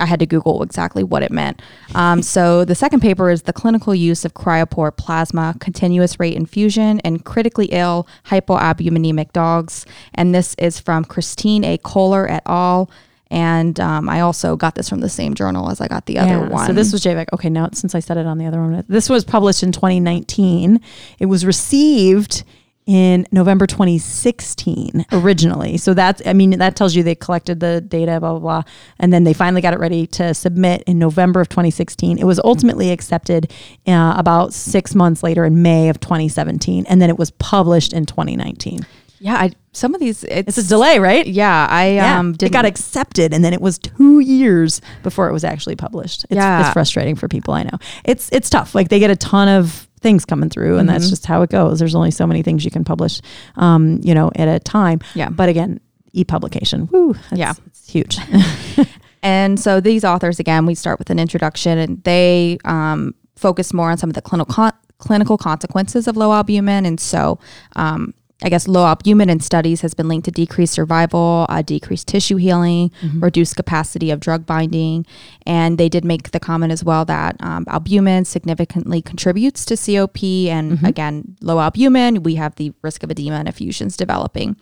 I 0.00 0.06
had 0.06 0.20
to 0.20 0.26
Google 0.26 0.62
exactly 0.62 1.04
what 1.04 1.22
it 1.22 1.30
meant. 1.30 1.60
Um, 1.94 2.22
so 2.34 2.64
the 2.64 2.74
second 2.74 3.00
paper 3.00 3.30
is 3.30 3.42
the 3.42 3.52
clinical 3.52 3.94
use 3.94 4.24
of 4.24 4.34
cryopoor 4.34 4.96
plasma 4.96 5.54
continuous 5.60 6.18
rate 6.18 6.34
infusion 6.34 7.00
in 7.00 7.20
critically 7.20 7.66
ill 7.66 8.08
hypoalbuminemic 8.26 9.32
dogs, 9.32 9.86
and 10.14 10.34
this 10.34 10.54
is 10.54 10.80
from 10.80 11.04
Christine 11.04 11.64
A. 11.64 11.78
Culler 11.78 12.28
et 12.28 12.42
al. 12.46 12.90
And 13.30 13.78
um, 13.78 14.08
I 14.08 14.20
also 14.20 14.56
got 14.56 14.74
this 14.74 14.88
from 14.88 15.00
the 15.00 15.08
same 15.08 15.34
journal 15.34 15.70
as 15.70 15.80
I 15.80 15.86
got 15.86 16.06
the 16.06 16.18
other 16.18 16.48
one. 16.48 16.66
So 16.66 16.72
this 16.72 16.92
was 16.92 17.02
JVEC. 17.02 17.26
Okay, 17.32 17.48
now 17.48 17.68
since 17.72 17.94
I 17.94 18.00
said 18.00 18.16
it 18.16 18.26
on 18.26 18.38
the 18.38 18.46
other 18.46 18.60
one, 18.60 18.84
this 18.88 19.08
was 19.08 19.24
published 19.24 19.62
in 19.62 19.70
2019. 19.70 20.80
It 21.18 21.26
was 21.26 21.46
received 21.46 22.44
in 22.86 23.24
November 23.30 23.68
2016 23.68 25.06
originally. 25.12 25.76
So 25.76 25.94
that's, 25.94 26.20
I 26.26 26.32
mean, 26.32 26.58
that 26.58 26.74
tells 26.74 26.96
you 26.96 27.04
they 27.04 27.14
collected 27.14 27.60
the 27.60 27.80
data, 27.80 28.18
blah, 28.18 28.32
blah, 28.32 28.40
blah. 28.40 28.62
And 28.98 29.12
then 29.12 29.22
they 29.22 29.32
finally 29.32 29.60
got 29.62 29.74
it 29.74 29.78
ready 29.78 30.08
to 30.08 30.34
submit 30.34 30.82
in 30.88 30.98
November 30.98 31.40
of 31.40 31.48
2016. 31.48 32.18
It 32.18 32.24
was 32.24 32.40
ultimately 32.42 32.90
accepted 32.90 33.52
uh, 33.86 34.14
about 34.16 34.52
six 34.52 34.96
months 34.96 35.22
later 35.22 35.44
in 35.44 35.62
May 35.62 35.88
of 35.88 36.00
2017. 36.00 36.84
And 36.86 37.00
then 37.00 37.10
it 37.10 37.16
was 37.16 37.30
published 37.30 37.92
in 37.92 38.06
2019. 38.06 38.80
Yeah, 39.20 39.34
I, 39.36 39.52
some 39.72 39.94
of 39.94 40.00
these 40.00 40.24
it's, 40.24 40.56
it's 40.56 40.66
a 40.66 40.68
delay, 40.68 40.98
right? 40.98 41.26
Yeah, 41.26 41.66
I 41.70 41.92
yeah. 41.92 42.18
um 42.18 42.34
it 42.40 42.50
got 42.52 42.64
accepted, 42.64 43.32
and 43.34 43.44
then 43.44 43.52
it 43.52 43.60
was 43.60 43.78
two 43.78 44.20
years 44.20 44.80
before 45.02 45.28
it 45.28 45.32
was 45.32 45.44
actually 45.44 45.76
published. 45.76 46.24
It's, 46.30 46.36
Yeah. 46.36 46.60
it's 46.60 46.72
frustrating 46.72 47.16
for 47.16 47.28
people. 47.28 47.52
I 47.54 47.62
know 47.64 47.78
it's 48.04 48.30
it's 48.32 48.48
tough. 48.50 48.74
Like 48.74 48.88
they 48.88 48.98
get 48.98 49.10
a 49.10 49.16
ton 49.16 49.48
of 49.48 49.86
things 50.00 50.24
coming 50.24 50.48
through, 50.48 50.78
and 50.78 50.88
that's 50.88 51.10
just 51.10 51.26
how 51.26 51.42
it 51.42 51.50
goes. 51.50 51.78
There's 51.78 51.94
only 51.94 52.10
so 52.10 52.26
many 52.26 52.42
things 52.42 52.64
you 52.64 52.70
can 52.70 52.84
publish, 52.84 53.20
um, 53.56 54.00
you 54.02 54.14
know, 54.14 54.30
at 54.36 54.48
a 54.48 54.58
time. 54.58 55.00
Yeah. 55.14 55.28
But 55.28 55.50
again, 55.50 55.78
e-publication, 56.14 56.88
woo, 56.90 57.12
that's- 57.12 57.38
Yeah. 57.38 57.52
it's 57.66 57.90
huge. 57.90 58.18
And 59.22 59.60
so 59.60 59.80
these 59.80 60.02
authors, 60.02 60.40
again, 60.40 60.64
we 60.64 60.74
start 60.74 60.98
with 60.98 61.10
an 61.10 61.18
introduction, 61.18 61.76
and 61.76 62.02
they 62.04 62.56
um, 62.64 63.14
focus 63.36 63.74
more 63.74 63.90
on 63.90 63.98
some 63.98 64.08
of 64.08 64.14
the 64.14 64.22
clinical 64.22 64.54
con- 64.54 64.72
clinical 64.96 65.36
consequences 65.36 66.08
of 66.08 66.16
low 66.16 66.32
albumin. 66.32 66.86
And 66.86 66.98
so, 66.98 67.38
um, 67.76 68.14
I 68.42 68.48
guess 68.48 68.66
low 68.66 68.86
albumin 68.86 69.28
in 69.28 69.40
studies 69.40 69.82
has 69.82 69.94
been 69.94 70.08
linked 70.08 70.24
to 70.24 70.30
decreased 70.30 70.72
survival, 70.74 71.46
uh, 71.48 71.62
decreased 71.62 72.08
tissue 72.08 72.36
healing, 72.36 72.90
reduced 73.20 73.56
capacity 73.56 74.10
of 74.10 74.20
drug 74.20 74.46
binding, 74.46 75.06
and 75.46 75.76
they 75.78 75.88
did 75.88 76.04
make 76.04 76.30
the 76.30 76.40
comment 76.40 76.72
as 76.72 76.82
well 76.82 77.04
that 77.04 77.36
um, 77.40 77.64
albumin 77.68 78.24
significantly 78.24 79.02
contributes 79.02 79.64
to 79.66 79.76
COP. 79.76 80.22
And 80.48 80.78
again, 80.88 81.36
low 81.42 81.60
albumin, 81.60 82.22
we 82.22 82.36
have 82.36 82.54
the 82.56 82.72
risk 82.82 83.02
of 83.02 83.10
edema 83.10 83.36
and 83.36 83.48
effusions 83.48 83.96
developing. 83.96 84.56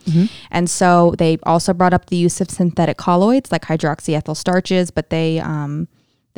And 0.51 0.69
so 0.69 1.13
they 1.17 1.37
also 1.43 1.73
brought 1.73 1.93
up 1.93 2.07
the 2.07 2.17
use 2.17 2.41
of 2.41 2.49
synthetic 2.49 2.97
colloids 2.97 3.51
like 3.51 3.63
hydroxyethyl 3.63 4.35
starches, 4.35 4.91
but 4.91 5.09
they 5.09 5.39
um, 5.39 5.87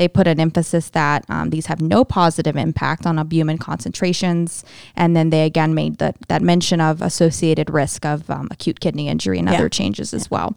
they 0.02 0.08
put 0.08 0.26
an 0.28 0.40
emphasis 0.40 0.90
that 1.02 1.20
um, 1.30 1.52
these 1.52 1.68
have 1.68 1.80
no 1.80 2.04
positive 2.04 2.56
impact 2.68 3.06
on 3.06 3.20
albumin 3.20 3.60
concentrations, 3.60 4.64
and 4.96 5.16
then 5.16 5.30
they 5.30 5.46
again 5.46 5.76
made 5.76 6.00
the, 6.00 6.10
that 6.28 6.42
mention 6.42 6.82
of 6.82 7.02
associated 7.04 7.70
risk 7.70 8.04
of 8.14 8.28
um, 8.30 8.48
acute 8.50 8.80
kidney 8.80 9.08
injury 9.08 9.38
and 9.38 9.48
Yeah. 9.48 9.56
other 9.56 9.70
changes 9.70 10.12
as 10.20 10.26
well. 10.32 10.56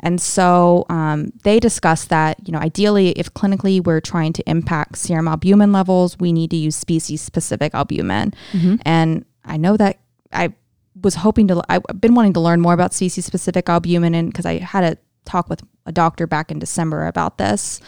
And 0.00 0.20
so 0.20 0.84
um, 0.90 1.32
they 1.42 1.58
discussed 1.58 2.10
that 2.10 2.36
you 2.46 2.52
know 2.52 2.58
ideally, 2.58 3.08
if 3.22 3.32
clinically 3.32 3.82
we're 3.86 4.00
trying 4.14 4.32
to 4.34 4.42
impact 4.46 4.98
serum 4.98 5.26
albumin 5.26 5.72
levels, 5.72 6.18
we 6.24 6.30
need 6.38 6.50
to 6.50 6.56
use 6.56 6.76
species-specific 6.76 7.70
albumin. 7.74 8.34
And 8.84 9.24
I 9.54 9.56
know 9.56 9.74
that 9.78 9.94
I 10.32 10.52
was 11.02 11.14
hoping 11.26 11.48
to. 11.48 11.62
I've 11.72 11.82
been 11.98 12.14
wanting 12.14 12.34
to 12.34 12.40
learn 12.40 12.60
more 12.60 12.74
about 12.74 12.92
species-specific 12.92 13.64
albumin, 13.74 14.14
and 14.14 14.28
because 14.30 14.44
I 14.44 14.58
had 14.58 14.84
a 14.84 14.92
talk 15.24 15.48
with 15.48 15.62
a 15.86 15.92
doctor 15.92 16.26
back 16.26 16.50
in 16.50 16.58
December 16.58 17.06
about 17.06 17.38
this. 17.38 17.80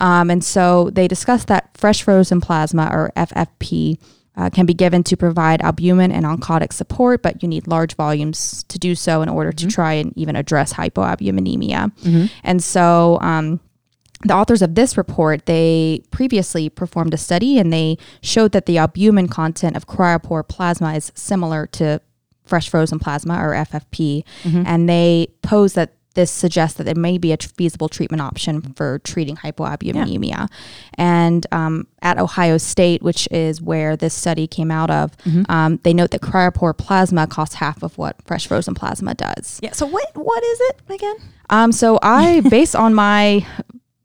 Um, 0.00 0.30
and 0.30 0.44
so 0.44 0.90
they 0.90 1.08
discussed 1.08 1.48
that 1.48 1.70
fresh 1.76 2.02
frozen 2.02 2.40
plasma 2.40 2.88
or 2.92 3.12
FFP 3.16 3.98
uh, 4.36 4.48
can 4.50 4.64
be 4.64 4.74
given 4.74 5.02
to 5.04 5.16
provide 5.16 5.60
albumin 5.60 6.12
and 6.12 6.24
oncotic 6.24 6.72
support, 6.72 7.22
but 7.22 7.42
you 7.42 7.48
need 7.48 7.66
large 7.66 7.94
volumes 7.96 8.62
to 8.68 8.78
do 8.78 8.94
so 8.94 9.22
in 9.22 9.28
order 9.28 9.52
to 9.52 9.66
try 9.66 9.94
and 9.94 10.16
even 10.16 10.36
address 10.36 10.72
hypoalbuminemia. 10.74 11.92
And 12.44 12.62
so, 12.62 13.18
um, 13.20 13.60
the 14.22 14.34
authors 14.34 14.60
of 14.60 14.74
this 14.74 14.98
report 14.98 15.46
they 15.46 16.02
previously 16.10 16.68
performed 16.68 17.14
a 17.14 17.16
study 17.16 17.58
and 17.58 17.72
they 17.72 17.96
showed 18.22 18.52
that 18.52 18.66
the 18.66 18.76
albumin 18.76 19.28
content 19.28 19.76
of 19.76 19.86
cryopoor 19.86 20.46
plasma 20.46 20.92
is 20.94 21.10
similar 21.14 21.66
to 21.66 22.00
fresh 22.44 22.68
frozen 22.68 22.98
plasma 22.98 23.34
or 23.42 23.54
ffp 23.54 24.22
and 24.66 24.90
they 24.90 25.26
pose 25.40 25.72
that 25.72 25.94
this 26.14 26.30
suggests 26.30 26.76
that 26.78 26.88
it 26.88 26.96
may 26.96 27.18
be 27.18 27.32
a 27.32 27.36
feasible 27.36 27.88
treatment 27.88 28.20
option 28.20 28.60
for 28.74 28.98
treating 29.00 29.36
hypoalbuminemia. 29.36 30.48
And 30.94 31.46
um, 31.52 31.86
at 32.02 32.18
Ohio 32.18 32.58
State, 32.58 33.02
which 33.02 33.28
is 33.30 33.62
where 33.62 33.96
this 33.96 34.14
study 34.14 34.46
came 34.46 34.70
out 34.70 34.90
of, 34.90 35.16
um, 35.48 35.78
they 35.82 35.94
note 35.94 36.10
that 36.10 36.20
cryopoor 36.20 36.76
plasma 36.76 37.26
costs 37.26 37.56
half 37.56 37.82
of 37.82 37.96
what 37.96 38.16
fresh 38.24 38.46
frozen 38.46 38.74
plasma 38.74 39.14
does. 39.14 39.60
yeah. 39.62 39.72
So 39.72 39.86
what 39.86 40.10
what 40.14 40.42
is 40.42 40.60
it 40.62 40.80
again? 40.88 41.16
Um, 41.48 41.72
so 41.72 41.98
I, 42.02 42.40
based 42.50 42.74
on 42.76 42.94
my 42.94 43.46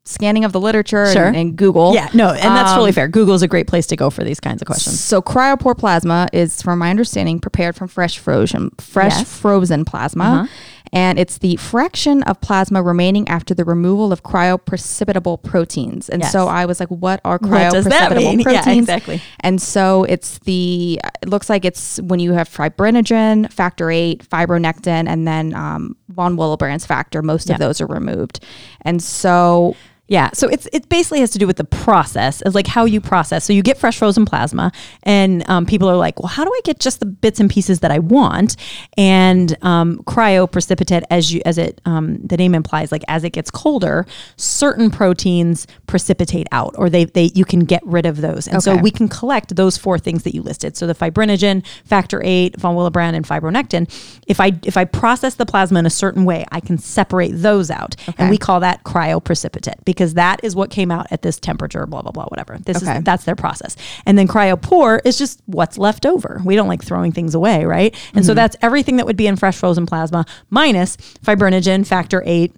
scanning 0.08 0.46
of 0.46 0.52
the 0.52 0.60
literature 0.60 1.08
Sure. 1.12 1.26
and, 1.26 1.36
and 1.36 1.56
Google, 1.56 1.94
Yeah. 1.96 2.10
No, 2.14 2.30
and 2.30 2.38
that's 2.56 2.70
um, 2.70 2.76
totally 2.76 2.92
fair. 2.92 3.08
Google's 3.08 3.42
a 3.42 3.48
great 3.48 3.66
place 3.68 3.88
to 3.88 3.96
go 3.96 4.10
for 4.12 4.24
these 4.24 4.40
kinds 4.40 4.62
of 4.62 4.68
questions. 4.68 5.00
So 5.04 5.22
cryopoor 5.22 5.76
plasma 5.78 6.28
is, 6.32 6.62
from 6.62 6.78
my 6.80 6.90
understanding, 6.92 7.40
prepared 7.40 7.76
from 7.76 7.88
fresh 7.88 8.18
frozen 8.20 8.70
fresh 8.78 9.18
Yes. 9.18 9.40
frozen 9.40 9.84
plasma, 9.84 10.24
Uh-huh. 10.24 10.48
and 10.94 11.18
it's 11.18 11.40
the 11.40 11.56
fraction 11.56 12.22
of 12.24 12.40
plasma 12.40 12.84
remaining 12.84 13.28
after 13.28 13.56
the 13.56 13.66
removal 13.66 14.12
of 14.14 14.22
cryoprecipitable 14.22 15.42
proteins. 15.42 16.08
And 16.10 16.22
Yes. 16.22 16.32
so 16.32 16.48
I 16.48 16.66
was 16.66 16.80
like, 16.80 16.90
"What 16.90 17.20
are 17.26 17.40
cryoprecipitable 17.40 18.16
mean? 18.18 18.40
Yeah, 18.48 18.62
proteins?" 18.64 18.84
exactly. 18.84 19.22
And 19.40 19.60
so 19.62 20.04
it's 20.04 20.38
the 20.46 21.00
it 21.24 21.30
looks 21.30 21.50
like 21.50 21.66
it's 21.66 22.00
when 22.02 22.20
you 22.20 22.34
have 22.34 22.48
fibrinogen, 22.48 23.52
factor 23.52 23.90
eight, 23.90 24.24
fibronectin, 24.30 25.08
and 25.10 25.28
then 25.28 25.54
um, 25.56 25.96
von 26.10 26.38
Willebrand's 26.38 26.86
factor. 26.86 27.24
Most 27.24 27.50
Yeah. 27.50 27.56
of 27.56 27.60
those 27.60 27.82
are 27.82 27.88
removed, 27.88 28.40
and 28.82 29.02
so 29.02 29.76
Yeah, 30.08 30.30
so 30.34 30.48
it's 30.48 30.68
it 30.72 30.88
basically 30.88 31.20
has 31.22 31.32
to 31.32 31.40
do 31.40 31.48
with 31.48 31.58
the 31.58 31.64
process, 31.64 32.44
is 32.44 32.54
like 32.54 32.68
how 32.68 32.86
you 32.86 33.02
process. 33.02 33.44
So 33.44 33.54
you 33.54 33.64
get 33.64 33.78
fresh 33.80 33.98
frozen 33.98 34.24
plasma, 34.26 34.72
and 35.02 35.48
um, 35.50 35.66
people 35.66 35.90
are 35.90 35.96
like, 35.96 36.20
"Well, 36.20 36.28
how 36.28 36.46
do 36.46 36.52
I 36.54 36.60
get 36.64 36.80
just 36.80 37.00
the 37.00 37.08
bits 37.08 37.40
and 37.40 37.50
pieces 37.50 37.80
that 37.80 37.90
I 37.90 37.98
want?" 37.98 38.56
And 38.98 39.58
um, 39.64 39.98
cryoprecipitate, 40.06 41.04
as 41.10 41.34
you 41.34 41.42
as 41.44 41.58
it 41.58 41.82
um, 41.86 42.18
the 42.24 42.38
name 42.38 42.54
implies, 42.54 42.92
like 42.92 43.04
as 43.08 43.24
it 43.24 43.32
gets 43.32 43.50
colder, 43.50 44.06
certain 44.36 44.92
proteins 44.92 45.66
precipitate 45.88 46.46
out, 46.52 46.76
or 46.78 46.88
they 46.88 47.06
they 47.06 47.32
you 47.34 47.44
can 47.44 47.62
get 47.62 47.82
rid 47.84 48.06
of 48.06 48.22
those, 48.22 48.48
and 48.48 48.62
so 48.62 48.76
we 48.76 48.92
can 48.92 49.08
collect 49.08 49.56
those 49.56 49.76
four 49.76 49.98
things 49.98 50.22
that 50.22 50.36
you 50.36 50.44
listed. 50.44 50.78
So 50.78 50.86
the 50.86 50.94
fibrinogen, 50.94 51.66
factor 51.84 52.22
eight, 52.24 52.60
von 52.60 52.76
Willebrand, 52.76 53.16
and 53.16 53.26
fibronectin. 53.28 53.90
If 54.28 54.40
I 54.40 54.52
if 54.64 54.78
I 54.78 54.86
process 54.86 55.34
the 55.34 55.48
plasma 55.48 55.80
in 55.80 55.88
a 55.88 55.90
certain 55.90 56.26
way, 56.26 56.46
I 56.52 56.60
can 56.60 56.78
separate 56.78 57.32
those 57.32 57.72
out, 57.72 57.96
Okay. 58.08 58.14
and 58.20 58.30
we 58.30 58.38
call 58.38 58.60
that 58.60 58.84
cryoprecipitate 58.84 59.84
because 59.96 60.14
that 60.16 60.40
is 60.44 60.56
what 60.56 60.70
came 60.70 60.92
out 60.92 61.08
at 61.12 61.22
this 61.22 61.40
temperature. 61.40 61.86
Blah 61.86 62.02
blah 62.04 62.12
blah, 62.12 62.26
whatever. 62.26 62.58
This 62.60 62.84
Okay. 62.84 62.98
is 62.98 63.04
that's 63.04 63.24
their 63.24 63.36
process. 63.36 63.76
And 64.06 64.18
then 64.18 64.28
cryopoor 64.28 65.00
is 65.06 65.18
just 65.18 65.42
what's 65.46 65.78
left 65.78 66.06
over. 66.06 66.42
We 66.46 66.56
don't 66.56 66.68
like 66.68 66.84
throwing 66.84 67.12
things 67.12 67.34
away, 67.36 67.66
right? 67.66 67.94
And 68.14 68.24
Mm-hmm. 68.24 68.28
so 68.28 68.34
that's 68.34 68.56
everything 68.62 68.98
that 68.98 69.06
would 69.06 69.18
be 69.18 69.28
in 69.28 69.36
fresh 69.36 69.58
frozen 69.58 69.86
plasma 69.86 70.26
minus 70.50 70.98
fibrinogen, 71.24 71.86
factor 71.88 72.22
eight, 72.26 72.54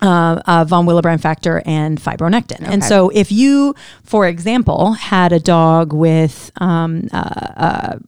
uh, 0.00 0.40
uh, 0.46 0.64
von 0.64 0.86
Willebrand 0.86 1.20
factor 1.20 1.60
and 1.66 1.98
fibronectin. 2.00 2.60
And 2.60 2.84
so, 2.84 3.08
if 3.08 3.32
you, 3.32 3.74
for 4.04 4.26
example, 4.28 4.92
had 4.92 5.32
a 5.32 5.40
dog 5.40 5.92
with 5.92 6.52
um, 6.60 7.08
uh, 7.12 7.16
uh, 7.56 7.98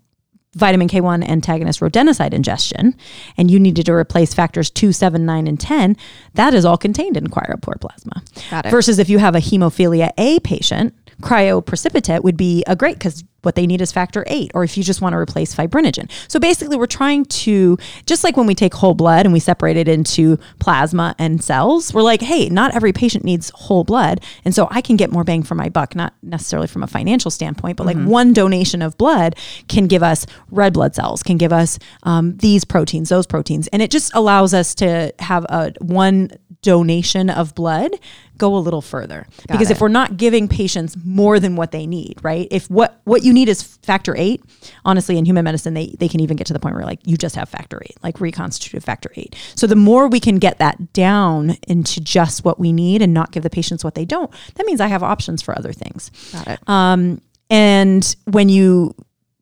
vitamin 0.55 0.89
K1 0.89 1.29
antagonist 1.29 1.81
rodenticide 1.81 2.33
ingestion, 2.33 2.97
and 3.37 3.51
you 3.51 3.61
needed 3.61 3.87
to 3.87 3.93
replace 3.93 4.35
factors 4.35 4.71
2, 4.71 4.93
7, 4.93 5.25
9, 5.25 5.47
and 5.47 5.61
10, 5.61 5.97
that 6.35 6.55
is 6.55 6.65
all 6.65 6.77
contained 6.77 7.17
in 7.17 7.29
cryopoor 7.29 7.81
plasma. 7.81 8.23
Got 8.51 8.67
it. 8.67 8.71
Versus 8.71 8.99
if 8.99 9.09
you 9.09 9.19
have 9.19 9.35
a 9.35 9.41
hemophilia 9.41 10.11
A 10.19 10.41
patient, 10.41 10.95
cryoprecipitate 11.21 12.23
would 12.23 12.37
be 12.37 12.65
a 12.67 12.77
great 12.77 12.95
because 12.95 13.25
what 13.43 13.55
they 13.55 13.67
need 13.67 13.81
is 13.81 13.93
factor 13.93 14.25
eight, 14.27 14.51
or 14.55 14.65
if 14.65 14.77
you 14.77 14.85
just 14.85 15.01
want 15.01 15.15
to 15.15 15.17
replace 15.17 15.55
fibrinogen. 15.55 16.11
So 16.29 16.39
basically, 16.39 16.77
we're 16.77 16.87
trying 16.87 17.25
to, 17.25 17.79
just 18.07 18.23
like 18.25 18.37
when 18.37 18.47
we 18.47 18.55
take 18.55 18.75
whole 18.75 18.95
blood 18.95 19.27
and 19.27 19.33
we 19.33 19.41
separate 19.41 19.77
it 19.77 19.89
into 19.89 20.39
plasma 20.59 21.15
and 21.19 21.43
cells, 21.43 21.95
we're 21.95 22.03
like, 22.03 22.21
hey, 22.21 22.49
not 22.49 22.75
every 22.75 22.93
patient 22.93 23.25
needs 23.25 23.51
whole 23.55 23.85
blood. 23.85 24.23
And 24.45 24.55
so 24.55 24.69
I 24.71 24.81
can 24.81 24.97
get 24.97 25.11
more 25.11 25.25
bang 25.25 25.43
for 25.43 25.55
my 25.55 25.69
buck, 25.69 25.95
not 25.95 26.15
necessarily 26.23 26.69
from 26.69 26.83
a 26.83 26.87
financial 26.87 27.31
standpoint, 27.31 27.77
but 27.77 27.87
like 27.87 27.97
one 27.97 28.33
donation 28.33 28.83
of 28.83 28.97
blood 28.99 29.37
can 29.69 29.87
give 29.87 30.03
us 30.03 30.27
red 30.51 30.73
blood 30.75 30.95
cells, 30.95 31.23
can 31.23 31.37
give 31.37 31.53
us 31.53 31.79
um, 32.03 32.37
these 32.39 32.65
proteins, 32.65 33.09
those 33.09 33.27
proteins. 33.27 33.69
And 33.69 33.81
it 33.83 33.91
just 33.91 34.15
allows 34.15 34.55
us 34.55 34.75
to 34.77 35.15
have 35.19 35.45
a 35.45 35.73
one 35.81 36.31
donation 36.63 37.31
of 37.31 37.55
blood 37.55 37.91
go 38.37 38.57
a 38.57 38.59
little 38.59 38.83
further 38.83 39.27
because 39.49 39.71
it. 39.71 39.75
if 39.75 39.81
we're 39.81 39.89
not 39.89 40.17
giving 40.17 40.49
patients 40.49 40.97
more 41.05 41.41
than 41.41 41.57
what 41.57 41.73
they 41.73 41.87
need 41.87 42.19
right 42.23 42.49
if 42.51 42.69
what 42.71 43.01
what 43.05 43.23
you 43.23 43.33
need 43.33 43.49
is 43.49 43.63
factor 43.63 44.15
8 44.17 44.43
honestly 44.85 45.17
in 45.17 45.25
human 45.25 45.45
medicine 45.45 45.75
they 45.75 45.95
they 45.99 46.09
can 46.09 46.21
even 46.21 46.37
get 46.37 46.47
to 46.47 46.53
the 46.53 46.59
point 46.59 46.75
where 46.75 46.85
like 46.85 46.99
you 47.05 47.17
just 47.17 47.35
have 47.35 47.49
factor 47.49 47.81
8 47.83 47.97
like 48.03 48.21
reconstitutive 48.21 48.85
factor 48.85 49.11
8 49.15 49.35
so 49.55 49.67
the 49.67 49.77
more 49.77 50.09
we 50.09 50.21
can 50.21 50.39
get 50.39 50.59
that 50.59 50.93
down 50.93 51.57
into 51.67 52.01
just 52.01 52.45
what 52.45 52.59
we 52.59 52.73
need 52.73 53.01
and 53.01 53.15
not 53.15 53.33
give 53.33 53.43
the 53.43 53.51
patients 53.51 53.83
what 53.83 53.95
they 53.95 54.05
don't 54.05 54.31
that 54.55 54.67
means 54.67 54.81
i 54.81 54.87
have 54.87 55.03
options 55.03 55.41
for 55.41 55.57
other 55.57 55.73
things 55.73 56.11
got 56.33 56.49
it. 56.49 56.69
um, 56.69 57.21
and 57.49 58.17
when 58.27 58.49
you 58.49 58.95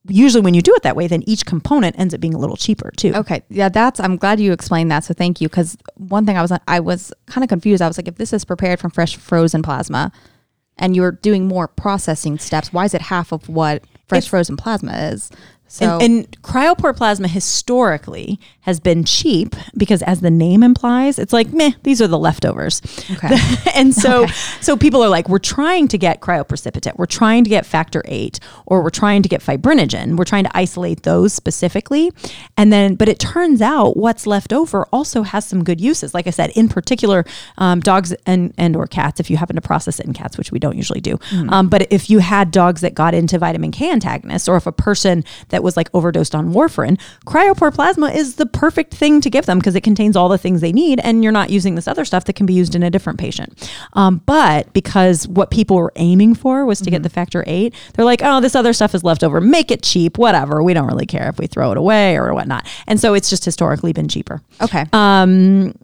usually 0.08 0.40
when 0.42 0.54
you 0.54 0.62
do 0.62 0.74
it 0.74 0.82
that 0.82 0.96
way 0.96 1.06
then 1.06 1.22
each 1.26 1.44
component 1.46 1.98
ends 1.98 2.12
up 2.14 2.20
being 2.20 2.34
a 2.34 2.38
little 2.38 2.56
cheaper 2.56 2.90
too 2.96 3.12
Okay, 3.14 3.42
yeah, 3.50 3.68
that's. 3.68 4.00
I'm 4.00 4.16
glad 4.16 4.40
you 4.40 4.52
explained 4.52 4.90
that. 4.90 5.04
So 5.04 5.14
thank 5.14 5.40
you. 5.40 5.48
Because 5.48 5.76
one 5.96 6.24
thing 6.26 6.36
I 6.36 6.42
was 6.42 6.52
I 6.66 6.80
was 6.80 7.12
kind 7.26 7.42
of 7.44 7.48
confused. 7.48 7.82
I 7.82 7.88
was 7.88 7.98
like, 7.98 8.08
if 8.08 8.16
this 8.16 8.32
is 8.32 8.44
prepared 8.44 8.80
from 8.80 8.90
fresh 8.90 9.16
frozen 9.16 9.62
plasma, 9.62 10.10
and 10.76 10.94
you're 10.94 11.12
doing 11.12 11.46
more 11.48 11.68
processing 11.68 12.38
steps, 12.38 12.72
why 12.72 12.84
is 12.84 12.94
it 12.94 13.02
half 13.02 13.32
of 13.32 13.48
what 13.48 13.82
fresh 14.06 14.18
It's- 14.18 14.28
frozen 14.30 14.56
plasma 14.56 14.92
is? 15.12 15.30
So 15.68 15.98
and, 15.98 16.02
and 16.02 16.42
cryopoor 16.42 16.96
plasma 16.96 17.28
historically 17.28 18.40
has 18.68 18.80
been 18.80 19.04
cheap 19.04 19.54
because, 19.76 20.02
as 20.02 20.20
the 20.20 20.30
name 20.30 20.62
implies, 20.62 21.18
it's 21.18 21.32
like 21.32 21.52
meh. 21.52 21.72
These 21.84 22.02
are 22.02 22.06
the 22.06 22.18
leftovers. 22.18 22.82
Okay. 23.10 23.36
and 23.74 23.94
so, 23.94 24.26
so 24.60 24.76
people 24.76 25.02
are 25.02 25.08
like, 25.08 25.28
we're 25.28 25.38
trying 25.38 25.88
to 25.88 25.96
get 25.96 26.20
cryoprecipitate, 26.20 26.96
we're 26.98 27.06
trying 27.06 27.44
to 27.44 27.50
get 27.50 27.64
factor 27.64 28.02
eight, 28.06 28.40
or 28.66 28.82
we're 28.82 28.90
trying 28.90 29.22
to 29.22 29.28
get 29.28 29.40
fibrinogen. 29.40 30.16
We're 30.16 30.24
trying 30.24 30.44
to 30.44 30.56
isolate 30.56 31.04
those 31.04 31.32
specifically, 31.32 32.12
and 32.56 32.72
then, 32.72 32.94
but 32.94 33.08
it 33.08 33.18
turns 33.18 33.62
out 33.62 33.96
what's 33.96 34.26
left 34.26 34.52
over 34.52 34.84
also 34.92 35.22
has 35.22 35.46
some 35.46 35.64
good 35.64 35.80
uses. 35.80 36.12
Like 36.12 36.26
I 36.26 36.30
said, 36.30 36.50
in 36.50 36.68
particular, 36.68 37.24
um, 37.58 37.80
dogs 37.80 38.12
and 38.26 38.52
and 38.58 38.76
or 38.76 38.86
cats. 38.86 39.20
If 39.20 39.30
you 39.30 39.36
happen 39.36 39.56
to 39.56 39.62
process 39.62 40.00
it 40.00 40.06
in 40.06 40.12
cats, 40.12 40.36
which 40.36 40.52
we 40.52 40.58
don't 40.58 40.76
usually 40.76 41.00
do, 41.00 41.18
um, 41.48 41.68
but 41.68 41.90
if 41.90 42.10
you 42.10 42.18
had 42.18 42.50
dogs 42.50 42.80
that 42.80 42.94
got 42.94 43.14
into 43.14 43.38
vitamin 43.38 43.70
K 43.70 43.90
antagonists, 43.90 44.48
or 44.48 44.56
if 44.56 44.66
a 44.66 44.72
person 44.72 45.24
that 45.48 45.57
was 45.62 45.76
like 45.76 45.88
overdosed 45.94 46.34
on 46.34 46.52
warfarin, 46.52 47.00
cryopoor 47.26 47.74
plasma 47.74 48.08
is 48.08 48.36
the 48.36 48.46
perfect 48.46 48.94
thing 48.94 49.20
to 49.20 49.30
give 49.30 49.46
them 49.46 49.58
because 49.58 49.74
it 49.74 49.82
contains 49.82 50.16
all 50.16 50.28
the 50.28 50.38
things 50.38 50.60
they 50.60 50.72
need, 50.72 51.00
and 51.00 51.22
you're 51.22 51.32
not 51.32 51.50
using 51.50 51.74
this 51.74 51.88
other 51.88 52.04
stuff 52.04 52.24
that 52.24 52.34
can 52.34 52.46
be 52.46 52.54
used 52.54 52.74
in 52.74 52.82
a 52.82 52.90
different 52.90 53.18
patient. 53.18 53.70
Um, 53.94 54.22
but 54.26 54.72
because 54.72 55.26
what 55.28 55.50
people 55.50 55.76
were 55.76 55.92
aiming 55.96 56.34
for 56.34 56.64
was 56.64 56.80
to 56.80 56.90
get 56.90 57.02
the 57.02 57.08
factor 57.08 57.44
eight, 57.46 57.74
they're 57.94 58.04
like, 58.04 58.20
oh, 58.22 58.40
this 58.40 58.54
other 58.54 58.72
stuff 58.72 58.94
is 58.94 59.04
left 59.04 59.22
over. 59.22 59.40
Make 59.40 59.70
it 59.70 59.82
cheap, 59.82 60.18
whatever. 60.18 60.62
We 60.62 60.74
don't 60.74 60.86
really 60.86 61.06
care 61.06 61.28
if 61.28 61.38
we 61.38 61.46
throw 61.46 61.70
it 61.70 61.78
away 61.78 62.16
or 62.16 62.34
whatnot. 62.34 62.66
And 62.86 63.00
so 63.00 63.14
it's 63.14 63.30
just 63.30 63.44
historically 63.44 63.92
been 63.92 64.08
cheaper. 64.08 64.42
okay. 64.60 64.84
Um, 64.92 65.74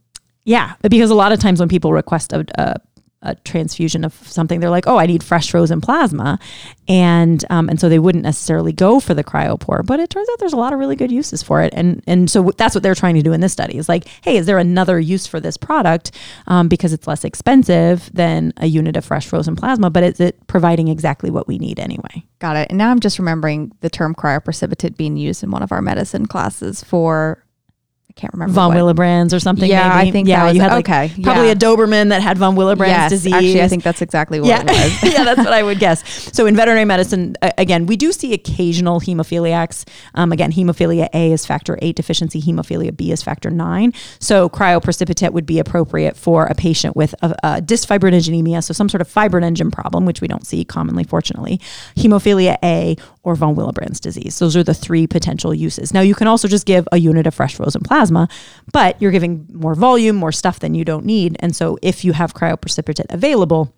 yeah, 0.45 0.75
because 0.83 1.11
a 1.11 1.15
lot 1.15 1.33
of 1.33 1.41
times 1.41 1.59
when 1.59 1.69
people 1.69 1.93
request 1.93 2.33
a, 2.33 2.45
a, 2.59 2.77
a 3.25 3.35
transfusion 3.37 4.05
of 4.05 4.15
something, 4.15 4.61
they're 4.61 4.71
like, 4.71 4.87
"Oh, 4.87 4.99
I 4.99 5.07
need 5.07 5.23
fresh 5.23 5.51
frozen 5.51 5.81
plasma," 5.81 6.39
and 6.87 7.45
um, 7.51 7.69
and 7.69 7.81
so 7.81 7.89
they 7.89 7.99
wouldn't 7.99 8.25
necessarily 8.25 8.73
go 8.73 9.01
for 9.01 9.15
the 9.15 9.25
cryopoor. 9.25 9.85
But 9.85 10.01
it 10.01 10.11
turns 10.11 10.29
out 10.31 10.39
there's 10.39 10.53
a 10.53 10.59
lot 10.59 10.73
of 10.73 10.79
really 10.79 10.97
good 10.97 11.11
uses 11.11 11.43
for 11.43 11.63
it, 11.63 11.73
and 11.75 12.03
and 12.07 12.31
so 12.31 12.53
that's 12.57 12.75
what 12.75 12.83
they're 12.83 12.95
trying 12.95 13.17
to 13.17 13.23
do 13.23 13.33
in 13.33 13.41
this 13.41 13.53
study 13.53 13.77
is 13.77 13.89
like, 13.89 14.07
hey, 14.23 14.37
is 14.37 14.47
there 14.47 14.59
another 14.59 15.01
use 15.01 15.27
for 15.27 15.41
this 15.41 15.57
product 15.57 16.13
um, 16.47 16.69
because 16.69 16.93
it's 16.93 17.07
less 17.07 17.25
expensive 17.25 18.11
than 18.13 18.53
a 18.59 18.67
unit 18.67 18.97
of 18.97 19.05
fresh 19.05 19.27
frozen 19.27 19.57
plasma, 19.57 19.91
but 19.91 20.03
is 20.03 20.21
it 20.21 20.47
providing 20.47 20.89
exactly 20.89 21.31
what 21.31 21.49
we 21.49 21.59
need 21.59 21.79
anyway? 21.79 22.25
Got 22.39 22.57
it. 22.57 22.69
And 22.71 22.79
now 22.79 22.91
I'm 22.91 23.01
just 23.01 23.19
remembering 23.19 23.73
the 23.81 23.91
term 23.91 24.15
cryoprecipitate 24.15 24.97
being 24.97 25.17
used 25.17 25.43
in 25.43 25.51
one 25.51 25.63
of 25.63 25.73
our 25.73 25.83
medicine 25.83 26.27
classes 26.27 26.83
for 26.83 27.44
I 28.17 28.21
can't 28.21 28.33
remember 28.33 28.53
Von 28.55 28.75
what. 28.75 28.97
Willebrands 28.97 29.33
or 29.33 29.41
something. 29.41 29.69
Yeah, 29.69 29.89
maybe. 29.97 30.09
I 30.09 30.13
think 30.13 30.29
yeah, 30.29 30.41
that 30.41 30.45
was- 30.47 30.55
you 30.55 30.61
had 30.61 30.71
like 30.71 30.89
okay, 30.89 31.23
probably 31.23 31.47
yeah. 31.47 31.53
a 31.53 31.57
Doberman 31.57 32.11
that 32.11 32.23
had 32.23 32.39
von 32.39 32.55
Willebrand's 32.55 32.87
Yes, 32.87 33.11
disease. 33.11 33.33
actually, 33.33 33.63
I 33.63 33.69
think 33.69 33.83
that's 33.83 34.03
exactly 34.03 34.39
what 34.41 34.49
yeah, 34.49 34.63
it 34.63 34.67
was. 35.03 35.13
yeah, 35.13 35.25
that's 35.25 35.39
what 35.39 35.53
I 35.53 35.63
would 35.63 35.79
guess. 35.81 36.03
So 36.35 36.47
in 36.47 36.57
veterinary 36.57 36.85
medicine, 36.85 37.37
again, 37.43 37.87
we 37.87 37.97
do 37.97 38.11
see 38.11 38.33
occasional 38.33 39.01
hemophiliacs. 39.01 39.87
Um, 40.15 40.33
again, 40.33 40.51
hemophilia 40.53 41.09
A 41.15 41.33
is 41.33 41.47
factor 41.47 41.79
eight 41.81 41.95
deficiency, 41.97 42.41
hemophilia 42.41 42.97
B 42.97 43.13
is 43.13 43.23
factor 43.23 43.51
nine. 43.51 43.93
So 44.19 44.49
cryoprecipitate 44.49 45.31
would 45.33 45.47
be 45.47 45.59
appropriate 45.61 46.17
for 46.17 46.47
a 46.47 46.55
patient 46.55 46.97
with 46.97 47.15
a, 47.23 47.37
a 47.45 47.63
dysfibrinogenemia, 47.63 48.65
so 48.65 48.73
some 48.75 48.89
sort 48.89 49.01
of 49.01 49.09
fibrinogen 49.09 49.71
problem, 49.73 50.07
which 50.07 50.21
we 50.21 50.27
don't 50.29 50.47
see 50.47 50.65
commonly, 50.65 51.05
fortunately, 51.05 51.61
hemophilia 51.97 52.57
A 52.65 52.97
or 53.25 53.35
von 53.35 53.57
Willebrand's 53.57 53.99
disease. 53.99 54.39
Those 54.39 54.57
are 54.57 54.63
the 54.63 54.75
three 54.75 55.07
potential 55.07 55.53
uses. 55.53 55.93
Now 55.93 56.03
you 56.03 56.15
can 56.15 56.29
also 56.29 56.47
just 56.47 56.67
give 56.67 56.87
a 56.93 56.99
unit 56.99 57.27
of 57.27 57.35
fresh 57.35 57.57
frozen 57.57 57.83
plasma, 57.83 58.29
but 58.73 59.01
you're 59.01 59.11
giving 59.11 59.49
more 59.53 59.75
volume, 59.75 60.17
more 60.17 60.33
stuff 60.33 60.61
than 60.61 60.75
you 60.75 60.85
don't 60.85 61.05
need. 61.05 61.37
And 61.41 61.57
so 61.57 61.79
if 61.83 62.05
you 62.05 62.13
have 62.13 62.35
cryoprecipitate 62.35 63.07
available, 63.11 63.75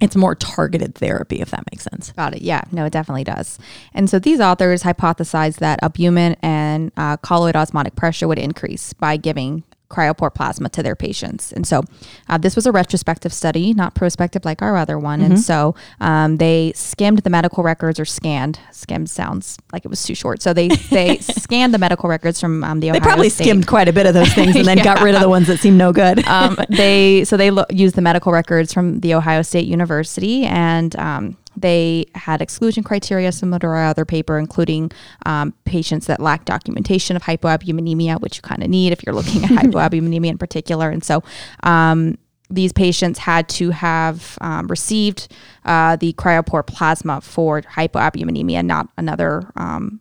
it's 0.00 0.14
more 0.14 0.34
targeted 0.34 0.94
therapy, 0.94 1.40
if 1.40 1.50
that 1.50 1.64
makes 1.72 1.84
sense. 1.84 2.12
Got 2.12 2.36
it. 2.36 2.42
Yeah, 2.42 2.62
no, 2.70 2.84
it 2.84 2.92
definitely 2.92 3.24
does. 3.24 3.58
And 3.94 4.08
so 4.10 4.18
these 4.18 4.40
authors 4.40 4.82
hypothesized 4.82 5.56
that 5.56 5.82
albumin 5.82 6.36
and 6.42 6.92
uh, 6.96 7.16
colloid 7.16 7.56
osmotic 7.56 7.96
pressure 7.96 8.28
would 8.28 8.38
increase 8.38 8.92
by 8.92 9.16
giving 9.16 9.64
cryopoor 9.88 10.34
plasma 10.34 10.68
to 10.70 10.82
their 10.82 10.96
patients. 10.96 11.52
And 11.52 11.66
so 11.66 11.82
uh, 12.28 12.38
this 12.38 12.56
was 12.56 12.66
a 12.66 12.72
retrospective 12.72 13.32
study, 13.32 13.72
not 13.72 13.94
prospective 13.94 14.44
like 14.44 14.60
our 14.62 14.76
other 14.76 14.98
one. 14.98 15.20
Mm-hmm. 15.20 15.32
And 15.32 15.40
so 15.40 15.74
um, 16.00 16.38
they 16.38 16.72
skimmed 16.74 17.18
the 17.20 17.30
medical 17.30 17.62
records 17.62 18.00
or 18.00 18.04
scanned. 18.04 18.58
Skimmed 18.72 19.08
sounds 19.08 19.58
like 19.72 19.84
it 19.84 19.88
was 19.88 20.02
too 20.02 20.14
short. 20.14 20.42
So 20.42 20.52
they 20.52 20.68
they 20.68 21.18
scanned 21.20 21.72
the 21.72 21.78
medical 21.78 22.08
records 22.08 22.40
from 22.40 22.64
um, 22.64 22.80
the 22.80 22.90
They 22.90 22.98
Ohio 22.98 23.00
probably 23.08 23.28
State. 23.28 23.44
skimmed 23.44 23.66
quite 23.66 23.88
a 23.88 23.92
bit 23.92 24.06
of 24.06 24.14
those 24.14 24.32
things 24.34 24.56
and 24.56 24.64
then 24.66 24.78
got 24.82 25.00
rid 25.02 25.14
of 25.14 25.20
the 25.20 25.28
ones 25.28 25.46
that 25.46 25.58
seem 25.58 25.76
no 25.76 25.92
good. 25.92 26.26
um, 26.26 26.56
they 26.68 27.24
so 27.24 27.36
they 27.36 27.50
lo- 27.50 27.64
used 27.70 27.94
the 27.94 28.02
medical 28.02 28.32
records 28.32 28.72
from 28.72 29.00
the 29.00 29.14
Ohio 29.14 29.42
State 29.42 29.66
University, 29.66 30.44
and 30.44 30.96
um, 30.96 31.36
they 31.66 32.06
had 32.14 32.40
exclusion 32.40 32.84
criteria 32.84 33.32
similar 33.32 33.58
to 33.58 33.66
our 33.66 33.86
other 33.86 34.04
paper, 34.04 34.38
including 34.38 34.92
um, 35.24 35.52
patients 35.64 36.06
that 36.06 36.20
lack 36.20 36.44
documentation 36.44 37.16
of 37.16 37.22
hypoalbuminemia, 37.24 38.20
which 38.20 38.36
you 38.36 38.42
kind 38.42 38.62
of 38.62 38.70
need 38.70 38.92
if 38.92 39.04
you're 39.04 39.16
looking 39.16 39.42
at 39.42 39.50
hypoalbuminemia 39.64 40.28
in 40.28 40.38
particular. 40.38 40.90
And 40.90 41.02
so 41.02 41.24
um, 41.64 42.18
these 42.48 42.72
patients 42.72 43.18
had 43.18 43.48
to 43.48 43.70
have 43.70 44.38
um, 44.40 44.68
received 44.68 45.26
uh, 45.64 45.96
the 45.96 46.12
cryopoor 46.12 46.64
plasma 46.64 47.20
for 47.20 47.62
hypoalbuminemia, 47.62 48.64
not 48.64 48.88
another. 48.96 49.50
Um, 49.56 50.00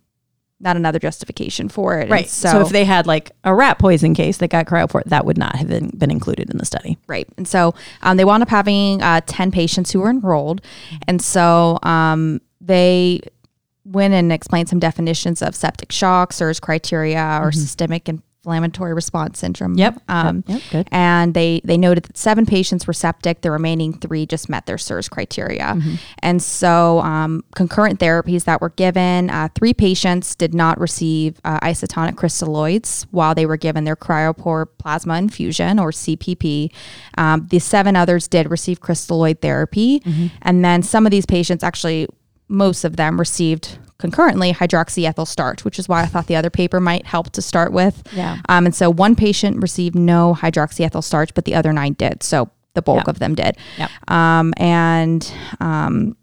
not 0.66 0.76
another 0.76 1.00
justification 1.00 1.70
for 1.70 2.00
it. 2.00 2.04
And 2.04 2.12
right. 2.12 2.28
So, 2.28 2.60
if 2.60 2.70
they 2.70 2.84
had 2.84 3.08
like 3.08 3.32
a 3.46 3.56
rat 3.56 3.80
poison 3.80 4.14
case 4.14 4.38
that 4.38 4.50
got 4.50 4.66
cryopoor, 4.66 5.04
that 5.06 5.26
would 5.26 5.38
not 5.38 5.56
have 5.56 5.70
been, 5.70 5.90
been 5.90 6.12
included 6.12 6.50
in 6.50 6.58
the 6.58 6.66
study. 6.66 6.98
Right. 7.08 7.28
And 7.38 7.48
so 7.48 7.74
um, 8.02 8.18
they 8.18 8.26
wound 8.26 8.44
up 8.44 8.50
having 8.50 9.02
uh, 9.02 9.22
10 9.26 9.52
patients 9.52 9.92
who 9.92 10.02
were 10.02 10.10
enrolled. 10.10 10.62
And 11.08 11.22
so 11.22 11.80
um, 11.84 12.42
they 12.60 13.22
went 13.86 14.14
and 14.14 14.34
explained 14.34 14.68
some 14.68 14.80
definitions 14.80 15.42
of 15.42 15.56
septic 15.56 15.92
shock, 15.92 16.34
SIRS 16.34 16.60
criteria, 16.60 17.40
or 17.42 17.52
systemic 17.52 18.10
inflammatory 18.46 18.94
response 18.94 19.40
syndrome. 19.40 19.76
Yep. 19.76 20.02
Um, 20.08 20.44
Yep, 20.48 20.62
good. 20.72 20.88
And 20.92 21.34
they, 21.34 21.62
they 21.64 21.78
noted 21.78 22.04
that 22.06 22.18
seven 22.18 22.46
patients 22.46 22.86
were 22.86 22.94
septic. 22.94 23.42
The 23.42 23.50
remaining 23.50 23.94
three 23.94 24.26
just 24.26 24.50
met 24.50 24.66
their 24.68 24.78
SIRS 24.78 25.10
criteria. 25.10 25.64
Mm-hmm. 25.64 25.96
And 26.20 26.42
so 26.42 27.00
um, 27.00 27.44
concurrent 27.56 28.00
therapies 28.00 28.44
that 28.44 28.62
were 28.62 28.70
given, 28.70 29.30
uh, 29.30 29.50
three 29.56 29.74
patients 29.74 30.36
did 30.36 30.54
not 30.54 30.80
receive 30.80 31.40
uh, 31.44 31.60
isotonic 31.62 32.14
crystalloids 32.14 33.08
while 33.12 33.34
they 33.34 33.46
were 33.46 33.58
given 33.58 33.84
their 33.84 33.96
cryopoor 33.96 34.68
plasma 34.78 35.18
infusion 35.18 35.80
or 35.80 35.92
CPP. 35.92 36.72
Um, 37.18 37.48
the 37.50 37.60
seven 37.60 37.96
others 37.96 38.28
did 38.28 38.52
receive 38.52 38.80
crystalloid 38.80 39.42
therapy. 39.42 40.02
Mm-hmm. 40.02 40.28
And 40.44 40.64
then 40.64 40.84
some 40.84 41.06
of 41.08 41.12
these 41.12 41.26
patients 41.26 41.64
actually, 41.64 42.08
most 42.48 42.84
of 42.84 42.96
them 42.96 43.20
received 43.20 43.80
concurrently 43.98 44.52
hydroxyethyl 44.54 45.28
starch, 45.28 45.64
which 45.64 45.80
is 45.80 45.88
why 45.88 46.02
I 46.02 46.06
thought 46.06 46.28
the 46.28 46.36
other 46.36 46.50
paper 46.50 46.80
might 46.80 47.06
help 47.06 47.32
to 47.32 47.42
start 47.42 47.72
with. 47.72 48.04
Yeah. 48.14 48.38
Um, 48.50 48.66
and 48.66 48.76
so 48.76 48.90
one 48.90 49.16
patient 49.16 49.62
received 49.62 49.96
no 49.96 50.36
hydroxyethyl 50.40 51.04
starch, 51.04 51.34
but 51.34 51.46
the 51.46 51.56
other 51.56 51.72
nine 51.72 51.94
did. 51.94 52.22
So 52.24 52.50
the 52.74 52.82
bulk 52.82 53.04
Yeah. 53.06 53.10
of 53.12 53.20
them 53.20 53.36
did. 53.36 53.58
Yep. 53.78 53.90
Um, 54.12 54.54
and 54.58 55.32
um, 55.62 56.18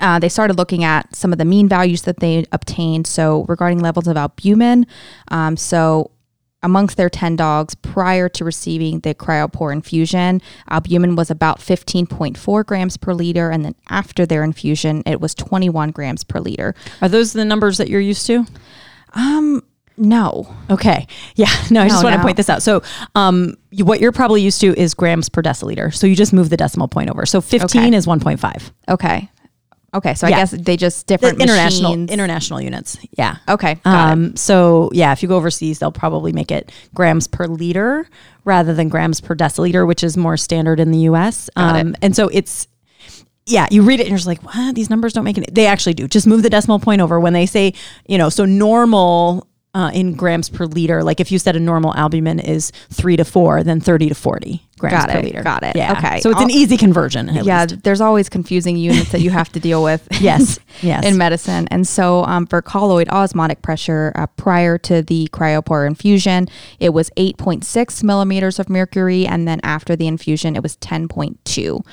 uh, 0.00 0.18
they 0.20 0.28
started 0.28 0.56
looking 0.56 0.84
at 0.84 1.14
some 1.16 1.32
of 1.32 1.38
the 1.38 1.44
mean 1.44 1.68
values 1.68 2.02
that 2.02 2.20
they 2.20 2.44
obtained. 2.52 3.06
So 3.08 3.44
regarding 3.48 3.80
levels 3.80 4.06
of 4.06 4.16
albumin, 4.16 4.86
um, 5.28 5.56
so 5.56 6.12
amongst 6.62 6.96
their 6.96 7.08
10 7.08 7.36
dogs 7.36 7.74
prior 7.76 8.28
to 8.30 8.44
receiving 8.44 9.00
the 9.00 9.14
cryopoor 9.14 9.72
infusion, 9.72 10.40
albumin 10.68 11.14
was 11.16 11.30
about 11.30 11.60
15.4 11.60 12.66
grams 12.66 12.96
per 12.96 13.14
liter. 13.14 13.50
And 13.50 13.64
then 13.64 13.74
after 13.88 14.26
their 14.26 14.42
infusion, 14.42 15.02
it 15.06 15.20
was 15.20 15.34
21 15.34 15.90
grams 15.92 16.24
per 16.24 16.40
liter. 16.40 16.74
Are 17.00 17.08
those 17.08 17.32
the 17.32 17.44
numbers 17.44 17.78
that 17.78 17.88
you're 17.88 18.00
used 18.00 18.26
to? 18.26 18.44
Um, 19.14 19.62
no. 19.96 20.52
Okay. 20.70 21.06
Yeah. 21.36 21.46
No, 21.70 21.82
I 21.82 21.88
just 21.88 22.02
No, 22.02 22.08
want 22.08 22.16
to 22.20 22.22
point 22.22 22.36
this 22.36 22.48
out. 22.48 22.62
So, 22.62 22.82
um, 23.14 23.54
you, 23.70 23.84
what 23.84 24.00
you're 24.00 24.12
probably 24.12 24.40
used 24.42 24.60
to 24.62 24.74
is 24.78 24.94
grams 24.94 25.28
per 25.28 25.42
deciliter. 25.42 25.92
So 25.94 26.06
you 26.06 26.16
just 26.16 26.32
move 26.32 26.48
the 26.50 26.56
decimal 26.56 26.88
point 26.88 27.10
over. 27.10 27.26
So 27.26 27.40
15 27.40 27.64
Okay. 27.88 27.96
is 27.96 28.06
1.5. 28.06 28.70
Okay. 28.88 29.30
Okay. 29.94 30.14
So 30.14 30.26
I 30.26 30.30
guess 30.30 30.50
they 30.50 30.76
just 30.76 31.06
The 31.06 31.14
different 31.14 31.40
international 31.40 31.92
machines. 31.92 32.10
international 32.10 32.60
units. 32.60 32.98
Yeah. 33.16 33.36
okay. 33.48 33.76
Got 33.76 34.08
it. 34.08 34.12
Um, 34.12 34.36
so 34.36 34.90
yeah, 34.92 35.12
if 35.12 35.22
you 35.22 35.28
go 35.28 35.36
overseas, 35.36 35.78
they'll 35.78 35.90
probably 35.92 36.32
make 36.32 36.50
it 36.50 36.70
grams 36.94 37.26
per 37.26 37.46
liter 37.46 38.08
rather 38.44 38.74
than 38.74 38.88
grams 38.88 39.20
per 39.20 39.34
deciliter, 39.34 39.86
which 39.86 40.04
is 40.04 40.16
more 40.16 40.36
standard 40.36 40.78
in 40.80 40.90
the 40.90 40.98
U.S. 41.00 41.48
Got 41.56 41.76
it. 41.76 41.80
Um, 41.80 41.96
and 42.02 42.14
so 42.14 42.28
it's 42.28 42.68
yeah, 43.46 43.66
you 43.70 43.80
read 43.82 43.98
it 43.98 44.02
and 44.02 44.10
you're 44.10 44.18
just 44.18 44.26
like, 44.26 44.42
what? 44.42 44.74
These 44.74 44.90
numbers 44.90 45.14
don't 45.14 45.24
make 45.24 45.38
any. 45.38 45.46
They 45.50 45.66
actually 45.66 45.94
do. 45.94 46.06
Just 46.06 46.26
move 46.26 46.42
the 46.42 46.50
decimal 46.50 46.78
point 46.78 47.00
over 47.00 47.18
when 47.18 47.32
they 47.32 47.46
say, 47.46 47.72
you 48.06 48.18
know, 48.18 48.28
so 48.28 48.44
normal. 48.44 49.46
Uh, 49.78 49.90
in 49.90 50.12
grams 50.14 50.48
per 50.48 50.66
liter, 50.66 51.04
like 51.04 51.20
if 51.20 51.30
you 51.30 51.38
said 51.38 51.54
a 51.54 51.60
normal 51.60 51.94
albumin 51.94 52.40
is 52.40 52.72
three 52.90 53.16
to 53.16 53.24
four, 53.24 53.62
then 53.62 53.80
thirty 53.80 54.08
to 54.08 54.14
forty 54.14 54.66
grams 54.76 54.96
Got 55.04 55.10
per 55.10 55.18
it, 55.18 55.24
liter. 55.26 55.42
got 55.44 55.62
it. 55.62 55.76
Yeah. 55.76 55.92
Okay. 55.92 56.20
So 56.20 56.30
it's 56.30 56.40
an 56.40 56.50
I'll- 56.50 56.56
easy 56.56 56.76
conversion. 56.76 57.28
at 57.28 57.44
yeah, 57.44 57.62
least. 57.62 57.84
there's 57.84 58.00
always 58.00 58.28
confusing 58.28 58.76
units 58.76 59.12
that 59.12 59.20
you 59.20 59.30
have 59.30 59.52
to 59.52 59.60
deal 59.60 59.82
with. 59.84 60.06
Yes. 60.20 60.58
Yes. 60.82 61.04
in 61.04 61.16
medicine. 61.16 61.68
And 61.70 61.86
so 61.86 62.24
um, 62.24 62.46
for 62.46 62.60
colloid 62.60 63.08
osmotic 63.08 63.62
pressure 63.62 64.10
uh, 64.16 64.26
prior 64.36 64.78
to 64.78 65.02
the 65.02 65.28
cryopoor 65.32 65.86
infusion, 65.86 66.48
it 66.80 66.90
was 66.90 67.10
8.6 67.16 68.02
millimeters 68.02 68.58
of 68.58 68.68
mercury. 68.68 69.26
And 69.26 69.46
then 69.46 69.60
after 69.62 69.94
the 69.96 70.06
infusion, 70.08 70.56
it 70.56 70.62
was 70.62 70.76
10.2. 70.78 71.84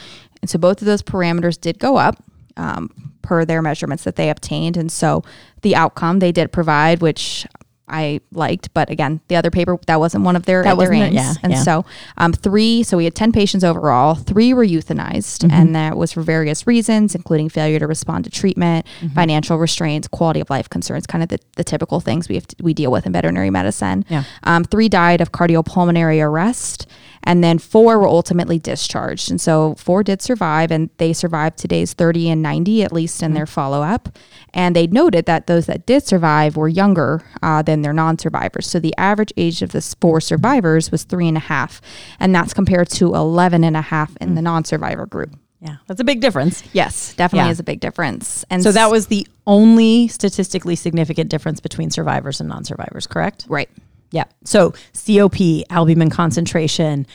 And 0.41 0.49
so 0.49 0.57
both 0.59 0.81
of 0.81 0.85
those 0.87 1.03
parameters 1.03 1.59
did 1.61 1.77
go 1.77 1.97
up. 1.97 2.23
Um, 2.57 2.89
per 3.21 3.43
their 3.43 3.61
measurements 3.61 4.03
that 4.03 4.15
they 4.15 4.29
obtained. 4.29 4.77
And 4.77 4.91
so 4.91 5.23
the 5.63 5.75
outcome 5.75 6.19
they 6.19 6.31
did 6.31 6.51
provide, 6.51 7.01
which 7.01 7.45
I 7.87 8.19
liked, 8.31 8.73
but 8.73 8.89
again, 8.89 9.21
the 9.27 9.35
other 9.35 9.51
paper 9.51 9.77
that 9.85 9.99
wasn't 9.99 10.23
one 10.23 10.35
of 10.35 10.45
their 10.45 10.63
That 10.63 10.77
their 10.77 10.91
aims. 10.91 11.13
yeah, 11.13 11.33
and 11.43 11.53
yeah. 11.53 11.61
so 11.61 11.85
um, 12.17 12.33
three. 12.33 12.81
So 12.83 12.97
we 12.97 13.03
had 13.05 13.13
ten 13.15 13.31
patients 13.31 13.63
overall. 13.63 14.15
Three 14.15 14.53
were 14.53 14.65
euthanized, 14.65 15.43
Mm-hmm. 15.45 15.51
and 15.51 15.75
that 15.75 15.95
was 15.97 16.11
for 16.13 16.21
various 16.21 16.65
reasons, 16.65 17.13
including 17.13 17.49
failure 17.49 17.77
to 17.79 17.87
respond 17.87 18.23
to 18.25 18.31
treatment, 18.31 18.85
Mm-hmm. 19.01 19.13
financial 19.13 19.57
restraints, 19.57 20.07
quality 20.07 20.39
of 20.39 20.49
life 20.49 20.67
concerns, 20.69 21.05
kind 21.05 21.21
of 21.23 21.29
the, 21.29 21.39
the 21.57 21.63
typical 21.63 21.99
things 21.99 22.27
we 22.27 22.35
have 22.35 22.47
to, 22.47 22.55
we 22.63 22.73
deal 22.73 22.91
with 22.91 23.05
in 23.05 23.11
veterinary 23.11 23.49
medicine. 23.51 24.03
Yeah. 24.09 24.23
Um, 24.43 24.63
three 24.63 24.89
died 24.89 25.21
of 25.21 25.31
cardiopulmonary 25.31 26.23
arrest, 26.23 26.87
and 27.25 27.43
then 27.43 27.57
four 27.57 27.97
were 27.99 28.07
ultimately 28.07 28.59
discharged. 28.59 29.29
And 29.31 29.41
so 29.41 29.75
four 29.75 30.03
did 30.03 30.21
survive, 30.21 30.71
and 30.71 30.89
they 30.97 31.11
survived 31.13 31.57
today's 31.57 31.93
30 31.93 32.29
and 32.29 32.41
90, 32.41 32.83
at 32.83 32.91
least 32.93 33.23
in 33.23 33.33
their 33.33 33.45
follow 33.45 33.81
up. 33.81 34.09
And 34.53 34.75
they 34.75 34.87
noted 34.87 35.25
that 35.25 35.47
those 35.47 35.65
that 35.65 35.85
did 35.85 36.03
survive 36.03 36.55
were 36.55 36.69
younger 36.69 37.23
uh, 37.41 37.61
than 37.61 37.81
their 37.81 37.93
non 37.93 38.17
survivors. 38.17 38.67
So 38.67 38.79
the 38.79 38.95
average 38.97 39.33
age 39.35 39.61
of 39.61 39.71
the 39.71 39.81
four 39.99 40.21
survivors 40.21 40.91
was 40.91 41.03
three 41.03 41.27
and 41.27 41.37
a 41.37 41.41
half, 41.41 41.81
and 42.19 42.33
that's 42.33 42.53
compared 42.53 42.89
to 42.91 43.13
11 43.15 43.63
and 43.63 43.75
a 43.75 43.81
half 43.81 44.15
in 44.21 44.35
the 44.35 44.41
non 44.41 44.63
survivor 44.63 45.05
group. 45.05 45.35
Yeah, 45.61 45.77
that's 45.87 45.99
a 45.99 46.03
big 46.03 46.21
difference. 46.21 46.63
Yes, 46.73 47.13
definitely 47.15 47.47
Yeah. 47.47 47.51
is 47.53 47.59
a 47.59 47.63
big 47.63 47.79
difference. 47.79 48.45
And 48.51 48.61
So 48.61 48.71
that 48.71 48.91
was 48.91 49.07
the 49.07 49.25
only 49.47 50.07
statistically 50.09 50.75
significant 50.75 51.29
difference 51.29 51.59
between 51.59 51.89
survivors 51.89 52.39
and 52.39 52.47
non-survivors, 52.49 53.07
correct? 53.07 53.45
right. 53.49 53.69
Yeah. 54.15 54.23
So 54.45 54.73
COP, 54.93 55.35
albumin 55.69 56.09
concentration, 56.09 57.05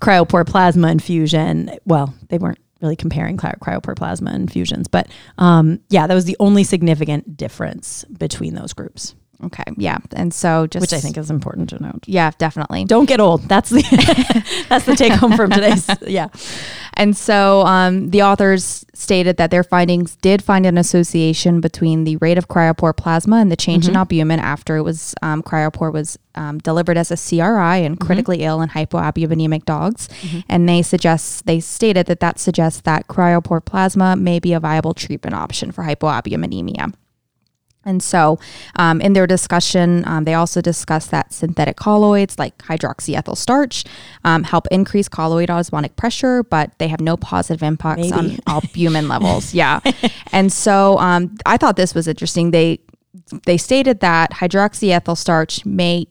cryopoor 0.00 0.46
plasma 0.46 0.90
infusion. 0.90 1.70
Well, 1.84 2.14
they 2.30 2.38
weren't 2.38 2.58
really 2.80 2.96
comparing 2.96 3.36
cry- 3.36 3.54
cryopoor 3.60 3.94
plasma 3.94 4.32
infusions, 4.32 4.88
but 4.88 5.08
um, 5.36 5.80
yeah, 5.90 6.06
that 6.06 6.14
was 6.14 6.24
the 6.24 6.38
only 6.40 6.64
significant 6.64 7.36
difference 7.36 8.04
between 8.04 8.54
those 8.54 8.72
groups, 8.72 9.14
Okay. 9.44 9.62
Yeah. 9.76 9.98
And 10.14 10.34
so 10.34 10.66
just 10.66 10.80
which 10.80 10.92
I 10.92 10.98
think 10.98 11.16
is 11.16 11.30
important 11.30 11.68
to 11.70 11.80
note. 11.80 12.04
yeah, 12.06 12.32
definitely. 12.38 12.84
Don't 12.84 13.06
get 13.06 13.20
old. 13.20 13.42
That's 13.42 13.70
the 13.70 13.82
that's 14.68 14.84
the 14.84 14.96
take 14.96 15.12
home 15.12 15.36
from 15.36 15.50
today's. 15.50 15.88
Yeah. 16.06 16.28
And 16.94 17.16
so 17.16 17.60
um, 17.62 18.10
the 18.10 18.22
authors 18.22 18.84
stated 18.92 19.36
that 19.36 19.52
their 19.52 19.62
findings 19.62 20.16
did 20.16 20.42
find 20.42 20.66
an 20.66 20.76
association 20.76 21.60
between 21.60 22.02
the 22.02 22.16
rate 22.16 22.36
of 22.38 22.48
cryopoor 22.48 22.96
plasma 22.96 23.36
and 23.36 23.52
the 23.52 23.56
change 23.56 23.86
in 23.86 23.94
albumin 23.94 24.40
after 24.40 24.76
it 24.76 24.82
was 24.82 25.14
um, 25.22 25.40
cryopoor 25.42 25.92
was 25.92 26.18
um, 26.34 26.58
delivered 26.58 26.96
as 26.98 27.12
a 27.12 27.16
CRI 27.16 27.84
in 27.84 27.96
critically 27.96 28.42
ill 28.42 28.60
and 28.60 28.72
hypoalbuminemic 28.72 29.64
dogs. 29.64 30.08
And 30.48 30.68
they 30.68 30.82
suggest 30.82 31.46
they 31.46 31.60
stated 31.60 32.06
that 32.06 32.18
that 32.18 32.40
suggests 32.40 32.80
that 32.80 33.06
cryopoor 33.06 33.64
plasma 33.64 34.16
may 34.16 34.40
be 34.40 34.52
a 34.52 34.58
viable 34.58 34.94
treatment 34.94 35.34
option 35.36 35.70
for 35.70 35.84
hypoalbuminemia. 35.84 36.92
And 37.88 38.02
so, 38.02 38.38
um, 38.76 39.00
in 39.00 39.14
their 39.14 39.26
discussion, 39.26 40.06
um, 40.06 40.24
they 40.24 40.34
also 40.34 40.60
discussed 40.60 41.10
that 41.10 41.32
synthetic 41.32 41.76
colloids 41.76 42.38
like 42.38 42.56
hydroxyethyl 42.58 43.36
starch 43.36 43.84
um, 44.24 44.42
help 44.44 44.66
increase 44.70 45.08
colloid 45.08 45.48
osmotic 45.48 45.96
pressure, 45.96 46.42
but 46.42 46.78
they 46.78 46.88
have 46.88 47.00
no 47.00 47.16
positive 47.16 47.62
impacts 47.62 48.12
on 48.12 48.38
albumin 48.46 49.08
levels. 49.14 49.54
Yeah, 49.54 49.80
and 50.32 50.52
so 50.52 50.98
um, 50.98 51.34
I 51.46 51.56
thought 51.56 51.76
this 51.76 51.94
was 51.94 52.06
interesting. 52.06 52.50
They 52.50 52.80
they 53.46 53.56
stated 53.56 54.00
that 54.00 54.32
hydroxyethyl 54.32 55.16
starch 55.16 55.64
may 55.64 56.06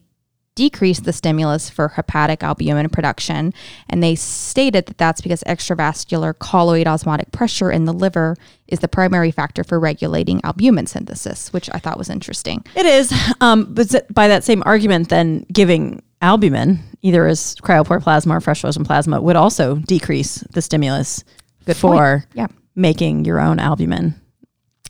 decrease 0.58 0.98
the 1.00 1.12
stimulus 1.12 1.70
for 1.70 1.86
hepatic 1.88 2.42
albumin 2.42 2.88
production. 2.88 3.54
And 3.88 4.02
they 4.02 4.16
stated 4.16 4.86
that 4.86 4.98
that's 4.98 5.20
because 5.20 5.42
extravascular 5.44 6.36
colloid 6.38 6.88
osmotic 6.88 7.30
pressure 7.30 7.70
in 7.70 7.84
the 7.84 7.92
liver 7.92 8.36
is 8.66 8.80
the 8.80 8.88
primary 8.88 9.30
factor 9.30 9.62
for 9.62 9.78
regulating 9.78 10.40
albumin 10.42 10.86
synthesis, 10.86 11.52
which 11.52 11.70
I 11.72 11.78
thought 11.78 11.96
was 11.96 12.10
interesting. 12.10 12.64
It 12.74 12.86
is, 12.86 13.12
um, 13.40 13.72
but 13.72 14.12
by 14.12 14.26
that 14.28 14.42
same 14.42 14.62
argument, 14.66 15.08
then 15.10 15.46
giving 15.52 16.02
albumin 16.20 16.80
either 17.02 17.26
as 17.28 17.54
cryopoor 17.62 18.02
plasma 18.02 18.36
or 18.36 18.40
fresh 18.40 18.60
frozen 18.62 18.84
plasma 18.84 19.20
would 19.20 19.36
also 19.36 19.76
decrease 19.76 20.42
the 20.52 20.60
stimulus 20.60 21.22
for 21.74 22.24
Yeah. 22.34 22.48
making 22.74 23.24
your 23.24 23.38
own 23.40 23.60
albumin. 23.60 24.16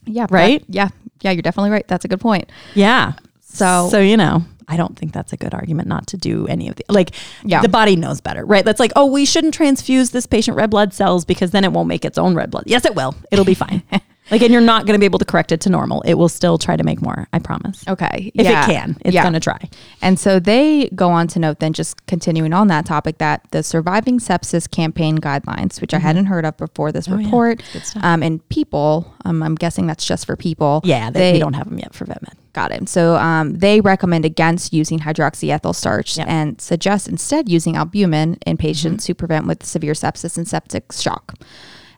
Yeah. 0.07 0.27
Right? 0.31 0.61
that- 0.67 0.75
yeah. 0.75 0.89
Yeah. 1.21 1.33
You're 1.33 1.43
definitely 1.43 1.71
right. 1.71 1.87
That's 1.87 2.07
a 2.07 2.09
good 2.09 2.21
point. 2.21 2.51
Yeah. 2.75 3.13
So- 3.43 3.89
so 3.91 4.01
you 4.01 4.17
know, 4.17 4.45
I 4.69 4.77
don't 4.77 4.97
think 4.99 5.13
that's 5.13 5.33
a 5.33 5.37
good 5.37 5.55
argument 5.55 5.89
not 5.89 6.07
to 6.09 6.17
do 6.17 6.47
any 6.47 6.69
of 6.69 6.77
the 6.77 6.85
like. 6.89 7.13
Yeah. 7.45 7.63
the 7.63 7.69
body 7.69 7.97
knows 7.97 8.21
better, 8.21 8.45
right? 8.45 8.65
That's 8.65 8.81
like, 8.81 8.93
oh, 8.97 9.07
we 9.07 9.25
shouldn't 9.25 9.55
transfuse 9.55 10.11
this 10.11 10.27
patient 10.27 10.57
red 10.57 10.71
blood 10.71 10.93
cells 10.93 11.25
because 11.25 11.51
then 11.51 11.65
it 11.65 11.73
won't 11.73 11.89
make 11.89 12.05
its 12.05 12.19
own 12.19 12.35
red 12.35 12.51
blood. 12.51 12.65
Yes, 12.67 12.85
it 12.85 12.95
will. 12.95 13.15
It'll 13.33 13.45
be 13.45 13.55
fine. 13.55 13.83
like, 14.31 14.43
and 14.43 14.53
you're 14.53 14.61
not 14.61 14.87
going 14.87 14.95
to 14.95 14.99
be 14.99 15.05
able 15.07 15.19
to 15.19 15.25
correct 15.25 15.53
it 15.53 15.61
to 15.63 15.71
normal. 15.71 16.03
It 16.03 16.15
will 16.15 16.29
still 16.29 16.59
try 16.59 16.77
to 16.77 16.85
make 16.85 17.01
more. 17.03 17.29
I 17.33 17.39
promise. 17.39 17.85
Okay. 17.89 18.31
If 18.35 18.45
yeah. 18.45 18.63
it 18.63 18.67
can, 18.67 18.97
it's 19.03 19.15
Yeah. 19.15 19.23
going 19.23 19.35
to 19.35 19.41
try. 19.41 19.59
And 20.03 20.19
so 20.19 20.39
they 20.39 20.89
go 20.95 21.11
on 21.11 21.29
to 21.29 21.39
note, 21.39 21.61
then 21.61 21.73
just 21.73 22.07
continuing 22.07 22.53
on 22.53 22.69
that 22.69 22.87
topic, 22.87 23.19
that 23.19 23.47
the 23.51 23.63
Surviving 23.63 24.19
Sepsis 24.19 24.71
Campaign 24.71 25.19
guidelines, 25.19 25.81
which 25.81 25.95
I 25.95 25.99
hadn't 25.99 26.27
heard 26.27 26.45
of 26.45 26.57
before 26.57 26.93
this 26.93 27.07
Mm-hmm. 27.09 27.15
Oh, 27.21 27.25
report, 27.25 27.63
stuff. 27.83 28.05
um, 28.05 28.23
and 28.23 28.47
people, 28.49 29.15
um, 29.25 29.43
I'm 29.43 29.55
guessing 29.55 29.87
that's 29.87 30.05
just 30.05 30.27
for 30.27 30.37
people. 30.37 30.81
Yeah, 30.85 31.11
they, 31.11 31.33
we 31.35 31.39
don't 31.39 31.55
have 31.55 31.69
them 31.69 31.79
yet 31.79 31.95
for 31.95 32.05
vet 32.05 32.21
med. 32.23 32.37
Got 32.53 32.73
it. 32.73 32.89
So 32.89 33.15
um, 33.17 33.55
they 33.59 33.81
recommend 33.81 34.25
against 34.25 34.73
using 34.73 34.99
hydroxyethyl 34.99 35.75
starch 35.75 36.17
Yep. 36.19 36.27
and 36.29 36.61
suggest 36.61 37.07
instead 37.09 37.49
using 37.49 37.77
albumin 37.77 38.37
in 38.47 38.57
patients 38.57 39.07
who 39.07 39.15
prevent 39.15 39.47
with 39.47 39.65
severe 39.65 39.93
sepsis 39.93 40.37
and 40.37 40.47
septic 40.49 40.91
shock. 40.93 41.35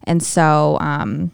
And 0.05 0.23
so 0.23 0.77
um, 0.81 1.31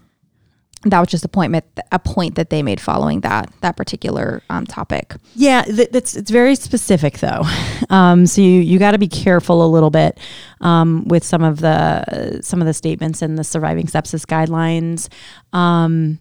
that 0.90 1.00
was 1.00 1.08
just 1.08 1.24
a 1.24 1.28
point, 1.28 1.64
a 1.92 1.98
point 1.98 2.34
that 2.36 2.50
they 2.50 2.62
made 2.62 2.80
following 2.80 3.20
that 3.20 3.52
that 3.60 3.76
particular 3.76 4.42
um, 4.50 4.66
topic. 4.66 5.14
Yeah, 5.34 5.62
th- 5.62 5.90
that's 5.90 6.16
it's 6.16 6.30
very 6.30 6.54
specific 6.54 7.18
though. 7.18 7.42
Um, 7.90 8.26
so 8.26 8.40
you 8.40 8.60
you 8.62 8.78
got 8.78 8.92
to 8.92 8.98
be 8.98 9.06
careful 9.06 9.64
a 9.64 9.68
little 9.68 9.90
bit 9.90 10.18
um, 10.60 11.04
with 11.06 11.22
some 11.22 11.44
of 11.44 11.60
the 11.60 12.40
some 12.42 12.60
of 12.60 12.66
the 12.66 12.72
statements 12.72 13.22
in 13.22 13.36
the 13.36 13.44
surviving 13.44 13.86
sepsis 13.86 14.24
guidelines. 14.24 15.08
Um, 15.56 16.18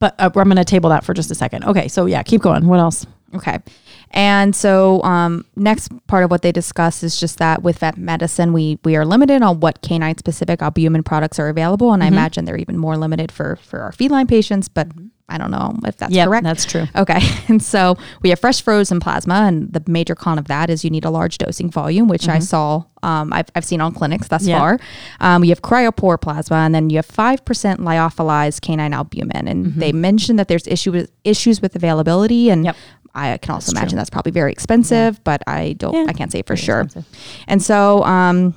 but 0.00 0.18
uh, 0.18 0.30
I'm 0.34 0.44
going 0.44 0.56
to 0.56 0.64
table 0.64 0.90
that 0.90 1.04
for 1.04 1.14
just 1.14 1.30
a 1.30 1.34
second. 1.34 1.64
Okay, 1.64 1.88
so 1.88 2.06
yeah, 2.06 2.22
keep 2.22 2.40
going. 2.40 2.66
What 2.66 2.80
else? 2.80 3.06
Okay. 3.34 3.58
And 4.10 4.54
so 4.54 5.02
um, 5.02 5.46
next 5.56 5.90
part 6.06 6.22
of 6.22 6.30
what 6.30 6.42
they 6.42 6.52
discuss 6.52 7.02
is 7.02 7.18
just 7.18 7.38
that 7.38 7.62
with 7.62 7.78
vet 7.78 7.96
medicine, 7.96 8.52
we 8.52 8.78
we 8.84 8.94
are 8.96 9.06
limited 9.06 9.42
on 9.42 9.60
what 9.60 9.80
canine 9.80 10.18
specific 10.18 10.60
albumin 10.60 11.02
products 11.02 11.38
are 11.38 11.48
available, 11.48 11.92
and 11.92 12.04
I 12.04 12.08
imagine 12.08 12.44
they're 12.44 12.56
even 12.58 12.76
more 12.76 12.96
limited 12.98 13.32
for 13.32 13.56
for 13.56 13.80
our 13.80 13.92
feline 13.92 14.26
patients. 14.26 14.68
But 14.68 14.88
I 15.28 15.38
don't 15.38 15.50
know 15.50 15.74
if 15.86 15.96
that's 15.96 16.12
Yeah, 16.12 16.26
correct. 16.26 16.44
that's 16.44 16.64
true. 16.64 16.86
Okay. 16.94 17.20
And 17.48 17.62
so 17.62 17.96
we 18.22 18.28
have 18.30 18.38
fresh 18.40 18.60
frozen 18.62 19.00
plasma, 19.00 19.34
and 19.46 19.72
the 19.72 19.82
major 19.86 20.14
con 20.14 20.38
of 20.38 20.46
that 20.48 20.68
is 20.70 20.84
you 20.84 20.90
need 20.90 21.04
a 21.04 21.10
large 21.10 21.38
dosing 21.38 21.70
volume, 21.70 22.06
which 22.08 22.28
I 22.28 22.38
saw, 22.38 22.84
um, 23.02 23.32
I've, 23.32 23.46
I've 23.54 23.64
seen 23.64 23.80
on 23.80 23.92
clinics 23.94 24.28
thus 24.28 24.42
Mm-hmm. 24.42 24.50
Yeah. 24.50 24.58
far. 24.58 24.78
Um, 25.20 25.40
we 25.42 25.48
have 25.48 25.62
cryopoor 25.62 26.20
plasma, 26.20 26.56
and 26.56 26.74
then 26.74 26.90
you 26.90 26.96
have 26.98 27.08
5% 27.08 27.38
lyophilized 27.78 28.60
canine 28.60 28.92
albumin. 28.92 29.48
And 29.48 29.66
Mm-hmm. 29.66 29.80
they 29.80 29.92
mentioned 29.92 30.38
that 30.38 30.48
there's 30.48 30.66
issue 30.66 30.92
with, 30.92 31.10
issues 31.24 31.62
with 31.62 31.74
availability. 31.76 32.50
And 32.50 32.64
Yep. 32.66 32.76
I 33.14 33.36
can 33.38 33.52
also 33.54 33.66
That's 33.66 33.72
imagine 33.72 33.88
true. 33.90 33.96
that's 33.98 34.10
probably 34.10 34.32
very 34.32 34.52
expensive, 34.52 35.22
but 35.24 35.42
I 35.46 35.74
don't, 35.74 35.94
Yeah. 35.94 36.06
I 36.08 36.12
can't 36.14 36.32
say 36.32 36.40
for 36.42 36.48
Pretty 36.48 36.62
sure. 36.62 36.80
expensive. 36.82 37.10
And 37.46 37.62
so, 37.62 38.02
um, 38.04 38.54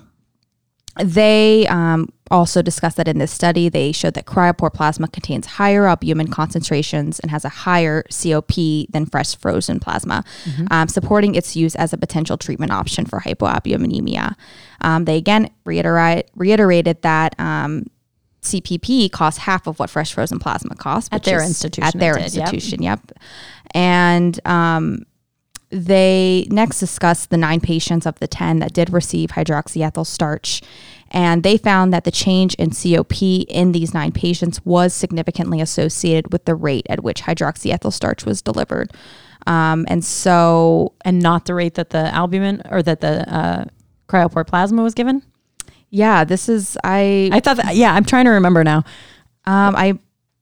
they 1.04 1.68
um, 1.68 2.08
also 2.32 2.62
discussed 2.62 2.98
that 2.98 3.08
in 3.08 3.18
this 3.20 3.32
study, 3.32 3.70
they 3.70 3.92
showed 3.92 4.16
that 4.16 4.26
cryopoor 4.26 4.74
plasma 4.74 5.08
contains 5.08 5.46
higher 5.46 5.88
albumin 5.88 6.28
concentrations 6.28 7.20
and 7.20 7.32
has 7.32 7.46
a 7.46 7.50
higher 7.50 8.04
COP 8.10 8.54
than 8.90 9.06
fresh 9.06 9.36
frozen 9.36 9.80
plasma, 9.80 10.24
um, 10.72 10.88
supporting 10.88 11.36
its 11.36 11.56
use 11.56 11.76
as 11.76 11.94
a 11.94 11.98
potential 11.98 12.38
treatment 12.38 12.72
option 12.72 13.06
for 13.06 13.20
hypoalbuminemia. 13.20 14.36
Um, 14.82 15.06
they 15.06 15.18
again 15.18 15.50
reiterate, 15.66 16.30
reiterated 16.36 17.02
that. 17.04 17.40
Um, 17.40 17.86
CPP 18.42 19.12
costs 19.12 19.40
half 19.40 19.66
of 19.66 19.80
what 19.80 19.90
fresh 19.90 20.14
frozen 20.14 20.38
plasma 20.38 20.76
costs 20.76 21.10
At 21.12 21.24
their 21.24 21.42
institution 21.42 21.84
At 21.84 22.00
their 22.00 22.16
it 22.16 22.26
did, 22.26 22.34
yep. 22.36 22.54
institution, 22.54 22.84
yep. 22.84 23.12
And 23.74 24.40
um, 24.46 25.06
they 25.72 26.48
next 26.50 26.80
discussed 26.80 27.32
the 27.32 27.38
nine 27.38 27.60
patients 27.60 28.06
of 28.06 28.20
the 28.20 28.28
10 28.28 28.60
that 28.60 28.74
did 28.74 28.94
receive 28.94 29.32
hydroxyethyl 29.32 30.06
starch. 30.06 30.62
And 31.12 31.44
they 31.44 31.58
found 31.58 31.94
that 31.94 32.04
the 32.04 32.12
change 32.12 32.56
in 32.56 32.72
COP 32.72 33.22
in 33.22 33.72
these 33.72 33.94
nine 33.94 34.12
patients 34.12 34.64
was 34.66 34.94
significantly 34.94 35.62
associated 35.62 36.34
with 36.34 36.46
the 36.46 36.56
rate 36.56 36.86
at 36.90 37.04
which 37.04 37.22
hydroxyethyl 37.24 37.94
starch 37.94 38.26
was 38.26 38.42
delivered. 38.42 38.92
Um, 39.48 39.86
and 39.88 40.04
so, 40.04 40.94
And 41.06 41.20
not 41.22 41.46
the 41.46 41.54
rate 41.54 41.76
that 41.76 41.92
the 41.92 42.14
albumin 42.14 42.64
or 42.70 42.82
that 42.84 43.02
the 43.02 43.32
uh, 43.34 43.66
cryopoor 44.10 44.46
plasma 44.48 44.82
was 44.82 44.94
given. 44.96 45.22
yeah, 45.92 46.24
this 46.26 46.50
is, 46.50 46.78
I, 46.84 47.30
I 47.32 47.40
thought 47.40 47.58
that. 47.58 47.76
Yeah, 47.76 47.94
I'm 47.94 48.04
trying 48.04 48.26
to 48.26 48.32
remember 48.32 48.64
now. 48.64 48.80
um, 49.46 49.76
I 49.76 50.00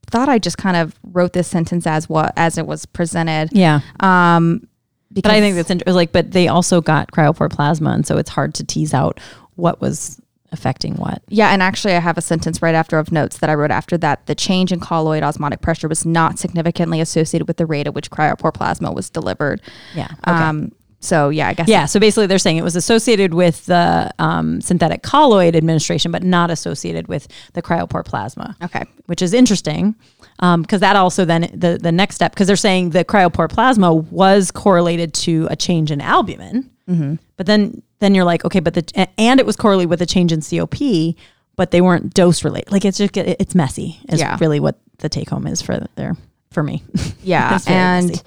thought 0.08 0.30
I 0.30 0.40
just 0.40 0.58
kind 0.58 0.78
of 0.78 0.96
wrote 1.04 1.34
this 1.34 1.48
sentence 1.48 1.86
as 1.86 2.08
what, 2.08 2.34
as 2.38 2.58
it 2.58 2.66
was 2.66 2.86
presented. 2.86 3.50
Yeah. 3.52 3.82
Um, 4.00 4.68
because 5.12 5.30
But 5.30 5.36
I 5.36 5.42
think 5.42 5.56
that's 5.56 5.70
interesting. 5.70 5.94
Like, 5.94 6.12
but 6.12 6.32
they 6.32 6.48
also 6.48 6.82
got 6.82 7.12
cryopoor 7.12 7.52
plasma, 7.52 7.92
and 7.92 8.08
so 8.08 8.18
it's 8.18 8.30
hard 8.32 8.54
to 8.56 8.64
tease 8.64 8.94
out 8.94 9.20
what 9.56 9.80
was 9.82 10.20
affecting 10.54 10.96
what? 10.96 11.22
Yeah, 11.28 11.50
and 11.50 11.62
actually, 11.62 11.94
I 11.94 12.00
have 12.00 12.18
a 12.18 12.22
sentence 12.22 12.62
right 12.62 12.76
after 12.76 12.98
of 12.98 13.12
notes 13.12 13.40
that 13.40 13.50
I 13.50 13.56
wrote 13.56 13.72
after 13.72 13.98
that. 13.98 14.28
The 14.28 14.36
change 14.36 14.72
in 14.72 14.80
colloid 14.80 15.24
osmotic 15.24 15.62
pressure 15.62 15.88
was 15.88 16.06
not 16.06 16.40
significantly 16.40 17.02
associated 17.02 17.48
with 17.48 17.58
the 17.58 17.66
rate 17.66 17.88
at 17.88 17.94
which 17.94 18.10
cryopoor 18.10 18.54
plasma 18.54 18.92
was 18.92 19.10
delivered. 19.10 19.62
Yeah. 19.94 20.10
Um. 20.24 20.72
So 21.00 21.28
yeah, 21.28 21.50
I 21.50 21.54
guess. 21.54 21.68
Yeah, 21.68 21.86
so 21.86 22.00
basically 22.00 22.28
they're 22.28 22.38
saying 22.38 22.56
it 22.56 22.64
was 22.64 22.78
associated 22.78 23.34
with 23.34 23.66
the 23.66 24.10
um, 24.20 24.62
synthetic 24.62 25.04
colloid 25.04 25.54
administration, 25.54 26.12
but 26.14 26.24
not 26.24 26.50
associated 26.50 27.10
with 27.10 27.28
the 27.54 27.62
cryopoor 27.62 28.06
plasma. 28.06 28.56
Okay. 28.64 28.86
which 29.08 29.22
is 29.22 29.34
interesting 29.34 29.96
because 30.40 30.80
that 30.80 30.96
also 30.96 31.26
then 31.26 31.50
the 31.54 31.78
the 31.82 31.92
next 31.92 32.16
step 32.16 32.34
because 32.34 32.48
they're 32.48 32.56
saying 32.56 32.92
the 32.92 33.04
cryopoor 33.06 33.50
plasma 33.50 33.94
was 33.94 34.52
correlated 34.52 35.14
to 35.14 35.48
a 35.50 35.56
change 35.56 35.92
in 35.92 36.00
albumin, 36.02 36.70
Mm-hmm. 36.90 37.16
but 37.38 37.46
then 37.46 37.82
then 38.00 38.14
you're 38.14 38.26
like 38.26 38.44
okay, 38.46 38.60
but 38.60 38.74
the 38.74 39.08
and 39.18 39.40
it 39.40 39.46
was 39.46 39.56
correlated 39.56 39.90
with 39.90 40.02
a 40.02 40.06
change 40.06 40.32
in 40.34 40.42
COP, 40.42 41.16
but 41.56 41.72
they 41.72 41.80
weren't 41.82 42.14
dose 42.14 42.44
related. 42.44 42.72
Like 42.72 42.84
it's 42.86 42.98
just 42.98 43.16
it's 43.16 43.56
messy. 43.56 44.00
Is 44.10 44.20
Yeah. 44.20 44.38
really 44.42 44.60
what 44.60 44.78
the 44.98 45.08
take 45.10 45.30
home 45.30 45.48
is 45.48 45.62
for 45.62 45.86
there 45.96 46.16
for 46.52 46.62
me. 46.64 46.84
Yeah, 47.24 47.58
and 47.68 48.08
messy. 48.10 48.22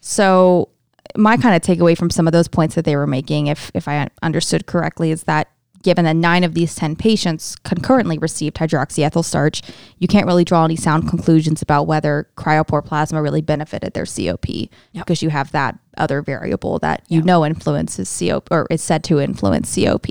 so 0.00 0.68
my 1.16 1.36
kind 1.36 1.54
of 1.54 1.62
takeaway 1.62 1.96
from 1.96 2.10
some 2.10 2.26
of 2.26 2.32
those 2.32 2.48
points 2.48 2.74
that 2.74 2.84
they 2.84 2.96
were 2.96 3.06
making, 3.06 3.46
if 3.46 3.70
if 3.74 3.86
I 3.88 4.08
understood 4.22 4.66
correctly, 4.66 5.10
is 5.12 5.24
that 5.24 5.48
given 5.82 6.04
that 6.04 6.14
nine 6.16 6.44
of 6.44 6.52
these 6.54 6.74
ten 6.74 6.94
patients 6.94 7.56
concurrently 7.64 8.18
received 8.18 8.56
hydroxyethyl 8.56 9.24
starch, 9.24 9.62
you 9.98 10.06
can't 10.06 10.26
really 10.26 10.44
draw 10.44 10.64
any 10.64 10.76
sound 10.76 11.08
conclusions 11.08 11.62
about 11.62 11.86
whether 11.86 12.28
cryopoor 12.36 12.84
plasma 12.84 13.22
really 13.22 13.40
benefited 13.40 13.94
their 13.94 14.04
COP 14.04 14.68
because 14.92 15.22
you 15.22 15.30
have 15.30 15.50
that 15.52 15.78
other 15.96 16.22
variable 16.22 16.78
that 16.80 17.02
you 17.08 17.22
know 17.22 17.44
influences 17.44 18.08
COP 18.18 18.48
or 18.50 18.66
is 18.70 18.82
said 18.82 19.04
to 19.04 19.20
influence 19.20 19.74
COP. 19.74 20.06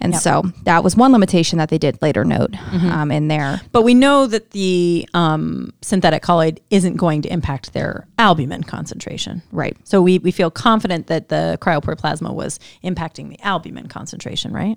And 0.00 0.16
so 0.16 0.42
that 0.64 0.82
was 0.82 0.96
one 0.96 1.12
limitation 1.12 1.58
that 1.58 1.68
they 1.68 1.78
did 1.78 2.02
later 2.02 2.24
note 2.24 2.50
Mm-hmm. 2.50 2.88
um, 2.90 3.12
in 3.12 3.28
there. 3.28 3.60
But 3.70 3.82
we 3.82 3.94
know 3.94 4.26
that 4.26 4.50
the 4.50 5.08
um, 5.14 5.72
synthetic 5.80 6.22
colloid 6.22 6.60
isn't 6.70 6.96
going 6.96 7.22
to 7.22 7.32
impact 7.32 7.72
their 7.72 8.08
albumin 8.18 8.64
concentration. 8.64 9.42
Right. 9.52 9.76
So 9.84 10.02
we, 10.02 10.18
we 10.18 10.32
feel 10.32 10.50
confident 10.50 11.06
that 11.06 11.28
the 11.28 11.56
cryopoor 11.60 11.96
plasma 11.96 12.32
was 12.32 12.58
impacting 12.82 13.28
the 13.30 13.40
albumin 13.46 13.86
concentration, 13.86 14.52
right? 14.52 14.76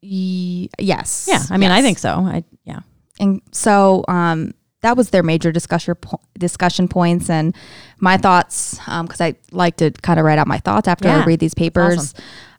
Ye- 0.00 0.68
yes. 0.80 1.26
Yeah, 1.28 1.42
I 1.50 1.56
mean, 1.58 1.70
I 1.70 1.80
think 1.80 1.98
so. 1.98 2.10
I 2.10 2.42
yeah. 2.64 2.80
And 3.20 3.40
so 3.52 4.04
um, 4.08 4.52
that 4.82 4.96
was 4.96 5.10
their 5.10 5.22
major 5.22 5.50
discussion 5.50 5.94
po- 5.94 6.20
discussion 6.38 6.88
points 6.88 7.30
and 7.30 7.54
my 7.98 8.16
thoughts 8.16 8.78
because 8.78 9.20
I 9.20 9.36
like 9.50 9.76
to 9.76 9.90
kind 9.90 10.20
of 10.20 10.26
write 10.26 10.38
out 10.38 10.46
my 10.46 10.58
thoughts 10.58 10.88
after 10.88 11.08
Yeah, 11.08 11.22
I 11.22 11.24
read 11.24 11.40
these 11.40 11.54
papers. 11.54 12.14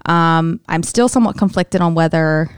Um, 0.06 0.60
I'm 0.68 0.84
still 0.84 1.08
somewhat 1.08 1.38
conflicted 1.38 1.82
on 1.82 1.96
whether 1.96 2.50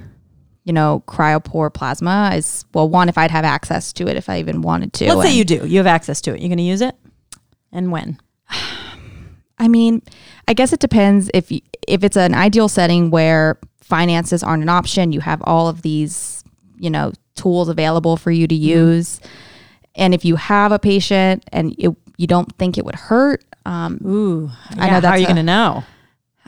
you 0.63 0.73
know 0.73 1.03
cryopoor 1.07 1.73
plasma 1.73 2.31
is 2.35 2.65
well 2.73 2.89
one 2.89 3.09
if 3.09 3.17
I'd 3.17 3.31
have 3.31 3.45
access 3.45 3.93
to 3.93 4.07
it 4.07 4.15
if 4.15 4.29
I 4.29 4.39
even 4.39 4.61
wanted 4.61 4.93
to. 4.93 5.13
Let's 5.13 5.29
say 5.29 5.35
you 5.35 5.43
do. 5.43 5.65
You 5.67 5.77
have 5.77 5.87
access 5.87 6.21
to 6.21 6.33
it. 6.33 6.39
You're 6.39 6.49
going 6.49 6.57
to 6.57 6.63
use 6.63 6.81
it, 6.81 6.95
and 7.71 7.91
when? 7.91 8.19
I 9.57 9.69
mean, 9.69 10.01
I 10.49 10.53
guess 10.53 10.73
it 10.73 10.81
depends 10.81 11.29
if 11.33 11.49
you, 11.49 11.61
if 11.87 12.03
it's 12.03 12.17
an 12.17 12.33
ideal 12.33 12.67
setting 12.67 13.09
where 13.09 13.57
finances 13.81 14.43
aren't 14.43 14.63
an 14.63 14.69
option, 14.69 15.13
you 15.13 15.21
have 15.21 15.41
all 15.43 15.69
of 15.69 15.81
these, 15.81 16.43
you 16.77 16.89
know, 16.89 17.13
tools 17.35 17.69
available 17.69 18.17
for 18.17 18.31
you 18.31 18.47
to 18.47 18.55
use. 18.55 19.21
And 19.95 20.13
if 20.13 20.25
you 20.25 20.35
have 20.35 20.71
a 20.71 20.79
patient 20.79 21.43
and 21.51 21.73
it, 21.77 21.95
you 22.17 22.27
don't 22.27 22.53
think 22.57 22.77
it 22.77 22.85
would 22.85 22.95
hurt, 22.95 23.43
um, 23.65 23.99
Ooh, 24.05 24.51
I 24.71 24.89
know 24.89 24.99
How 25.01 25.11
are 25.13 25.17
you 25.17 25.23
a- 25.23 25.27
going 25.27 25.35
to 25.37 25.43
know? 25.43 25.83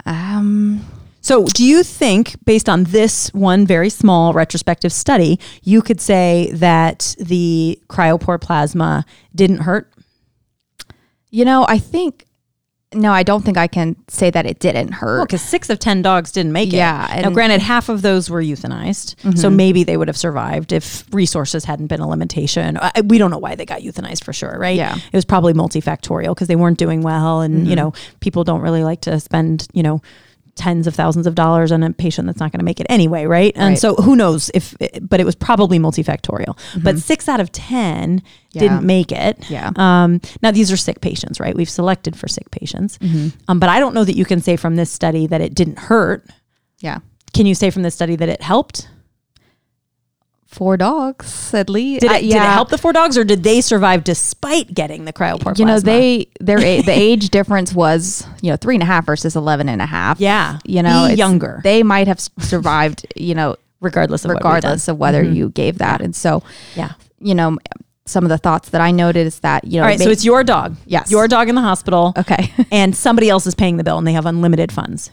um, 0.05 0.85
So, 1.21 1.45
do 1.45 1.63
you 1.65 1.83
think, 1.83 2.35
based 2.45 2.69
on 2.69 2.83
this 2.85 3.33
one 3.33 3.65
very 3.65 3.89
small 3.89 4.33
retrospective 4.33 4.93
study, 4.93 5.39
you 5.63 5.81
could 5.81 5.99
say 5.99 6.49
that 6.53 7.15
the 7.19 7.79
cryopoor 7.89 8.39
plasma 8.39 9.05
didn't 9.35 9.59
hurt? 9.59 9.91
you 11.29 11.43
know, 11.43 11.65
I 11.67 11.77
think 11.77 12.25
no, 12.93 13.11
I 13.11 13.23
don't 13.23 13.43
think 13.43 13.57
I 13.57 13.67
can 13.67 13.95
say 14.07 14.29
that 14.29 14.45
it 14.45 14.59
didn't 14.59 14.93
hurt. 14.93 15.27
Because 15.27 15.41
six 15.41 15.69
of 15.69 15.77
10 15.77 16.01
dogs 16.01 16.31
didn't 16.31 16.53
make 16.53 16.69
it. 16.69 16.77
Yeah, 16.77 17.05
now, 17.09 17.13
and- 17.13 17.25
Mm-hmm. 17.25 17.33
granted, 17.33 17.61
half 17.61 17.89
of 17.89 18.01
those 18.01 18.29
were 18.29 18.41
euthanized. 18.41 19.37
So 19.37 19.49
maybe 19.49 19.83
they 19.83 19.97
would 19.97 20.07
have 20.07 20.15
survived 20.17 20.71
if 20.71 21.03
resources 21.11 21.65
hadn't 21.65 21.87
been 21.87 21.99
a 21.99 22.07
limitation. 22.07 22.77
I- 22.81 23.01
We 23.05 23.17
don't 23.17 23.29
know 23.31 23.39
why 23.39 23.55
they 23.55 23.65
got 23.65 23.81
euthanized 23.81 24.23
for 24.23 24.31
sure, 24.31 24.57
right? 24.57 24.77
Yeah. 24.77 24.91
Mm-hmm. 24.91 25.07
It 25.11 25.17
was 25.17 25.25
probably 25.25 25.53
multifactorial 25.53 26.29
because 26.33 26.47
they 26.47 26.55
weren't 26.55 26.77
doing 26.77 27.01
well. 27.01 27.41
And, 27.41 27.67
you 27.67 27.75
know, 27.75 27.91
people 28.21 28.43
don't 28.45 28.61
really 28.61 28.83
like 28.83 29.01
to 29.01 29.19
spend, 29.19 29.67
you 29.73 29.83
know, 29.83 30.01
tens 30.57 30.87
of 30.87 30.95
thousands 30.95 31.25
of 31.27 31.35
dollars 31.35 31.71
on 31.71 31.83
a 31.83 31.93
patient 31.93 32.27
that's 32.27 32.39
not 32.39 32.51
going 32.51 32.59
to 32.59 32.65
make 32.65 32.79
it 32.81 32.87
anyway, 32.89 33.25
right? 33.25 33.53
And 33.55 33.63
Right. 33.63 33.77
Mm-hmm. 33.77 33.79
so 33.79 34.03
who 34.03 34.15
knows 34.15 34.51
if, 34.53 34.75
but 35.01 35.19
it 35.19 35.25
was 35.25 35.35
probably 35.35 35.79
multifactorial. 35.79 36.57
But 36.83 36.99
six 36.99 37.29
out 37.29 37.39
of 37.39 37.51
10 37.51 38.21
Yeah. 38.51 38.61
didn't 38.61 38.83
make 38.83 39.11
it. 39.11 39.49
Yeah. 39.49 39.71
Um, 39.75 40.19
now 40.41 40.51
these 40.51 40.71
are 40.71 40.77
sick 40.77 40.99
patients, 41.01 41.39
right? 41.39 41.55
We've 41.55 41.69
selected 41.69 42.15
for 42.17 42.27
sick 42.27 42.51
patients. 42.51 42.97
Mm-hmm. 42.97 43.29
Um, 43.47 43.59
but 43.59 43.69
I 43.69 43.79
don't 43.79 43.93
know 43.93 44.03
that 44.03 44.15
you 44.17 44.25
can 44.25 44.41
say 44.41 44.57
from 44.57 44.75
this 44.75 44.91
study 44.91 45.27
that 45.27 45.39
it 45.41 45.53
didn't 45.55 45.79
hurt. 45.79 46.27
yeah. 46.79 46.99
Can 47.33 47.45
you 47.45 47.53
say 47.55 47.69
from 47.69 47.83
this 47.83 47.93
study 47.93 48.15
that 48.15 48.29
it 48.29 48.41
helped? 48.41 48.89
Four 50.47 50.77
dogs 50.77 51.53
at 51.53 51.69
least. 51.69 52.01
Did 52.01 52.11
it, 52.11 52.15
Uh, 52.15 52.19
did 52.19 52.29
it 52.35 52.39
help 52.39 52.69
the 52.69 52.77
four 52.77 52.93
dogs, 52.93 53.17
or 53.17 53.23
did 53.23 53.43
they 53.43 53.61
survive 53.61 54.03
despite 54.03 54.73
getting 54.73 55.05
the 55.05 55.13
cryopoor 55.13 55.57
you 55.59 55.65
know 55.65 55.79
they 55.79 56.27
their 56.39 56.57
a- 56.59 56.81
the 56.81 56.91
age 56.91 57.29
difference 57.37 57.73
was 57.73 58.25
you 58.41 58.49
know 58.49 58.55
three 58.57 58.75
and 58.75 58.81
a 58.83 58.85
half 58.85 59.05
versus 59.05 59.35
11 59.35 59.67
and 59.69 59.81
a 59.81 59.85
half 59.85 60.19
Yeah. 60.19 60.59
you 60.65 60.81
know 60.81 61.07
younger. 61.07 61.59
they 61.63 61.83
might 61.83 62.07
have 62.07 62.19
survived 62.39 63.05
you 63.15 63.35
know 63.35 63.55
regardless 63.81 64.23
of 64.25 64.31
regardless 64.31 64.87
of 64.87 64.97
whether 64.97 65.21
you 65.21 65.49
gave 65.49 65.77
that 65.79 66.01
and 66.01 66.15
so 66.15 66.35
What 66.35 66.43
we've 66.43 66.75
done. 66.75 66.95
yeah. 67.19 67.27
you 67.27 67.35
know 67.35 67.57
some 68.05 68.23
of 68.23 68.29
the 68.29 68.37
thoughts 68.37 68.69
that 68.69 68.79
i 68.79 68.89
noted 68.89 69.27
is 69.27 69.39
that 69.41 69.65
you 69.65 69.73
know 69.79 69.83
All 69.83 69.89
right. 69.89 69.99
may- 69.99 70.05
So 70.05 70.11
it's 70.11 70.23
your 70.25 70.43
dog. 70.45 70.77
Yes. 70.85 71.11
Your 71.11 71.27
dog 71.27 71.49
in 71.49 71.55
the 71.55 71.61
hospital. 71.61 72.13
okay 72.17 72.53
and 72.71 72.95
somebody 72.95 73.29
else 73.29 73.45
is 73.45 73.53
paying 73.53 73.75
the 73.77 73.83
bill 73.83 73.97
and 73.97 74.07
they 74.07 74.13
have 74.13 74.25
unlimited 74.25 74.71
funds. 74.71 75.11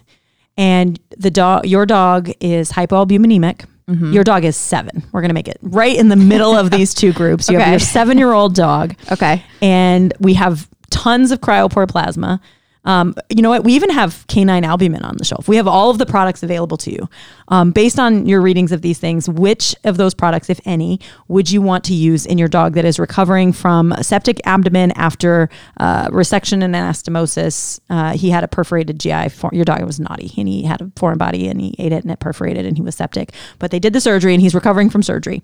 And 0.56 1.00
the 1.18 1.32
dog, 1.32 1.66
your 1.66 1.84
dog 1.86 2.30
is 2.40 2.70
hypoalbuminemic. 2.70 3.64
Mm-hmm. 3.88 4.12
Your 4.12 4.24
dog 4.24 4.44
is 4.44 4.56
seven. 4.56 5.02
We're 5.12 5.20
going 5.20 5.28
to 5.28 5.34
make 5.34 5.48
it 5.48 5.58
right 5.60 5.94
in 5.96 6.08
the 6.08 6.16
middle 6.16 6.56
of 6.56 6.70
these 6.70 6.94
two 6.94 7.12
groups. 7.12 7.50
You 7.50 7.58
have 7.58 7.68
your 7.70 7.78
seven 7.78 8.16
year 8.18 8.32
old 8.32 8.54
dog. 8.54 8.94
okay 9.12 9.44
and 9.60 10.12
we 10.20 10.34
have 10.34 10.68
tons 10.90 11.30
of 11.32 11.40
cryopoor 11.40 11.88
plasma. 11.88 12.40
Um, 12.84 13.14
you 13.30 13.42
know 13.42 13.50
what? 13.50 13.64
We 13.64 13.72
even 13.74 13.90
have 13.90 14.26
canine 14.26 14.64
albumin 14.64 15.02
on 15.04 15.16
the 15.16 15.24
shelf. 15.24 15.48
We 15.48 15.56
have 15.56 15.66
all 15.66 15.90
of 15.90 15.98
the 15.98 16.06
products 16.06 16.42
available 16.42 16.76
to 16.78 16.92
you. 16.92 17.08
Um, 17.48 17.70
based 17.70 17.98
on 17.98 18.26
your 18.26 18.40
readings 18.40 18.72
of 18.72 18.82
these 18.82 18.98
things, 18.98 19.28
which 19.28 19.74
of 19.84 19.96
those 19.96 20.14
products, 20.14 20.50
if 20.50 20.60
any, 20.64 21.00
would 21.28 21.50
you 21.50 21.62
want 21.62 21.84
to 21.84 21.94
use 21.94 22.26
in 22.26 22.38
your 22.38 22.48
dog 22.48 22.74
that 22.74 22.84
is 22.84 22.98
recovering 22.98 23.52
from 23.52 23.94
septic 24.02 24.40
abdomen 24.44 24.92
after 24.92 25.48
uh, 25.78 26.08
resection 26.08 26.62
and 26.62 26.74
anastomosis? 26.74 27.80
Uh, 27.90 28.12
he 28.12 28.30
had 28.30 28.44
a 28.44 28.48
perforated 28.48 28.98
GI. 29.00 29.30
For, 29.30 29.50
your 29.52 29.64
dog 29.64 29.82
was 29.84 29.98
naughty 30.00 30.32
and 30.36 30.48
he 30.48 30.62
had 30.62 30.80
a 30.80 30.92
foreign 30.96 31.18
body 31.18 31.48
and 31.48 31.60
he 31.60 31.74
ate 31.78 31.92
it 31.92 32.02
and 32.02 32.10
it 32.10 32.20
perforated 32.20 32.66
and 32.66 32.76
he 32.76 32.82
was 32.82 32.94
septic. 32.94 33.32
But 33.58 33.70
they 33.70 33.78
did 33.78 33.92
the 33.92 34.00
surgery 34.00 34.34
and 34.34 34.42
he's 34.42 34.54
recovering 34.54 34.90
from 34.90 35.02
surgery. 35.02 35.42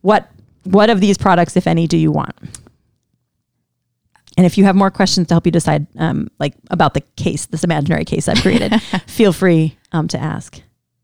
What 0.00 0.30
what 0.64 0.90
of 0.90 1.00
these 1.00 1.18
products, 1.18 1.56
if 1.56 1.66
any, 1.66 1.86
do 1.86 1.96
you 1.96 2.12
want? 2.12 2.36
And 4.42 4.46
if 4.50 4.58
you 4.58 4.64
have 4.64 4.74
more 4.74 4.90
questions 4.90 5.28
to 5.28 5.34
help 5.34 5.46
you 5.46 5.52
decide, 5.52 5.86
um, 5.98 6.28
like 6.40 6.54
about 6.70 6.94
the 6.94 7.02
case, 7.14 7.46
this 7.46 7.62
imaginary 7.62 8.04
case 8.04 8.26
I've 8.28 8.40
created, 8.42 8.72
feel 9.06 9.32
free 9.32 9.76
um, 9.92 10.08
to 10.08 10.18
ask. 10.18 10.60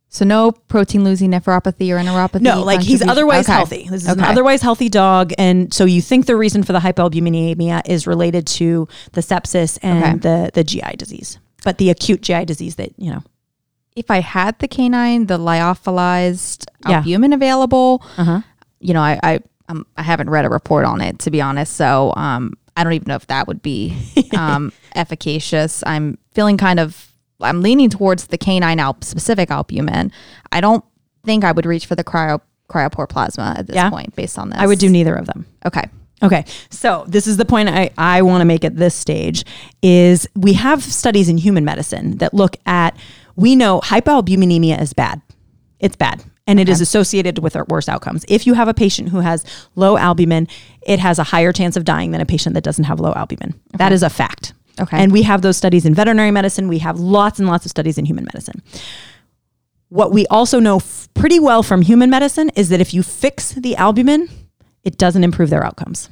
so 0.09 0.24
no 0.24 0.51
protein 0.51 1.05
losing 1.05 1.30
nephropathy 1.30 1.91
or 1.95 1.99
neuropathy 2.03 2.41
No, 2.41 2.64
like 2.64 2.80
he's 2.82 3.01
otherwise 3.01 3.45
Okay. 3.47 3.53
healthy. 3.53 3.86
This 3.89 4.03
is 4.03 4.09
an 4.09 4.24
otherwise 4.24 4.61
healthy 4.61 4.89
dog, 4.89 5.32
and 5.39 5.72
so 5.72 5.84
you 5.84 6.03
think 6.03 6.26
the 6.26 6.36
reason 6.36 6.64
for 6.64 6.72
the 6.72 6.80
hypoalbuminemia 6.80 7.82
is 7.86 8.09
related 8.09 8.45
to 8.59 8.89
the 9.12 9.20
sepsis 9.20 9.78
and 9.82 10.20
the 10.22 10.51
the 10.53 10.64
GI 10.64 10.97
disease, 10.97 11.39
but 11.62 11.78
the 11.78 11.91
acute 11.91 12.22
GI 12.22 12.45
disease 12.45 12.74
that 12.74 12.91
you 12.99 13.11
know. 13.12 13.22
if 13.95 14.11
i 14.11 14.20
had 14.20 14.59
the 14.59 14.66
canine 14.68 15.26
the 15.26 15.39
lyophilized 15.39 16.66
Yeah. 16.89 16.97
albumin 16.97 17.32
available 17.32 18.03
Uh-huh. 18.16 18.41
you 18.80 18.95
know 18.95 19.01
i 19.03 19.18
i 19.22 19.41
um, 19.68 19.84
i 19.97 20.03
haven't 20.03 20.30
read 20.30 20.45
a 20.45 20.49
report 20.49 20.84
on 20.86 21.01
it 21.01 21.18
to 21.24 21.30
be 21.30 21.41
honest 21.41 21.74
so 21.74 22.12
um 22.16 22.55
i 22.78 22.84
don't 22.84 22.94
even 22.94 23.06
know 23.08 23.16
if 23.16 23.26
that 23.26 23.46
would 23.46 23.60
be 23.60 23.94
um 24.36 24.72
efficacious 24.94 25.82
i'm 25.86 26.16
feeling 26.32 26.56
kind 26.56 26.80
of 26.80 27.12
i'm 27.40 27.60
leaning 27.60 27.90
towards 27.90 28.28
the 28.28 28.38
canine 28.38 28.80
alp 28.80 29.04
specific 29.04 29.50
albumin 29.50 30.10
i 30.52 30.60
don't 30.60 30.84
think 31.24 31.44
i 31.44 31.52
would 31.52 31.66
reach 31.66 31.84
for 31.84 31.94
the 31.94 32.04
cryo 32.04 32.40
cryopoor 32.70 33.08
plasma 33.08 33.54
at 33.58 33.66
this 33.66 33.76
Yeah. 33.76 33.90
point 33.90 34.14
based 34.16 34.38
on 34.38 34.50
this 34.50 34.58
I 34.58 34.66
would 34.66 34.78
do 34.78 34.88
neither 34.88 35.14
of 35.14 35.26
them. 35.26 35.44
okay 35.66 35.84
Okay, 36.20 36.44
so 36.68 37.04
this 37.06 37.28
is 37.28 37.36
the 37.36 37.44
point 37.44 37.68
I, 37.68 37.90
I 37.96 38.22
want 38.22 38.40
to 38.40 38.44
make 38.44 38.64
at 38.64 38.74
this 38.74 38.92
stage 38.92 39.44
is 39.82 40.28
we 40.34 40.54
have 40.54 40.82
studies 40.82 41.28
in 41.28 41.38
human 41.38 41.64
medicine 41.64 42.16
that 42.18 42.34
look 42.34 42.56
at 42.66 42.96
we 43.36 43.54
know 43.54 43.80
hypoalbuminemia 43.84 44.82
is 44.82 44.92
bad. 44.92 45.22
It's 45.78 45.94
bad. 45.94 46.24
And 46.49 46.59
it 46.59 46.68
is 46.68 46.80
associated 46.80 47.38
with 47.38 47.55
our 47.55 47.64
worse 47.68 47.88
outcomes. 47.88 48.24
If 48.26 48.46
you 48.46 48.55
have 48.55 48.66
a 48.66 48.74
patient 48.74 49.11
who 49.11 49.20
has 49.20 49.44
low 49.76 49.96
albumin, 49.96 50.49
it 50.82 50.99
has 50.99 51.18
a 51.18 51.24
higher 51.24 51.53
chance 51.53 51.76
of 51.76 51.84
dying 51.84 52.11
than 52.11 52.20
a 52.20 52.26
patient 52.26 52.55
that 52.55 52.64
doesn't 52.64 52.84
have 52.84 52.99
low 52.99 53.12
albumin. 53.12 53.55
That 53.74 53.92
is 53.92 54.03
a 54.03 54.11
fact. 54.11 54.55
Okay. 54.80 54.96
And 54.96 55.12
we 55.12 55.22
have 55.22 55.42
those 55.42 55.57
studies 55.57 55.84
in 55.84 55.94
veterinary 55.94 56.30
medicine. 56.30 56.66
We 56.66 56.78
have 56.78 56.99
lots 56.99 57.38
and 57.38 57.46
lots 57.46 57.64
of 57.64 57.70
studies 57.70 57.99
in 57.99 58.05
human 58.07 58.24
medicine 58.24 58.62
what 59.88 60.12
we 60.12 60.26
also 60.26 60.61
know 60.61 60.76
f- 60.76 61.09
pretty 61.14 61.40
well 61.40 61.62
from 61.62 61.82
human 61.82 62.11
medicine 62.11 62.51
is 62.51 62.68
that 62.68 62.80
if 62.80 62.92
you 62.92 63.03
fix 63.03 63.53
the 63.53 63.76
albumin, 63.76 64.28
it 64.84 64.99
doesn't 64.99 65.24
improve 65.24 65.51
their 65.51 65.64
outcomes. 65.64 66.11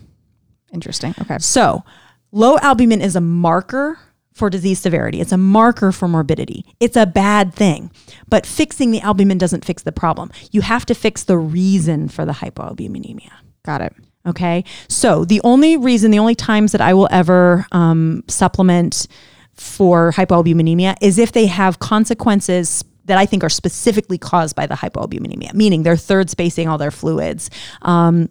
Interesting. 0.73 1.15
Okay. 1.21 1.39
So, 1.39 1.85
low 2.33 2.59
albumin 2.59 3.01
is 3.01 3.17
a 3.17 3.21
marker 3.21 3.99
for 4.37 4.51
disease 4.51 4.79
severity. 4.79 5.19
It's 5.19 5.33
a 5.33 5.39
marker 5.39 5.93
for 5.93 6.07
morbidity. 6.07 6.67
It's 6.79 6.97
a 6.97 7.07
bad 7.07 7.55
thing. 7.55 7.91
But 8.29 8.45
fixing 8.45 8.91
the 8.91 9.01
albumin 9.01 9.39
doesn't 9.39 9.65
fix 9.65 9.83
the 9.83 9.93
problem. 9.93 10.31
You 10.53 10.61
have 10.61 10.85
to 10.87 10.95
fix 10.95 11.25
the 11.25 11.39
reason 11.39 12.09
for 12.09 12.27
the 12.27 12.33
hypoalbuminemia. 12.33 13.33
Got 13.65 13.81
it. 13.81 13.97
Okay. 14.27 14.63
So, 14.89 15.25
the 15.25 15.41
only 15.43 15.79
reason, 15.79 16.11
the 16.11 16.19
only 16.19 16.35
times 16.35 16.73
that 16.73 16.83
I 16.83 16.93
will 16.93 17.09
ever 17.11 17.67
um, 17.73 18.25
supplement 18.29 19.07
for 19.55 20.13
hypoalbuminemia 20.13 20.97
is 21.01 21.19
if 21.19 21.33
they 21.33 21.47
have 21.47 21.79
consequences 21.79 22.85
that 23.07 23.17
I 23.17 23.25
think 23.25 23.43
are 23.43 23.49
specifically 23.49 24.19
caused 24.19 24.55
by 24.55 24.67
the 24.67 24.75
hypoalbuminemia, 24.75 25.55
meaning 25.55 25.83
they're 25.83 25.97
third 25.97 26.29
spacing 26.29 26.69
all 26.69 26.77
their 26.77 26.91
fluids. 26.91 27.49
Um, 27.81 28.29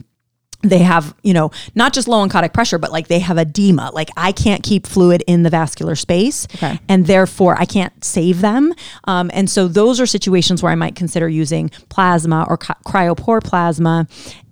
they 0.70 0.80
have, 0.80 1.16
you 1.24 1.34
know, 1.34 1.51
not 1.76 1.93
just 1.93 2.07
low 2.07 2.26
oncotic 2.28 2.53
pressure, 2.53 2.78
but 2.78 2.91
like 2.91 3.07
they 3.07 3.20
have 3.20 3.38
edema. 3.38 3.91
Like 3.93 4.09
I 4.18 4.32
can't 4.32 4.63
keep 4.63 4.88
fluid 4.88 5.24
in 5.28 5.43
the 5.43 5.49
vascular 5.49 5.95
space, 5.95 6.47
Okay. 6.55 6.80
and 6.88 7.05
therefore 7.07 7.55
I 7.59 7.66
can't 7.66 8.03
save 8.03 8.41
them. 8.41 8.74
Um, 9.05 9.30
and 9.34 9.49
so 9.49 9.68
those 9.68 9.99
are 9.99 10.05
situations 10.05 10.61
where 10.63 10.72
I 10.72 10.76
might 10.76 10.95
consider 10.95 11.28
using 11.30 11.70
plasma 11.89 12.45
or 12.49 12.57
cry- 12.57 12.76
cryopoor 12.86 13.43
plasma 13.43 14.07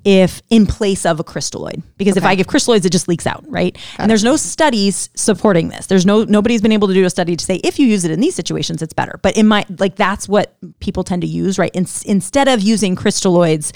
if 0.06 0.42
in 0.50 0.66
place 0.66 1.06
of 1.06 1.20
a 1.20 1.24
crystalloid. 1.24 1.82
Because 1.98 2.18
if 2.18 2.26
i 2.26 2.36
give 2.36 2.46
crystalloids 2.46 2.86
it 2.86 2.92
just 2.92 3.08
leaks 3.08 3.26
out 3.26 3.44
right? 3.48 3.78
And 3.98 4.10
there's 4.12 4.24
no 4.24 4.36
studies 4.36 5.10
supporting 5.16 5.70
this. 5.70 5.86
There's 5.86 6.06
no 6.06 6.26
nobody's 6.26 6.62
been 6.62 6.74
able 6.74 6.90
to 6.90 6.94
do 6.94 7.06
a 7.06 7.10
study 7.10 7.38
to 7.38 7.46
say 7.46 7.56
if 7.64 7.80
you 7.80 7.88
use 7.88 8.04
it 8.04 8.12
in 8.12 8.20
these 8.20 8.36
situations 8.36 8.82
it's 8.82 8.94
better. 8.94 9.18
But 9.24 9.38
in 9.38 9.48
my 9.48 9.66
like 9.80 9.96
that's 9.96 10.28
what 10.28 10.58
people 10.82 11.06
tend 11.06 11.22
to 11.22 11.28
use 11.28 11.58
right? 11.58 11.72
In, 11.74 11.86
instead 12.06 12.50
of 12.50 12.62
using 12.62 12.98
crystalloids 12.98 13.72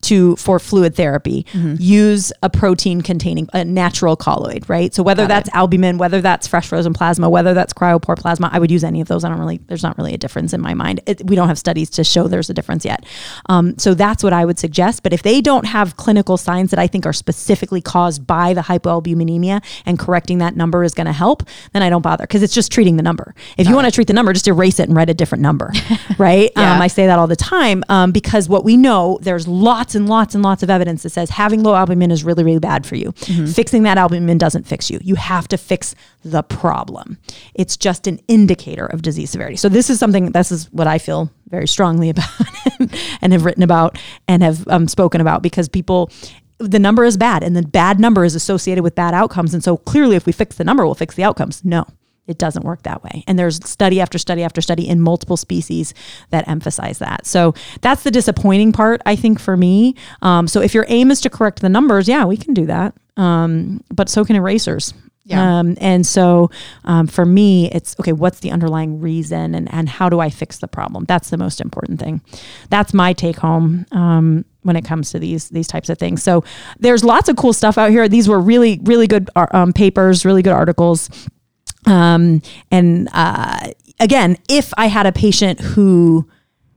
to 0.00 0.36
for 0.36 0.58
fluid 0.58 0.94
therapy 0.94 1.44
use 1.78 2.32
a 2.42 2.50
protein 2.50 3.00
containing 3.00 3.48
a 3.52 3.64
natural 3.64 4.16
colloid 4.16 4.68
right? 4.68 4.94
So 4.94 5.02
whether 5.02 5.22
Got 5.22 5.28
that's 5.28 5.50
albumin 5.54 5.98
whether 5.98 6.20
that's 6.20 6.46
fresh 6.46 6.68
frozen 6.68 6.92
plasma 6.92 7.28
whether 7.28 7.54
that's 7.54 7.72
cryopoor 7.72 8.16
plasma 8.16 8.48
i 8.52 8.58
would 8.58 8.70
use 8.70 8.84
any 8.84 9.00
of 9.00 9.08
those. 9.08 9.24
I 9.24 9.28
don't 9.28 9.38
really 9.38 9.58
there's 9.66 9.82
not 9.82 9.98
really 9.98 10.14
a 10.14 10.18
difference 10.18 10.52
in 10.52 10.60
my 10.60 10.74
mind. 10.74 11.00
It, 11.06 11.24
we 11.26 11.36
don't 11.36 11.48
have 11.48 11.58
studies 11.58 11.90
to 11.90 12.04
show 12.04 12.28
there's 12.28 12.50
a 12.50 12.54
difference 12.54 12.84
yet. 12.84 13.04
Um, 13.46 13.76
so 13.78 13.94
that's 13.94 14.22
what 14.22 14.32
i 14.32 14.44
would 14.44 14.58
suggest. 14.58 15.02
But 15.02 15.12
if 15.12 15.22
they 15.22 15.40
don't 15.40 15.66
have 15.66 15.96
clinical 15.96 16.36
signs 16.36 16.70
that 16.70 16.78
i 16.78 16.86
think 16.86 17.06
are 17.06 17.12
specifically 17.12 17.80
caused 17.80 18.26
by 18.26 18.54
the 18.54 18.62
hypoalbuminemia 18.62 19.62
and 19.86 19.98
correcting 19.98 20.38
that 20.38 20.56
number 20.56 20.84
is 20.84 20.94
going 20.94 21.06
to 21.06 21.12
help 21.12 21.42
then 21.72 21.82
i 21.82 21.90
don't 21.90 22.02
bother 22.02 22.24
because 22.24 22.42
it's 22.42 22.54
just 22.54 22.70
treating 22.72 22.96
the 22.96 23.02
number. 23.02 23.34
If 23.56 23.68
you 23.68 23.74
want 23.74 23.86
to 23.86 23.90
treat 23.90 24.06
the 24.06 24.12
number 24.12 24.32
just 24.32 24.48
erase 24.48 24.78
it 24.80 24.88
and 24.88 24.96
write 24.96 25.10
a 25.10 25.14
different 25.14 25.42
number 25.42 25.72
right? 26.18 26.50
Yeah. 26.56 26.74
um, 26.74 26.80
i 26.82 26.86
say 26.88 27.06
that 27.06 27.18
all 27.18 27.26
the 27.26 27.36
time 27.36 27.82
um, 27.88 28.12
because 28.12 28.48
what 28.48 28.64
we 28.64 28.76
know 28.76 29.18
there's 29.22 29.46
lots 29.48 29.87
and 29.94 30.08
lots 30.08 30.34
and 30.34 30.42
lots 30.42 30.62
of 30.62 30.70
evidence 30.70 31.02
that 31.02 31.10
says 31.10 31.30
having 31.30 31.62
low 31.62 31.74
albumin 31.74 32.10
is 32.10 32.24
really 32.24 32.44
really 32.44 32.58
bad 32.58 32.86
for 32.86 32.96
you. 32.96 33.12
Fixing 33.46 33.82
that 33.84 33.98
albumin 33.98 34.38
doesn't 34.38 34.66
fix 34.66 34.90
you. 34.90 34.98
You 35.02 35.14
have 35.16 35.48
to 35.48 35.58
fix 35.58 35.94
the 36.24 36.42
problem. 36.42 37.18
It's 37.54 37.76
just 37.76 38.06
an 38.06 38.20
indicator 38.28 38.86
of 38.86 39.02
disease 39.02 39.30
severity. 39.30 39.56
So 39.56 39.68
this 39.68 39.90
is 39.90 39.98
something 39.98 40.32
this 40.32 40.52
is 40.52 40.70
what 40.72 40.86
i 40.86 40.98
feel 40.98 41.30
very 41.48 41.66
strongly 41.66 42.10
about 42.10 42.28
and 43.20 43.32
have 43.32 43.44
written 43.44 43.62
about 43.62 43.98
and 44.26 44.42
have 44.42 44.66
um, 44.68 44.88
spoken 44.88 45.20
about 45.20 45.42
because 45.42 45.68
people 45.68 46.10
the 46.58 46.78
number 46.78 47.04
is 47.04 47.16
bad 47.16 47.44
and 47.44 47.56
the 47.56 47.62
bad 47.62 48.00
number 48.00 48.24
is 48.24 48.34
associated 48.34 48.82
with 48.82 48.94
bad 48.94 49.14
outcomes. 49.14 49.54
And 49.54 49.62
so 49.62 49.76
clearly 49.76 50.16
if 50.16 50.26
we 50.26 50.32
fix 50.32 50.56
the 50.56 50.64
number 50.64 50.84
we'll 50.84 50.94
fix 50.94 51.14
the 51.14 51.24
outcomes. 51.24 51.64
No 51.64 51.86
it 52.28 52.38
doesn't 52.38 52.64
work 52.64 52.82
that 52.82 53.02
way. 53.02 53.24
And 53.26 53.38
there's 53.38 53.56
study 53.68 54.00
after 54.00 54.18
study 54.18 54.44
after 54.44 54.60
study 54.60 54.88
in 54.88 55.00
multiple 55.00 55.36
species 55.36 55.94
that 56.30 56.46
emphasize 56.46 56.98
that. 56.98 57.26
So 57.26 57.54
that's 57.80 58.04
the 58.04 58.10
disappointing 58.10 58.72
part, 58.72 59.00
I 59.06 59.16
think, 59.16 59.40
for 59.40 59.56
me. 59.56 59.96
Um, 60.22 60.46
so 60.46 60.60
if 60.60 60.74
your 60.74 60.84
aim 60.88 61.10
is 61.10 61.20
to 61.22 61.30
correct 61.30 61.60
the 61.60 61.68
numbers, 61.68 62.06
yeah, 62.06 62.24
we 62.24 62.36
can 62.36 62.54
do 62.54 62.66
that. 62.66 62.94
Um, 63.16 63.82
but 63.92 64.08
so 64.08 64.24
can 64.24 64.36
erasers. 64.36 64.94
Yeah. 65.24 65.58
Um, 65.58 65.76
and 65.80 66.06
so 66.06 66.50
um, 66.84 67.06
for 67.06 67.26
me, 67.26 67.70
it's 67.70 67.94
okay, 68.00 68.12
what's 68.12 68.40
the 68.40 68.50
underlying 68.50 69.00
reason 69.00 69.54
and, 69.54 69.72
and 69.72 69.86
how 69.88 70.08
do 70.08 70.20
I 70.20 70.30
fix 70.30 70.58
the 70.58 70.68
problem? 70.68 71.04
That's 71.04 71.28
the 71.28 71.36
most 71.36 71.60
important 71.60 72.00
thing. 72.00 72.22
That's 72.70 72.94
my 72.94 73.12
take 73.12 73.36
home. 73.36 73.84
Um, 73.92 74.44
when 74.62 74.76
it 74.76 74.84
comes 74.84 75.10
to 75.12 75.18
these 75.18 75.48
these 75.48 75.66
types 75.66 75.88
of 75.88 75.96
things, 75.96 76.22
so 76.22 76.44
there's 76.78 77.02
lots 77.02 77.30
of 77.30 77.36
cool 77.36 77.54
stuff 77.54 77.78
out 77.78 77.90
here. 77.90 78.06
These 78.06 78.28
were 78.28 78.40
really 78.40 78.80
really 78.82 79.06
good 79.06 79.30
uh, 79.34 79.46
um, 79.52 79.72
papers, 79.72 80.26
really 80.26 80.42
good 80.42 80.52
articles. 80.52 81.08
Um, 81.86 82.42
and 82.70 83.08
uh, 83.12 83.68
again, 84.00 84.36
if 84.48 84.72
I 84.76 84.86
had 84.86 85.06
a 85.06 85.12
patient 85.12 85.60
who 85.60 86.28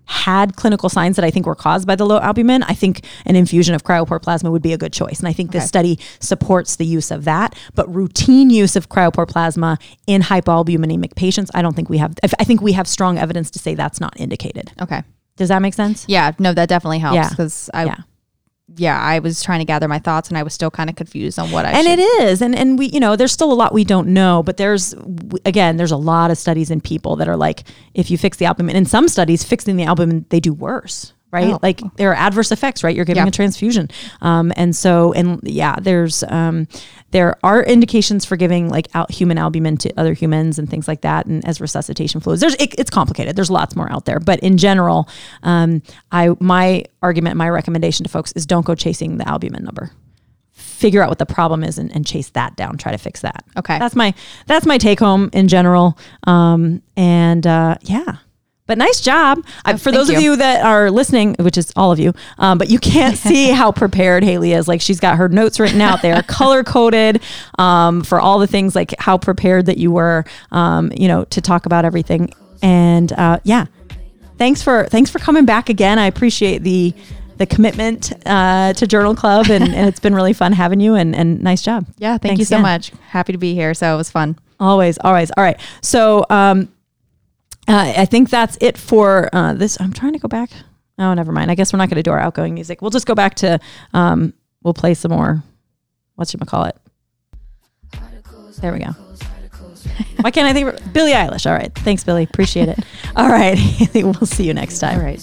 had 0.05 0.57
clinical 0.57 0.89
signs 0.89 1.15
that 1.15 1.23
I 1.23 1.31
think 1.31 1.45
were 1.45 1.55
caused 1.55 1.87
by 1.87 1.95
the 1.95 2.05
low 2.05 2.19
albumin, 2.19 2.63
I 2.63 2.73
think 2.73 3.05
an 3.25 3.37
infusion 3.37 3.73
of 3.73 3.83
cryopoor 3.85 4.21
plasma 4.21 4.51
would 4.51 4.61
be 4.61 4.73
a 4.73 4.77
good 4.77 4.91
choice. 4.91 5.19
And 5.19 5.27
I 5.27 5.33
think 5.33 5.51
this 5.51 5.65
study 5.65 5.99
supports 6.19 6.75
the 6.75 6.85
use 6.85 7.11
of 7.11 7.23
that. 7.23 7.55
But 7.75 7.93
routine 7.93 8.49
use 8.49 8.75
of 8.75 8.89
cryopoor 8.89 9.27
plasma 9.27 9.77
in 10.07 10.21
hypoalbuminemic 10.21 11.15
patients, 11.15 11.49
I 11.53 11.61
don't 11.61 11.75
think 11.75 11.89
we 11.89 11.97
have. 11.97 12.13
I 12.39 12.43
think 12.43 12.61
we 12.61 12.73
have 12.73 12.87
strong 12.87 13.17
evidence 13.17 13.49
to 13.51 13.59
say 13.59 13.73
that's 13.73 14.01
not 14.01 14.19
indicated. 14.19 14.73
Okay. 14.81 15.01
Does 15.37 15.47
that 15.47 15.61
make 15.61 15.73
sense? 15.73 16.05
Yeah. 16.09 16.33
No, 16.39 16.53
that 16.53 16.67
definitely 16.67 16.99
helps 16.99 17.15
Yeah. 17.15 17.29
because 17.29 17.69
I. 17.73 17.85
Yeah. 17.85 17.95
Yeah. 18.77 18.99
I 18.99 19.19
was 19.19 19.43
trying 19.43 19.59
to 19.59 19.65
gather 19.65 19.87
my 19.87 19.99
thoughts 19.99 20.29
and 20.29 20.37
I 20.37 20.43
was 20.43 20.53
still 20.53 20.71
kind 20.71 20.89
of 20.89 20.95
confused 20.95 21.37
on 21.39 21.51
what 21.51 21.65
I 21.65 21.71
and 21.71 21.85
should. 21.87 21.99
it 21.99 22.01
is 22.23 22.41
and 22.41 22.55
and 22.55 22.77
we 22.79 22.87
you 22.87 22.99
know 22.99 23.15
there's 23.15 23.31
still 23.31 23.51
a 23.51 23.55
lot 23.55 23.73
we 23.73 23.83
don't 23.83 24.07
know 24.07 24.43
but 24.43 24.57
there's 24.57 24.93
again 25.45 25.77
there's 25.77 25.91
a 25.91 25.97
lot 25.97 26.31
of 26.31 26.37
studies 26.37 26.71
in 26.71 26.81
people 26.81 27.15
that 27.17 27.27
are 27.27 27.37
like 27.37 27.63
if 27.93 28.09
you 28.11 28.17
fix 28.17 28.37
the 28.37 28.45
albumin 28.45 28.75
in 28.75 28.85
some 28.85 29.07
studies 29.07 29.43
fixing 29.43 29.75
the 29.77 29.83
albumin 29.83 30.25
they 30.29 30.39
do 30.39 30.53
worse 30.53 31.13
right? 31.31 31.53
Oh. 31.53 31.59
like 31.61 31.81
there 31.95 32.11
are 32.11 32.15
adverse 32.15 32.51
effects 32.51 32.83
right? 32.83 32.95
You're 32.95 33.05
giving 33.05 33.23
Yeah. 33.23 33.27
a 33.27 33.31
transfusion. 33.31 33.89
Um, 34.21 34.51
and 34.55 34.75
so 34.75 35.13
and 35.13 35.39
yeah 35.43 35.75
there's 35.81 36.23
um, 36.23 36.67
there 37.11 37.35
are 37.43 37.63
indications 37.63 38.23
for 38.25 38.35
giving 38.37 38.69
like 38.69 38.87
al- 38.93 39.07
human 39.09 39.37
albumin 39.37 39.77
to 39.77 39.93
other 39.99 40.13
humans 40.13 40.59
and 40.59 40.69
things 40.69 40.87
like 40.87 41.01
that. 41.01 41.25
And 41.25 41.45
as 41.45 41.59
resuscitation 41.61 42.19
fluids 42.21 42.41
there's 42.41 42.55
it, 42.55 42.75
it's 42.79 42.89
complicated. 42.89 43.35
There's 43.35 43.51
lots 43.51 43.75
more 43.75 43.91
out 43.91 44.05
there. 44.05 44.19
But 44.19 44.39
in 44.41 44.57
general 44.57 45.07
um, 45.43 45.81
i 46.11 46.29
my 46.39 46.83
argument 47.01 47.37
my 47.37 47.49
recommendation 47.49 48.03
to 48.03 48.09
folks 48.09 48.31
is 48.33 48.45
don't 48.45 48.65
go 48.65 48.75
chasing 48.75 49.17
the 49.17 49.27
albumin 49.27 49.63
number. 49.63 49.91
Figure 50.53 51.01
out 51.03 51.09
what 51.09 51.19
the 51.19 51.25
problem 51.25 51.63
is 51.63 51.77
and, 51.77 51.91
and 51.95 52.05
chase 52.05 52.29
that 52.31 52.55
down. 52.55 52.77
Try 52.77 52.91
to 52.91 52.97
fix 52.97 53.21
that. 53.21 53.43
Okay. 53.57 53.77
that's 53.79 53.95
my 53.95 54.13
that's 54.47 54.65
my 54.65 54.77
take 54.77 54.99
home 54.99 55.29
in 55.33 55.47
general. 55.47 55.97
Um 56.27 56.81
and 56.97 57.45
uh 57.47 57.75
yeah 57.83 58.17
but 58.71 58.77
nice 58.77 59.01
job 59.01 59.43
I, 59.65 59.75
for 59.75 59.91
those 59.91 60.09
of 60.09 60.15
you. 60.15 60.31
you 60.31 60.35
that 60.37 60.63
are 60.65 60.89
listening 60.89 61.35
which 61.39 61.57
is 61.57 61.73
all 61.75 61.91
of 61.91 61.99
you 61.99 62.13
um, 62.37 62.57
but 62.57 62.69
you 62.69 62.79
can't 62.79 63.17
see 63.29 63.49
how 63.49 63.73
prepared 63.73 64.23
haley 64.23 64.53
is 64.53 64.65
like 64.69 64.79
she's 64.79 65.01
got 65.01 65.17
her 65.17 65.27
notes 65.27 65.59
written 65.59 65.81
out 65.81 66.01
they 66.01 66.13
are 66.13 66.23
color 66.39 66.63
coded 66.63 67.21
um, 67.59 68.01
for 68.01 68.21
all 68.21 68.39
the 68.39 68.47
things 68.47 68.75
like 68.75 68.95
how 68.99 69.17
prepared 69.17 69.65
that 69.65 69.77
you 69.77 69.91
were 69.91 70.23
um, 70.51 70.89
you 70.95 71.09
know 71.09 71.25
to 71.25 71.41
talk 71.41 71.65
about 71.65 71.83
everything 71.83 72.31
and 72.61 73.11
uh, 73.13 73.37
yeah 73.43 73.65
thanks 74.41 74.63
for 74.63 74.87
thanks 74.87 75.11
for 75.11 75.19
coming 75.19 75.45
back 75.45 75.69
again. 75.69 75.99
I 75.99 76.07
appreciate 76.07 76.63
the 76.63 76.93
the 77.37 77.45
commitment 77.45 78.11
uh, 78.25 78.73
to 78.73 78.87
Journal 78.87 79.15
Club, 79.15 79.49
and, 79.49 79.63
and 79.63 79.87
it's 79.87 79.99
been 79.99 80.15
really 80.15 80.33
fun 80.33 80.51
having 80.51 80.79
you. 80.79 80.95
And, 80.95 81.15
and 81.15 81.41
nice 81.41 81.61
job. 81.61 81.85
yeah. 81.97 82.11
Thank 82.11 82.21
Thanks 82.21 82.39
you 82.39 82.45
so 82.45 82.55
again. 82.57 82.63
much. 82.63 82.91
Happy 83.09 83.33
to 83.33 83.37
be 83.37 83.53
here. 83.55 83.73
So 83.73 83.93
it 83.93 83.97
was 83.97 84.09
fun. 84.09 84.37
Always, 84.59 84.97
always. 84.99 85.31
All 85.37 85.43
right. 85.43 85.59
So 85.81 86.25
um, 86.29 86.69
uh, 87.67 87.93
I 87.97 88.05
think 88.05 88.29
that's 88.29 88.57
it 88.61 88.77
for 88.77 89.29
uh, 89.33 89.53
this. 89.53 89.79
I'm 89.79 89.93
trying 89.93 90.13
to 90.13 90.19
go 90.19 90.27
back. 90.27 90.49
Oh, 90.97 91.13
never 91.13 91.31
mind. 91.31 91.49
I 91.49 91.55
guess 91.55 91.73
we're 91.73 91.77
not 91.77 91.89
going 91.89 91.97
to 91.97 92.03
do 92.03 92.11
our 92.11 92.19
outgoing 92.19 92.53
music. 92.53 92.81
We'll 92.81 92.91
just 92.91 93.07
go 93.07 93.15
back 93.15 93.35
to. 93.35 93.59
Um, 93.93 94.33
we'll 94.63 94.73
play 94.73 94.93
some 94.93 95.11
more. 95.11 95.43
What 96.15 96.27
should 96.27 96.39
we 96.39 96.45
call 96.45 96.65
it? 96.65 96.77
There 98.61 98.71
we 98.71 98.79
go. 98.79 98.91
Why 100.21 100.29
can't 100.29 100.47
I 100.47 100.53
think 100.53 100.67
of 100.67 100.93
Billie 100.93 101.13
Eilish? 101.13 101.49
All 101.49 101.55
right. 101.57 101.73
Thanks, 101.73 102.03
Billy. 102.03 102.23
Appreciate 102.23 102.69
it. 102.69 102.79
All 103.15 103.29
right. 103.29 103.57
We'll 103.95 104.25
see 104.25 104.45
you 104.45 104.53
next 104.53 104.79
time. 104.79 104.99
All 104.99 105.05
right. 105.05 105.19